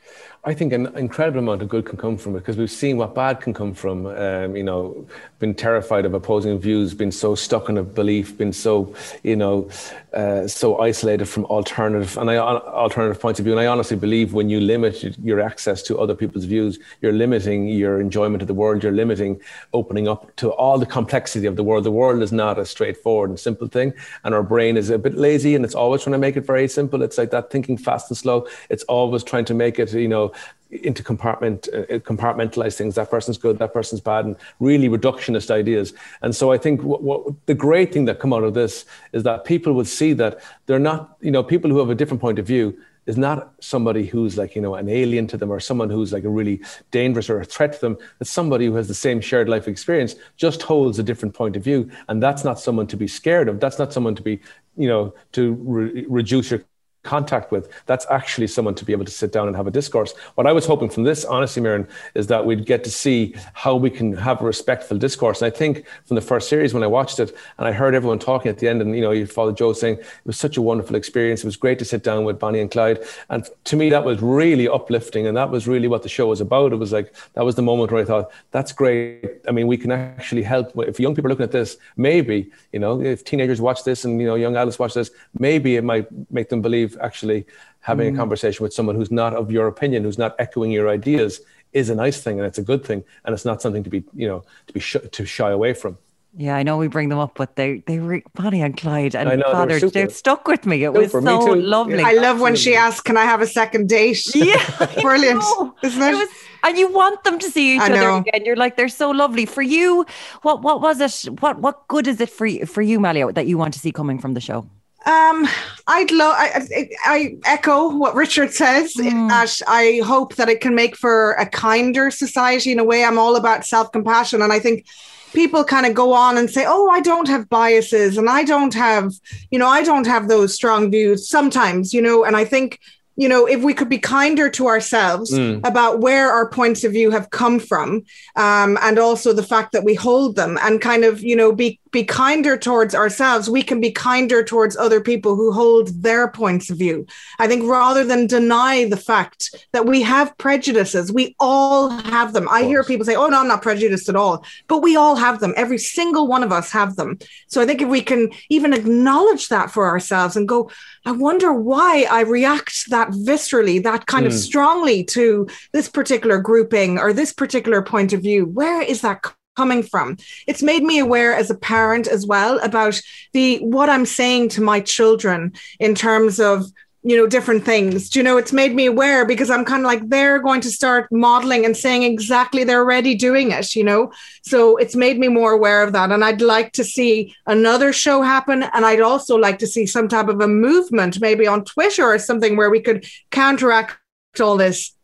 I 0.45 0.53
think 0.53 0.73
an 0.73 0.87
incredible 0.97 1.39
amount 1.39 1.61
of 1.61 1.69
good 1.69 1.85
can 1.85 1.97
come 1.97 2.17
from 2.17 2.35
it 2.35 2.39
because 2.39 2.57
we've 2.57 2.69
seen 2.69 2.97
what 2.97 3.15
bad 3.15 3.39
can 3.39 3.53
come 3.53 3.73
from. 3.73 4.07
Um, 4.07 4.57
you 4.57 4.63
know, 4.63 5.07
been 5.39 5.55
terrified 5.55 6.03
of 6.03 6.13
opposing 6.13 6.59
views, 6.59 6.93
been 6.93 7.13
so 7.13 7.33
stuck 7.33 7.69
in 7.69 7.77
a 7.77 7.83
belief, 7.83 8.37
been 8.37 8.51
so, 8.51 8.93
you 9.23 9.37
know, 9.37 9.69
uh, 10.11 10.45
so 10.45 10.81
isolated 10.81 11.27
from 11.27 11.45
alternative 11.45 12.17
and 12.17 12.29
I, 12.29 12.35
alternative 12.35 13.21
points 13.21 13.39
of 13.39 13.45
view. 13.45 13.53
And 13.53 13.61
I 13.61 13.67
honestly 13.67 13.95
believe 13.95 14.33
when 14.33 14.49
you 14.49 14.59
limit 14.59 15.17
your 15.23 15.39
access 15.39 15.81
to 15.83 15.97
other 15.97 16.13
people's 16.13 16.43
views, 16.43 16.77
you're 16.99 17.13
limiting 17.13 17.69
your 17.69 18.01
enjoyment 18.01 18.41
of 18.41 18.49
the 18.49 18.53
world. 18.53 18.83
You're 18.83 18.91
limiting 18.91 19.39
opening 19.71 20.09
up 20.09 20.35
to 20.37 20.51
all 20.51 20.77
the 20.77 20.85
complexity 20.85 21.45
of 21.45 21.55
the 21.55 21.63
world. 21.63 21.85
The 21.85 21.91
world 21.91 22.21
is 22.21 22.33
not 22.33 22.59
a 22.59 22.65
straightforward 22.65 23.29
and 23.29 23.39
simple 23.39 23.67
thing, 23.67 23.93
and 24.25 24.35
our 24.35 24.43
brain 24.43 24.75
is 24.75 24.89
a 24.89 24.97
bit 24.97 25.15
lazy, 25.15 25.55
and 25.55 25.63
it's 25.63 25.75
always 25.75 26.03
trying 26.03 26.11
to 26.11 26.17
make 26.17 26.35
it 26.35 26.45
very 26.45 26.67
simple. 26.67 27.01
It's 27.01 27.17
like 27.17 27.31
that 27.31 27.49
thinking 27.49 27.77
fast 27.77 28.11
and 28.11 28.17
slow. 28.17 28.45
It's 28.69 28.83
always 28.83 29.23
trying 29.23 29.45
to 29.45 29.53
make 29.53 29.79
it, 29.79 29.93
you 29.93 30.09
know, 30.09 30.32
into 30.81 31.03
compartment 31.03 31.67
uh, 31.73 31.99
compartmentalize 31.99 32.75
things. 32.75 32.95
That 32.95 33.09
person's 33.09 33.37
good, 33.37 33.59
that 33.59 33.73
person's 33.73 34.01
bad, 34.01 34.25
and 34.25 34.35
really 34.59 34.89
reductionist 34.89 35.51
ideas. 35.51 35.93
And 36.21 36.35
so 36.35 36.51
I 36.51 36.57
think 36.57 36.81
what, 36.83 37.03
what 37.03 37.45
the 37.45 37.53
great 37.53 37.93
thing 37.93 38.05
that 38.05 38.19
come 38.19 38.33
out 38.33 38.43
of 38.43 38.53
this 38.53 38.85
is 39.11 39.23
that 39.23 39.45
people 39.45 39.73
would 39.73 39.87
see 39.87 40.13
that 40.13 40.39
they're 40.65 40.79
not, 40.79 41.17
you 41.21 41.31
know, 41.31 41.43
people 41.43 41.69
who 41.69 41.79
have 41.79 41.89
a 41.89 41.95
different 41.95 42.21
point 42.21 42.39
of 42.39 42.47
view 42.47 42.77
is 43.05 43.17
not 43.17 43.53
somebody 43.59 44.05
who's 44.05 44.37
like 44.37 44.55
you 44.55 44.61
know 44.61 44.75
an 44.75 44.87
alien 44.87 45.27
to 45.27 45.37
them 45.37 45.51
or 45.51 45.59
someone 45.59 45.89
who's 45.89 46.13
like 46.13 46.23
a 46.23 46.29
really 46.29 46.61
dangerous 46.91 47.29
or 47.29 47.39
a 47.41 47.45
threat 47.45 47.73
to 47.73 47.81
them 47.81 47.97
it's 48.21 48.29
somebody 48.29 48.65
who 48.65 48.75
has 48.75 48.87
the 48.87 48.93
same 48.93 49.19
shared 49.19 49.49
life 49.49 49.67
experience 49.67 50.15
just 50.37 50.61
holds 50.61 50.99
a 50.99 51.03
different 51.03 51.33
point 51.33 51.55
of 51.55 51.63
view 51.63 51.89
and 52.07 52.23
that's 52.23 52.43
not 52.43 52.59
someone 52.59 52.87
to 52.87 52.95
be 52.95 53.07
scared 53.07 53.49
of 53.49 53.59
that's 53.59 53.77
not 53.77 53.91
someone 53.91 54.15
to 54.15 54.21
be 54.21 54.39
you 54.77 54.87
know 54.87 55.13
to 55.33 55.53
re- 55.63 56.05
reduce 56.07 56.51
your 56.51 56.63
contact 57.03 57.51
with 57.51 57.69
that's 57.85 58.05
actually 58.09 58.47
someone 58.47 58.75
to 58.75 58.85
be 58.85 58.93
able 58.93 59.05
to 59.05 59.11
sit 59.11 59.31
down 59.31 59.47
and 59.47 59.55
have 59.55 59.67
a 59.67 59.71
discourse. 59.71 60.13
What 60.35 60.47
i 60.47 60.51
was 60.51 60.65
hoping 60.65 60.89
from 60.89 61.03
this 61.03 61.25
honestly 61.25 61.61
Maureen, 61.61 61.87
is 62.15 62.27
that 62.27 62.45
we'd 62.45 62.65
get 62.65 62.83
to 62.85 62.91
see 62.91 63.35
how 63.53 63.75
we 63.75 63.89
can 63.89 64.15
have 64.15 64.41
a 64.41 64.45
respectful 64.45 64.97
discourse. 64.97 65.41
And 65.41 65.53
i 65.53 65.55
think 65.55 65.85
from 66.05 66.15
the 66.15 66.21
first 66.21 66.49
series 66.49 66.73
when 66.73 66.83
i 66.83 66.87
watched 66.87 67.19
it 67.19 67.35
and 67.57 67.67
i 67.67 67.71
heard 67.71 67.93
everyone 67.93 68.19
talking 68.19 68.49
at 68.49 68.59
the 68.59 68.67
end 68.67 68.81
and 68.81 68.95
you 68.95 69.01
know 69.01 69.11
you 69.11 69.25
followed 69.27 69.57
joe 69.57 69.73
saying 69.73 69.97
it 69.97 70.05
was 70.25 70.37
such 70.37 70.57
a 70.57 70.61
wonderful 70.61 70.95
experience. 70.95 71.41
It 71.43 71.45
was 71.45 71.57
great 71.57 71.79
to 71.79 71.85
sit 71.85 72.03
down 72.03 72.23
with 72.23 72.39
bonnie 72.39 72.59
and 72.59 72.71
clyde. 72.71 72.99
And 73.29 73.47
to 73.65 73.75
me 73.75 73.89
that 73.89 74.03
was 74.03 74.21
really 74.21 74.67
uplifting 74.67 75.27
and 75.27 75.35
that 75.35 75.49
was 75.49 75.67
really 75.67 75.87
what 75.87 76.03
the 76.03 76.09
show 76.09 76.27
was 76.27 76.41
about. 76.41 76.71
It 76.71 76.77
was 76.77 76.93
like 76.93 77.13
that 77.33 77.43
was 77.43 77.55
the 77.55 77.61
moment 77.61 77.91
where 77.91 78.01
i 78.01 78.05
thought 78.05 78.31
that's 78.51 78.71
great. 78.71 79.41
I 79.47 79.51
mean 79.51 79.67
we 79.67 79.77
can 79.77 79.91
actually 79.91 80.43
help. 80.43 80.71
If 80.77 80.99
young 80.99 81.15
people 81.15 81.27
are 81.27 81.33
looking 81.33 81.43
at 81.43 81.51
this 81.51 81.77
maybe 81.97 82.49
you 82.71 82.79
know 82.79 83.01
if 83.01 83.23
teenagers 83.23 83.59
watch 83.61 83.83
this 83.83 84.05
and 84.05 84.19
you 84.21 84.27
know 84.27 84.35
young 84.35 84.55
adults 84.55 84.79
watch 84.79 84.93
this 84.93 85.11
maybe 85.37 85.75
it 85.75 85.83
might 85.83 86.07
make 86.31 86.49
them 86.49 86.61
believe 86.61 86.92
actually 87.01 87.45
having 87.81 88.11
Mm. 88.11 88.15
a 88.15 88.17
conversation 88.17 88.63
with 88.63 88.73
someone 88.73 88.95
who's 88.95 89.11
not 89.11 89.33
of 89.33 89.51
your 89.51 89.67
opinion, 89.67 90.03
who's 90.03 90.17
not 90.17 90.35
echoing 90.39 90.71
your 90.71 90.89
ideas, 90.89 91.41
is 91.73 91.89
a 91.89 91.95
nice 91.95 92.21
thing 92.21 92.39
and 92.39 92.45
it's 92.47 92.57
a 92.59 92.63
good 92.63 92.85
thing, 92.85 93.03
and 93.25 93.33
it's 93.33 93.45
not 93.45 93.61
something 93.61 93.83
to 93.83 93.89
be, 93.89 94.03
you 94.13 94.27
know, 94.27 94.43
to 94.67 94.73
be 94.73 94.79
sh- 94.79 94.97
to 95.11 95.25
shy 95.25 95.49
away 95.51 95.73
from. 95.73 95.97
Yeah, 96.35 96.55
I 96.55 96.63
know 96.63 96.77
we 96.77 96.87
bring 96.87 97.09
them 97.09 97.19
up, 97.19 97.33
but 97.35 97.55
they 97.57 97.83
they 97.85 97.99
re- 97.99 98.23
Bonnie 98.33 98.61
and 98.63 98.75
Clyde 98.75 99.15
and 99.15 99.29
I 99.29 99.35
know, 99.35 99.43
they 99.43 99.49
were 99.49 99.53
Father 99.53 99.79
super. 99.79 99.91
they're 99.93 100.09
stuck 100.09 100.47
with 100.47 100.65
me. 100.65 100.83
It 100.83 100.91
was 100.93 101.11
Super, 101.11 101.21
me 101.21 101.27
so 101.27 101.51
lovely. 101.53 101.99
Yeah. 101.99 102.07
I 102.07 102.13
love 102.13 102.39
when 102.41 102.55
she 102.55 102.73
asks, 102.75 103.01
"Can 103.01 103.17
I 103.17 103.23
have 103.25 103.41
a 103.41 103.45
second 103.47 103.87
date?" 103.87 104.23
Yeah, 104.35 104.63
brilliant, 105.01 105.43
isn't 105.83 106.01
it? 106.01 106.13
It 106.13 106.17
was, 106.17 106.29
and 106.63 106.77
you 106.77 106.87
want 106.91 107.23
them 107.23 107.37
to 107.37 107.51
see 107.51 107.75
each 107.75 107.81
I 107.81 107.85
other 107.85 107.95
know. 108.01 108.17
again. 108.17 108.45
You're 108.45 108.55
like, 108.55 108.77
they're 108.77 108.87
so 108.89 109.11
lovely. 109.11 109.45
For 109.45 109.61
you, 109.61 110.05
what 110.41 110.63
what 110.63 110.81
was 110.81 110.99
it? 111.01 111.39
What 111.41 111.59
what 111.59 111.87
good 111.87 112.07
is 112.07 112.19
it 112.19 112.29
for 112.31 112.47
you 112.47 112.65
for 112.65 112.81
you, 112.81 112.99
Malia, 112.99 113.31
that 113.31 113.45
you 113.45 113.59
want 113.59 113.73
to 113.75 113.79
see 113.79 113.91
coming 113.91 114.17
from 114.17 114.33
the 114.33 114.41
show? 114.41 114.65
Um, 115.05 115.47
I'd 115.87 116.11
love. 116.11 116.35
I, 116.37 116.61
I, 116.75 116.89
I 117.03 117.35
echo 117.45 117.89
what 117.95 118.15
Richard 118.15 118.53
says. 118.53 118.97
In 118.97 119.27
that 119.27 119.61
I 119.67 120.01
hope 120.05 120.35
that 120.35 120.47
it 120.49 120.61
can 120.61 120.75
make 120.75 120.95
for 120.95 121.33
a 121.33 121.45
kinder 121.45 122.09
society. 122.09 122.71
In 122.71 122.79
a 122.79 122.83
way, 122.85 123.03
I'm 123.03 123.19
all 123.19 123.35
about 123.35 123.65
self 123.65 123.91
compassion, 123.91 124.41
and 124.41 124.53
I 124.53 124.59
think 124.59 124.85
people 125.33 125.63
kind 125.65 125.85
of 125.85 125.93
go 125.93 126.13
on 126.13 126.37
and 126.37 126.49
say, 126.49 126.63
"Oh, 126.65 126.89
I 126.89 127.01
don't 127.01 127.27
have 127.27 127.49
biases, 127.49 128.17
and 128.17 128.29
I 128.29 128.43
don't 128.43 128.73
have, 128.73 129.11
you 129.51 129.59
know, 129.59 129.67
I 129.67 129.83
don't 129.83 130.07
have 130.07 130.29
those 130.29 130.53
strong 130.53 130.89
views." 130.89 131.27
Sometimes, 131.27 131.93
you 131.93 132.01
know, 132.01 132.23
and 132.23 132.35
I 132.37 132.45
think. 132.45 132.79
You 133.15 133.29
know, 133.29 133.45
if 133.45 133.61
we 133.61 133.75
could 133.75 133.89
be 133.89 133.99
kinder 133.99 134.49
to 134.49 134.65
ourselves 134.65 135.29
Mm. 135.31 135.59
about 135.67 135.99
where 135.99 136.31
our 136.31 136.49
points 136.49 136.83
of 136.83 136.93
view 136.93 137.11
have 137.11 137.29
come 137.29 137.59
from, 137.59 138.01
um, 138.35 138.75
and 138.81 138.97
also 138.97 139.33
the 139.33 139.43
fact 139.43 139.71
that 139.73 139.83
we 139.83 139.93
hold 139.93 140.35
them, 140.35 140.57
and 140.63 140.81
kind 140.81 141.03
of, 141.05 141.21
you 141.21 141.35
know, 141.35 141.51
be 141.51 141.79
be 141.93 142.03
kinder 142.03 142.57
towards 142.57 142.93
ourselves, 142.93 143.49
we 143.49 143.63
can 143.63 143.79
be 143.79 143.91
kinder 143.91 144.43
towards 144.43 144.75
other 144.75 144.99
people 144.99 145.35
who 145.35 145.53
hold 145.53 146.03
their 146.03 146.27
points 146.27 146.69
of 146.69 146.77
view. 146.77 147.05
I 147.39 147.47
think 147.47 147.63
rather 147.65 148.03
than 148.03 148.27
deny 148.27 148.83
the 148.83 148.97
fact 148.97 149.55
that 149.71 149.85
we 149.85 150.01
have 150.01 150.37
prejudices, 150.37 151.13
we 151.13 151.35
all 151.39 151.89
have 151.89 152.33
them. 152.33 152.49
I 152.49 152.63
hear 152.63 152.83
people 152.83 153.05
say, 153.05 153.15
"Oh 153.15 153.27
no, 153.27 153.39
I'm 153.39 153.47
not 153.47 153.61
prejudiced 153.61 154.09
at 154.09 154.15
all," 154.17 154.43
but 154.67 154.79
we 154.79 154.97
all 154.97 155.15
have 155.15 155.39
them. 155.39 155.53
Every 155.55 155.77
single 155.77 156.27
one 156.27 156.43
of 156.43 156.51
us 156.51 156.71
have 156.71 156.95
them. 156.97 157.17
So 157.47 157.61
I 157.61 157.65
think 157.65 157.81
if 157.81 157.87
we 157.87 158.01
can 158.01 158.31
even 158.49 158.73
acknowledge 158.73 159.47
that 159.49 159.71
for 159.71 159.87
ourselves 159.87 160.35
and 160.35 160.47
go, 160.47 160.69
I 161.05 161.11
wonder 161.11 161.53
why 161.53 162.07
I 162.09 162.21
react 162.21 162.89
that 162.89 163.09
viscerally, 163.11 163.83
that 163.83 164.07
kind 164.07 164.25
of 164.25 164.33
Mm. 164.33 164.37
strongly 164.37 165.03
to 165.05 165.47
this 165.73 165.87
particular 165.89 166.39
grouping 166.39 166.97
or 166.97 167.13
this 167.13 167.31
particular 167.33 167.81
point 167.81 168.13
of 168.13 168.21
view. 168.21 168.45
Where 168.45 168.81
is 168.81 169.01
that 169.01 169.21
coming 169.55 169.83
from? 169.83 170.17
It's 170.47 170.63
made 170.63 170.83
me 170.83 170.99
aware 170.99 171.33
as 171.33 171.49
a 171.49 171.55
parent 171.55 172.07
as 172.07 172.25
well 172.25 172.59
about 172.59 172.99
the 173.33 173.57
what 173.59 173.89
I'm 173.89 174.05
saying 174.05 174.49
to 174.49 174.61
my 174.61 174.79
children 174.79 175.53
in 175.79 175.95
terms 175.95 176.39
of 176.39 176.65
you 177.03 177.17
know 177.17 177.27
different 177.27 177.65
things. 177.65 178.09
Do 178.09 178.19
you 178.19 178.23
know 178.23 178.37
it's 178.37 178.53
made 178.53 178.73
me 178.73 178.85
aware 178.85 179.25
because 179.25 179.49
i'm 179.49 179.65
kind 179.65 179.81
of 179.81 179.87
like 179.87 180.07
they're 180.07 180.39
going 180.39 180.61
to 180.61 180.71
start 180.71 181.11
modeling 181.11 181.65
and 181.65 181.75
saying 181.75 182.03
exactly 182.03 182.63
they're 182.63 182.79
already 182.79 183.13
doing 183.13 183.51
it 183.51 183.75
you 183.75 183.83
know? 183.83 184.11
So 184.43 184.77
it's 184.77 184.95
made 184.95 185.19
me 185.19 185.27
more 185.27 185.51
aware 185.51 185.83
of 185.83 185.91
that. 185.93 186.11
And 186.11 186.23
i'd 186.23 186.41
like 186.41 186.71
to 186.73 186.83
see 186.83 187.35
another 187.45 187.91
show 187.91 188.21
happen. 188.21 188.63
And 188.63 188.85
i'd 188.85 189.01
also 189.01 189.35
like 189.35 189.59
to 189.59 189.67
see 189.67 189.85
some 189.85 190.07
type 190.07 190.29
of 190.29 190.39
a 190.39 190.47
movement 190.47 191.19
maybe 191.19 191.45
on 191.45 191.65
twitter 191.65 192.05
or 192.05 192.19
something 192.19 192.55
where 192.55 192.69
we 192.69 192.79
could 192.79 193.05
counteract 193.31 193.97
all 194.39 194.57
this 194.57 194.95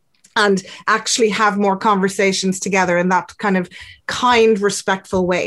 and 0.44 0.58
actually 0.88 1.30
have 1.44 1.54
more 1.66 1.78
conversations 1.90 2.60
together 2.60 2.96
in 2.98 3.08
that 3.16 3.28
kind 3.46 3.58
of 3.62 3.66
kind 4.08 4.54
respectful 4.70 5.24
way 5.34 5.46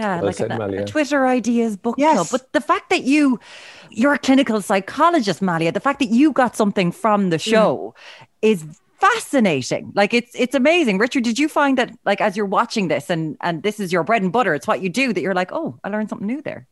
Yeah, 0.00 0.16
Well 0.20 0.26
like 0.30 0.36
said, 0.40 0.52
a, 0.52 0.58
Malia. 0.62 0.82
a 0.82 0.84
Twitter 0.94 1.20
ideas 1.38 1.72
book 1.84 1.96
Yes. 1.98 2.14
club. 2.16 2.28
But 2.34 2.42
the 2.58 2.64
fact 2.70 2.86
that 2.92 3.02
you, 3.12 3.22
you're 4.00 4.14
a 4.20 4.22
clinical 4.28 4.58
psychologist, 4.70 5.40
Malia, 5.42 5.70
the 5.72 5.84
fact 5.88 5.98
that 6.02 6.10
you 6.18 6.26
got 6.42 6.52
something 6.62 6.88
from 7.02 7.18
Mm. 7.26 7.30
the 7.34 7.38
show 7.52 7.94
is 8.50 8.60
fascinating. 9.00 9.84
Like 10.00 10.12
it's 10.18 10.32
it's 10.44 10.54
amazing. 10.54 10.98
Richard, 11.04 11.24
did 11.28 11.38
you 11.42 11.48
find 11.48 11.74
that 11.78 11.90
like 12.10 12.20
as 12.26 12.36
you're 12.36 12.46
watching 12.60 12.88
this 12.88 13.10
and 13.14 13.22
and 13.46 13.54
this 13.66 13.76
is 13.80 13.88
your 13.94 14.04
bread 14.04 14.22
and 14.22 14.32
butter, 14.36 14.52
it's 14.54 14.68
what 14.70 14.80
you 14.84 14.90
do 15.02 15.06
that 15.12 15.22
you're 15.24 15.34
like, 15.42 15.52
oh, 15.52 15.68
I 15.84 15.88
learned 15.88 16.08
something 16.10 16.26
new 16.34 16.42
there. 16.42 16.62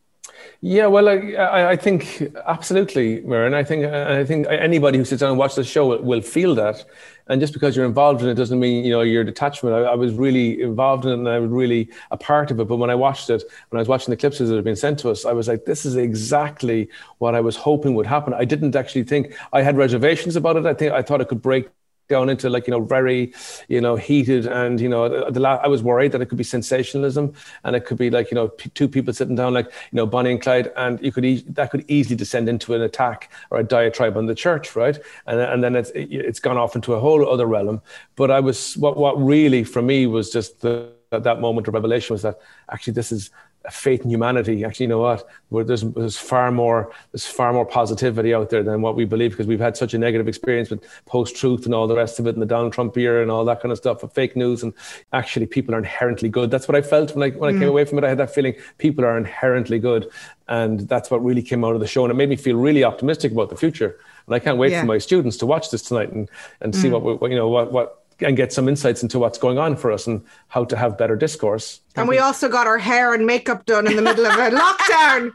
Yeah, 0.60 0.86
well, 0.86 1.08
I, 1.08 1.70
I, 1.70 1.76
think 1.76 2.22
absolutely, 2.46 3.20
Maureen. 3.20 3.54
I 3.54 3.62
think 3.62 3.84
I 3.84 4.24
think 4.24 4.46
anybody 4.48 4.98
who 4.98 5.04
sits 5.04 5.20
down 5.20 5.30
and 5.30 5.38
watches 5.38 5.56
the 5.56 5.64
show 5.64 5.86
will, 5.86 6.02
will 6.02 6.20
feel 6.20 6.54
that. 6.56 6.84
And 7.28 7.40
just 7.40 7.52
because 7.52 7.76
you're 7.76 7.84
involved 7.84 8.22
in 8.22 8.28
it 8.28 8.34
doesn't 8.34 8.58
mean 8.58 8.84
you 8.84 8.90
know 8.90 9.02
your 9.02 9.22
detachment. 9.22 9.74
I, 9.74 9.80
I 9.80 9.94
was 9.94 10.14
really 10.14 10.60
involved 10.60 11.04
in 11.04 11.12
it, 11.12 11.14
and 11.14 11.28
I 11.28 11.38
was 11.38 11.50
really 11.50 11.90
a 12.10 12.16
part 12.16 12.50
of 12.50 12.58
it. 12.58 12.64
But 12.66 12.76
when 12.76 12.90
I 12.90 12.96
watched 12.96 13.30
it, 13.30 13.44
when 13.68 13.78
I 13.78 13.82
was 13.82 13.88
watching 13.88 14.10
the 14.10 14.16
clips 14.16 14.38
that 14.38 14.48
had 14.48 14.64
been 14.64 14.76
sent 14.76 14.98
to 15.00 15.10
us, 15.10 15.24
I 15.24 15.32
was 15.32 15.46
like, 15.46 15.64
this 15.64 15.86
is 15.86 15.94
exactly 15.96 16.88
what 17.18 17.34
I 17.34 17.40
was 17.40 17.54
hoping 17.54 17.94
would 17.94 18.06
happen. 18.06 18.34
I 18.34 18.44
didn't 18.44 18.74
actually 18.74 19.04
think 19.04 19.36
I 19.52 19.62
had 19.62 19.76
reservations 19.76 20.36
about 20.36 20.56
it. 20.56 20.66
I 20.66 20.74
think 20.74 20.92
I 20.92 21.02
thought 21.02 21.20
it 21.20 21.28
could 21.28 21.42
break 21.42 21.68
down 22.08 22.28
into 22.28 22.48
like 22.48 22.66
you 22.66 22.70
know 22.70 22.80
very 22.80 23.32
you 23.68 23.80
know 23.80 23.96
heated 23.96 24.46
and 24.46 24.80
you 24.80 24.88
know 24.88 25.30
the, 25.30 25.40
la- 25.40 25.60
I 25.62 25.68
was 25.68 25.82
worried 25.82 26.12
that 26.12 26.20
it 26.20 26.26
could 26.26 26.38
be 26.38 26.44
sensationalism 26.44 27.34
and 27.64 27.76
it 27.76 27.84
could 27.84 27.98
be 27.98 28.10
like 28.10 28.30
you 28.30 28.34
know 28.34 28.48
p- 28.48 28.70
two 28.70 28.88
people 28.88 29.12
sitting 29.12 29.36
down 29.36 29.54
like 29.54 29.66
you 29.66 29.96
know 29.96 30.06
Bonnie 30.06 30.30
and 30.32 30.40
Clyde 30.40 30.72
and 30.76 31.00
you 31.02 31.12
could 31.12 31.24
e- 31.24 31.44
that 31.48 31.70
could 31.70 31.84
easily 31.88 32.16
descend 32.16 32.48
into 32.48 32.74
an 32.74 32.82
attack 32.82 33.30
or 33.50 33.58
a 33.58 33.64
diatribe 33.64 34.16
on 34.16 34.26
the 34.26 34.34
church 34.34 34.74
right? 34.74 34.98
And 35.26 35.40
and 35.40 35.62
then 35.62 35.76
it's 35.76 35.90
it, 35.90 36.08
it's 36.12 36.40
gone 36.40 36.56
off 36.56 36.74
into 36.74 36.94
a 36.94 37.00
whole 37.00 37.28
other 37.28 37.46
realm. 37.46 37.80
But 38.16 38.30
I 38.30 38.40
was 38.40 38.76
what 38.76 38.96
what 38.96 39.20
really 39.22 39.64
for 39.64 39.82
me 39.82 40.06
was 40.06 40.30
just 40.30 40.60
the 40.60 40.90
at 41.12 41.22
that 41.22 41.40
moment 41.40 41.66
of 41.68 41.74
revelation 41.74 42.14
was 42.14 42.22
that 42.22 42.38
actually 42.70 42.92
this 42.92 43.12
is 43.12 43.30
faith 43.70 44.02
in 44.04 44.10
humanity. 44.10 44.64
Actually, 44.64 44.84
you 44.84 44.88
know 44.90 45.00
what? 45.00 45.26
Where 45.50 45.64
there's, 45.64 45.82
there's 45.82 46.16
far 46.18 46.50
more 46.50 46.92
there's 47.12 47.26
far 47.26 47.52
more 47.52 47.64
positivity 47.66 48.34
out 48.34 48.50
there 48.50 48.62
than 48.62 48.82
what 48.82 48.96
we 48.96 49.04
believe 49.04 49.30
because 49.32 49.46
we've 49.46 49.60
had 49.60 49.76
such 49.76 49.94
a 49.94 49.98
negative 49.98 50.28
experience 50.28 50.70
with 50.70 50.84
post 51.06 51.36
truth 51.36 51.64
and 51.66 51.74
all 51.74 51.86
the 51.86 51.96
rest 51.96 52.18
of 52.18 52.26
it, 52.26 52.34
and 52.34 52.42
the 52.42 52.46
Donald 52.46 52.72
Trump 52.72 52.96
era 52.96 53.22
and 53.22 53.30
all 53.30 53.44
that 53.44 53.60
kind 53.60 53.72
of 53.72 53.78
stuff, 53.78 54.02
of 54.02 54.12
fake 54.12 54.36
news. 54.36 54.62
And 54.62 54.72
actually, 55.12 55.46
people 55.46 55.74
are 55.74 55.78
inherently 55.78 56.28
good. 56.28 56.50
That's 56.50 56.68
what 56.68 56.76
I 56.76 56.82
felt 56.82 57.14
when 57.14 57.30
I 57.32 57.36
when 57.36 57.48
I 57.50 57.52
came 57.58 57.68
Mm. 57.68 57.68
away 57.70 57.84
from 57.84 57.98
it. 57.98 58.04
I 58.04 58.08
had 58.08 58.18
that 58.18 58.34
feeling 58.34 58.54
people 58.78 59.04
are 59.04 59.16
inherently 59.18 59.78
good, 59.78 60.08
and 60.48 60.80
that's 60.80 61.10
what 61.10 61.24
really 61.24 61.42
came 61.42 61.64
out 61.64 61.74
of 61.74 61.80
the 61.80 61.86
show, 61.86 62.04
and 62.04 62.10
it 62.10 62.14
made 62.14 62.28
me 62.28 62.36
feel 62.36 62.56
really 62.56 62.84
optimistic 62.84 63.32
about 63.32 63.50
the 63.50 63.56
future. 63.56 63.98
And 64.26 64.34
I 64.34 64.38
can't 64.38 64.58
wait 64.58 64.72
Yeah. 64.72 64.80
for 64.82 64.86
my 64.86 64.98
students 64.98 65.36
to 65.38 65.46
watch 65.46 65.70
this 65.70 65.82
tonight 65.82 66.12
and 66.12 66.28
and 66.60 66.74
see 66.74 66.88
Mm. 66.88 66.92
what, 66.92 67.02
we- 67.02 67.14
what 67.14 67.30
you 67.30 67.36
know 67.36 67.48
what 67.48 67.72
what 67.72 67.97
and 68.20 68.36
get 68.36 68.52
some 68.52 68.68
insights 68.68 69.02
into 69.02 69.18
what's 69.18 69.38
going 69.38 69.58
on 69.58 69.76
for 69.76 69.92
us 69.92 70.06
and 70.06 70.24
how 70.48 70.64
to 70.64 70.76
have 70.76 70.98
better 70.98 71.16
discourse. 71.16 71.80
And 71.96 72.08
we 72.08 72.18
also 72.18 72.48
got 72.48 72.66
our 72.66 72.78
hair 72.78 73.14
and 73.14 73.26
makeup 73.26 73.66
done 73.66 73.86
in 73.86 73.96
the 73.96 74.02
middle 74.02 74.26
of 74.26 74.32
a 74.32 74.50
lockdown. 74.56 75.32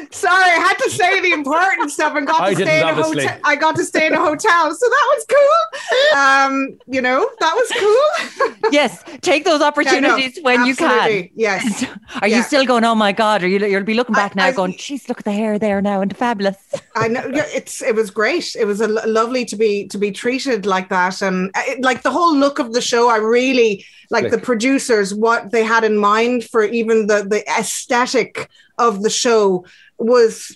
Sorry, 0.11 0.43
I 0.43 0.59
had 0.59 0.73
to 0.75 0.89
say 0.89 1.21
the 1.21 1.31
important 1.31 1.89
stuff 1.89 2.15
and 2.15 2.27
got 2.27 2.39
to 2.39 2.43
I 2.43 2.53
stay 2.53 2.65
didn't, 2.65 2.89
in 2.89 2.99
a 2.99 3.03
hotel. 3.03 3.39
I 3.43 3.55
got 3.55 3.75
to 3.77 3.85
stay 3.85 4.07
in 4.07 4.13
a 4.13 4.19
hotel, 4.19 4.73
so 4.73 4.89
that 4.89 5.07
was 5.15 5.25
cool. 5.29 6.19
Um, 6.19 6.79
you 6.87 7.01
know, 7.01 7.29
that 7.39 7.55
was 7.55 7.71
cool. 7.79 8.71
yes, 8.71 9.03
take 9.21 9.45
those 9.45 9.61
opportunities 9.61 10.37
when 10.41 10.65
you 10.65 10.75
can. 10.75 11.29
Yes. 11.33 11.85
Are 12.21 12.27
you 12.27 12.43
still 12.43 12.65
going? 12.65 12.83
Oh 12.83 12.95
my 12.95 13.13
God! 13.13 13.43
Are 13.43 13.47
you? 13.47 13.65
You'll 13.65 13.83
be 13.83 13.93
looking 13.93 14.13
back 14.13 14.35
now, 14.35 14.51
going, 14.51 14.73
"Jeez, 14.73 15.07
look 15.07 15.19
at 15.19 15.25
the 15.25 15.31
hair 15.31 15.57
there 15.57 15.81
now, 15.81 16.01
and 16.01 16.15
fabulous." 16.15 16.57
I 16.95 17.07
know 17.07 17.25
yeah, 17.33 17.45
it's 17.53 17.81
it 17.81 17.95
was 17.95 18.11
great. 18.11 18.55
It 18.55 18.65
was 18.65 18.81
a 18.81 18.87
lovely 18.87 19.45
to 19.45 19.55
be 19.55 19.87
to 19.87 19.97
be 19.97 20.11
treated 20.11 20.65
like 20.65 20.89
that, 20.89 21.21
and 21.21 21.51
uh, 21.55 21.61
it, 21.67 21.81
like 21.81 22.01
the 22.01 22.11
whole 22.11 22.35
look 22.35 22.59
of 22.59 22.73
the 22.73 22.81
show. 22.81 23.09
I 23.09 23.17
really 23.17 23.85
like 24.09 24.29
the 24.29 24.37
producers 24.37 25.13
what 25.13 25.51
they 25.51 25.63
had 25.63 25.85
in 25.85 25.97
mind 25.97 26.43
for 26.43 26.63
even 26.63 27.07
the 27.07 27.23
the 27.23 27.47
aesthetic 27.49 28.49
of 28.77 29.03
the 29.03 29.09
show 29.09 29.65
was 30.01 30.55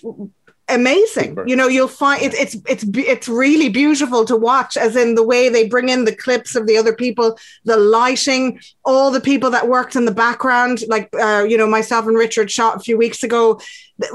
amazing. 0.68 1.38
You 1.46 1.54
know 1.54 1.68
you'll 1.68 1.86
find 1.88 2.22
it, 2.22 2.34
it's 2.34 2.56
it's 2.68 2.84
it's 2.96 3.28
really 3.28 3.68
beautiful 3.68 4.24
to 4.24 4.36
watch 4.36 4.76
as 4.76 4.96
in 4.96 5.14
the 5.14 5.22
way 5.22 5.48
they 5.48 5.68
bring 5.68 5.88
in 5.88 6.04
the 6.04 6.14
clips 6.14 6.56
of 6.56 6.66
the 6.66 6.76
other 6.76 6.92
people 6.94 7.38
the 7.64 7.76
lighting 7.76 8.58
all 8.84 9.10
the 9.12 9.20
people 9.20 9.50
that 9.50 9.68
worked 9.68 9.94
in 9.94 10.06
the 10.06 10.14
background 10.14 10.82
like 10.88 11.08
uh, 11.20 11.44
you 11.48 11.56
know 11.56 11.68
myself 11.68 12.06
and 12.06 12.16
richard 12.16 12.50
shot 12.50 12.76
a 12.76 12.80
few 12.80 12.96
weeks 12.98 13.22
ago. 13.22 13.60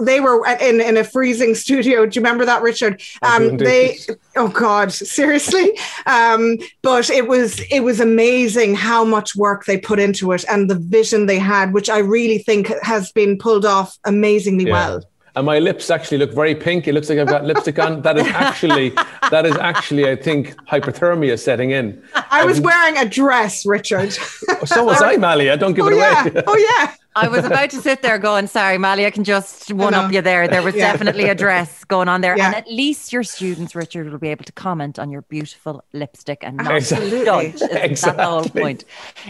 They 0.02 0.20
were 0.20 0.46
in 0.46 0.82
in 0.82 0.98
a 0.98 1.04
freezing 1.06 1.56
studio. 1.64 2.06
Do 2.06 2.20
you 2.20 2.24
remember 2.24 2.46
that 2.46 2.62
richard? 2.62 3.02
Um 3.22 3.56
they 3.58 3.98
oh 4.36 4.50
god 4.50 4.92
seriously? 4.92 5.72
Um 6.06 6.58
but 6.82 7.10
it 7.10 7.30
was 7.30 7.62
it 7.72 7.80
was 7.80 8.02
amazing 8.02 8.76
how 8.76 9.06
much 9.06 9.38
work 9.38 9.64
they 9.66 9.78
put 9.78 10.00
into 10.00 10.34
it 10.34 10.44
and 10.50 10.70
the 10.70 10.76
vision 10.76 11.28
they 11.28 11.40
had 11.40 11.74
which 11.74 11.90
i 11.90 11.98
really 12.00 12.38
think 12.40 12.68
has 12.84 13.12
been 13.14 13.38
pulled 13.38 13.66
off 13.66 13.98
amazingly 14.04 14.66
Yeah. 14.66 14.74
well 14.74 15.04
And 15.36 15.46
my 15.46 15.60
lips 15.60 15.90
actually 15.90 16.18
look 16.18 16.34
very 16.34 16.54
pink. 16.54 16.88
It 16.88 16.94
looks 16.94 17.10
like 17.10 17.18
I've 17.18 17.28
got 17.28 17.46
lipstick 17.46 17.80
on. 17.80 18.02
That 18.02 18.18
is 18.18 18.28
actually, 18.28 18.90
that 19.30 19.46
is 19.46 19.56
actually, 19.58 20.10
I 20.10 20.16
think, 20.16 20.56
hyperthermia 20.66 21.40
setting 21.40 21.72
in. 21.72 22.04
i 22.32 22.44
was 22.44 22.60
wearing 22.60 22.98
a 22.98 23.08
dress 23.08 23.66
richard 23.66 24.18
oh, 24.50 24.66
So 24.66 24.84
was 24.84 25.02
I, 25.12 25.16
Malia. 25.18 25.56
Don't 25.58 25.74
give 25.74 25.86
oh 25.86 25.90
it 25.90 25.98
yeah 25.98 26.28
away. 26.28 26.44
oh 26.48 26.58
yeah 26.58 26.96
I 27.16 27.28
was 27.28 27.44
about 27.44 27.70
to 27.72 27.82
sit 27.82 28.02
there 28.02 28.18
going, 28.18 28.48
"Sorry, 28.48 28.78
Mally, 28.78 29.06
I 29.06 29.12
can 29.12 29.24
just 29.24 29.72
one 29.74 29.94
up 29.94 30.12
you 30.14 30.22
there." 30.22 30.48
There 30.48 30.62
was 30.62 30.76
Yeah. 30.82 30.92
definitely 30.92 31.26
a 31.30 31.36
dress 31.36 31.84
going 31.84 32.08
on 32.08 32.22
there, 32.22 32.38
Yeah. 32.38 32.48
and 32.48 32.56
at 32.56 32.68
least 32.72 33.12
your 33.12 33.24
students, 33.24 33.76
Richard, 33.76 34.10
will 34.12 34.18
be 34.20 34.30
able 34.30 34.46
to 34.46 34.52
comment 34.54 34.98
on 34.98 35.12
your 35.12 35.22
beautiful 35.24 35.84
lipstick 35.94 36.40
and 36.42 36.58
not 36.58 36.76
Exactly. 36.78 37.26
judge. 37.26 37.56
Isn't 37.56 38.02
that 38.02 38.18
the 38.18 38.26
whole 38.26 38.44
point? 38.46 38.86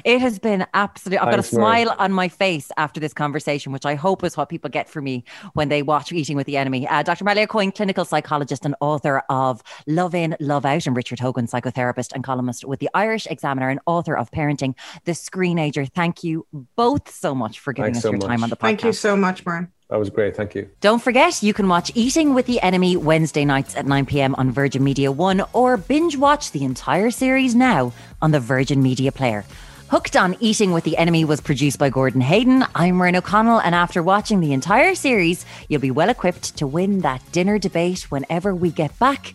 It 0.05 0.19
has 0.21 0.38
been 0.39 0.65
absolutely, 0.73 1.17
I've 1.19 1.25
got 1.25 1.34
a 1.34 1.55
Mary. 1.55 1.84
smile 1.84 1.95
on 1.97 2.11
my 2.13 2.27
face 2.27 2.71
after 2.77 2.99
this 2.99 3.13
conversation, 3.13 3.71
which 3.71 3.86
I 3.86 3.95
hope 3.95 4.23
is 4.23 4.38
what 4.38 4.49
people 4.49 4.69
get 4.69 4.88
from 4.88 5.05
me 5.05 5.23
when 5.53 5.69
they 5.69 5.82
watch 5.82 6.11
Eating 6.11 6.38
with 6.38 6.45
the 6.47 6.57
Enemy. 6.57 6.88
Uh, 6.88 7.01
Dr. 7.03 7.23
Malia 7.23 7.47
Coyne, 7.47 7.71
clinical 7.71 8.05
psychologist 8.05 8.63
and 8.65 8.75
author 8.79 9.23
of 9.29 9.63
Love 9.88 10.13
In, 10.13 10.36
Love 10.39 10.65
Out, 10.65 10.86
and 10.86 10.95
Richard 10.95 11.19
Hogan, 11.19 11.47
psychotherapist 11.47 12.11
and 12.13 12.23
columnist 12.23 12.63
with 12.65 12.79
the 12.79 12.89
Irish 12.93 13.25
Examiner 13.27 13.69
and 13.69 13.79
author 13.88 14.15
of 14.15 14.29
Parenting, 14.32 14.75
The 15.05 15.13
Screenager. 15.13 15.91
Thank 15.91 16.23
you 16.23 16.45
both 16.75 17.11
so 17.11 17.34
much 17.34 17.59
for 17.59 17.70
giving 17.74 17.93
Thanks 17.93 17.99
us 17.99 18.03
so 18.03 18.11
your 18.11 18.19
much. 18.19 18.28
time 18.28 18.43
on 18.43 18.49
the 18.49 18.55
podcast. 18.55 18.59
thank 18.61 18.84
you 18.84 18.93
so 18.93 19.15
much 19.15 19.45
Maureen. 19.45 19.67
That 19.89 19.97
was 19.99 20.09
great. 20.09 20.38
Thank 20.38 20.55
you. 20.55 20.69
Don't 20.80 21.01
forget, 21.01 21.43
you 21.43 21.53
can 21.53 21.67
watch 21.67 21.91
Eating 21.95 22.34
with 22.34 22.45
the 22.45 22.61
Enemy 22.61 22.95
Wednesday 22.95 23.43
nights 23.43 23.76
at 23.76 23.86
9 23.86 24.05
pm 24.05 24.36
on 24.36 24.49
Virgin 24.49 24.84
Media 24.86 25.11
1 25.11 25.43
or 25.51 25.76
binge 25.76 26.15
watch 26.15 26.51
the 26.53 26.63
entire 26.63 27.11
series 27.11 27.55
now 27.55 27.91
on 28.22 28.32
the 28.32 28.39
Virgin 28.39 28.82
Media 28.82 29.11
Player. 29.11 29.43
Hooked 29.89 30.15
on 30.15 30.38
Eating 30.39 30.72
with 30.72 30.86
the 30.86 30.95
Enemy 30.95 31.26
was 31.26 31.41
produced 31.41 31.78
by 31.78 31.89
Gordon 31.89 32.22
Hayden. 32.22 32.63
I'm 32.74 32.95
Maureen 32.95 33.17
O'Connell, 33.17 33.59
and 33.59 33.76
after 33.76 34.01
watching 34.01 34.39
the 34.39 34.53
entire 34.53 34.95
series, 34.95 35.45
you'll 35.67 35.82
be 35.82 35.91
well 35.91 36.07
equipped 36.07 36.55
to 36.59 36.65
win 36.65 37.01
that 37.01 37.22
dinner 37.34 37.59
debate 37.59 38.09
whenever 38.09 38.55
we 38.55 38.72
get 38.72 38.97
back 38.97 39.34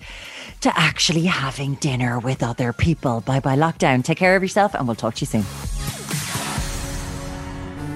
to 0.62 0.72
actually 0.74 1.24
having 1.26 1.74
dinner 1.74 2.18
with 2.18 2.42
other 2.42 2.72
people. 2.72 3.20
Bye 3.20 3.40
bye, 3.40 3.56
lockdown. 3.56 4.02
Take 4.02 4.16
care 4.16 4.34
of 4.34 4.42
yourself, 4.42 4.72
and 4.72 4.86
we'll 4.88 4.96
talk 4.96 5.16
to 5.16 5.20
you 5.20 5.26
soon. 5.26 6.05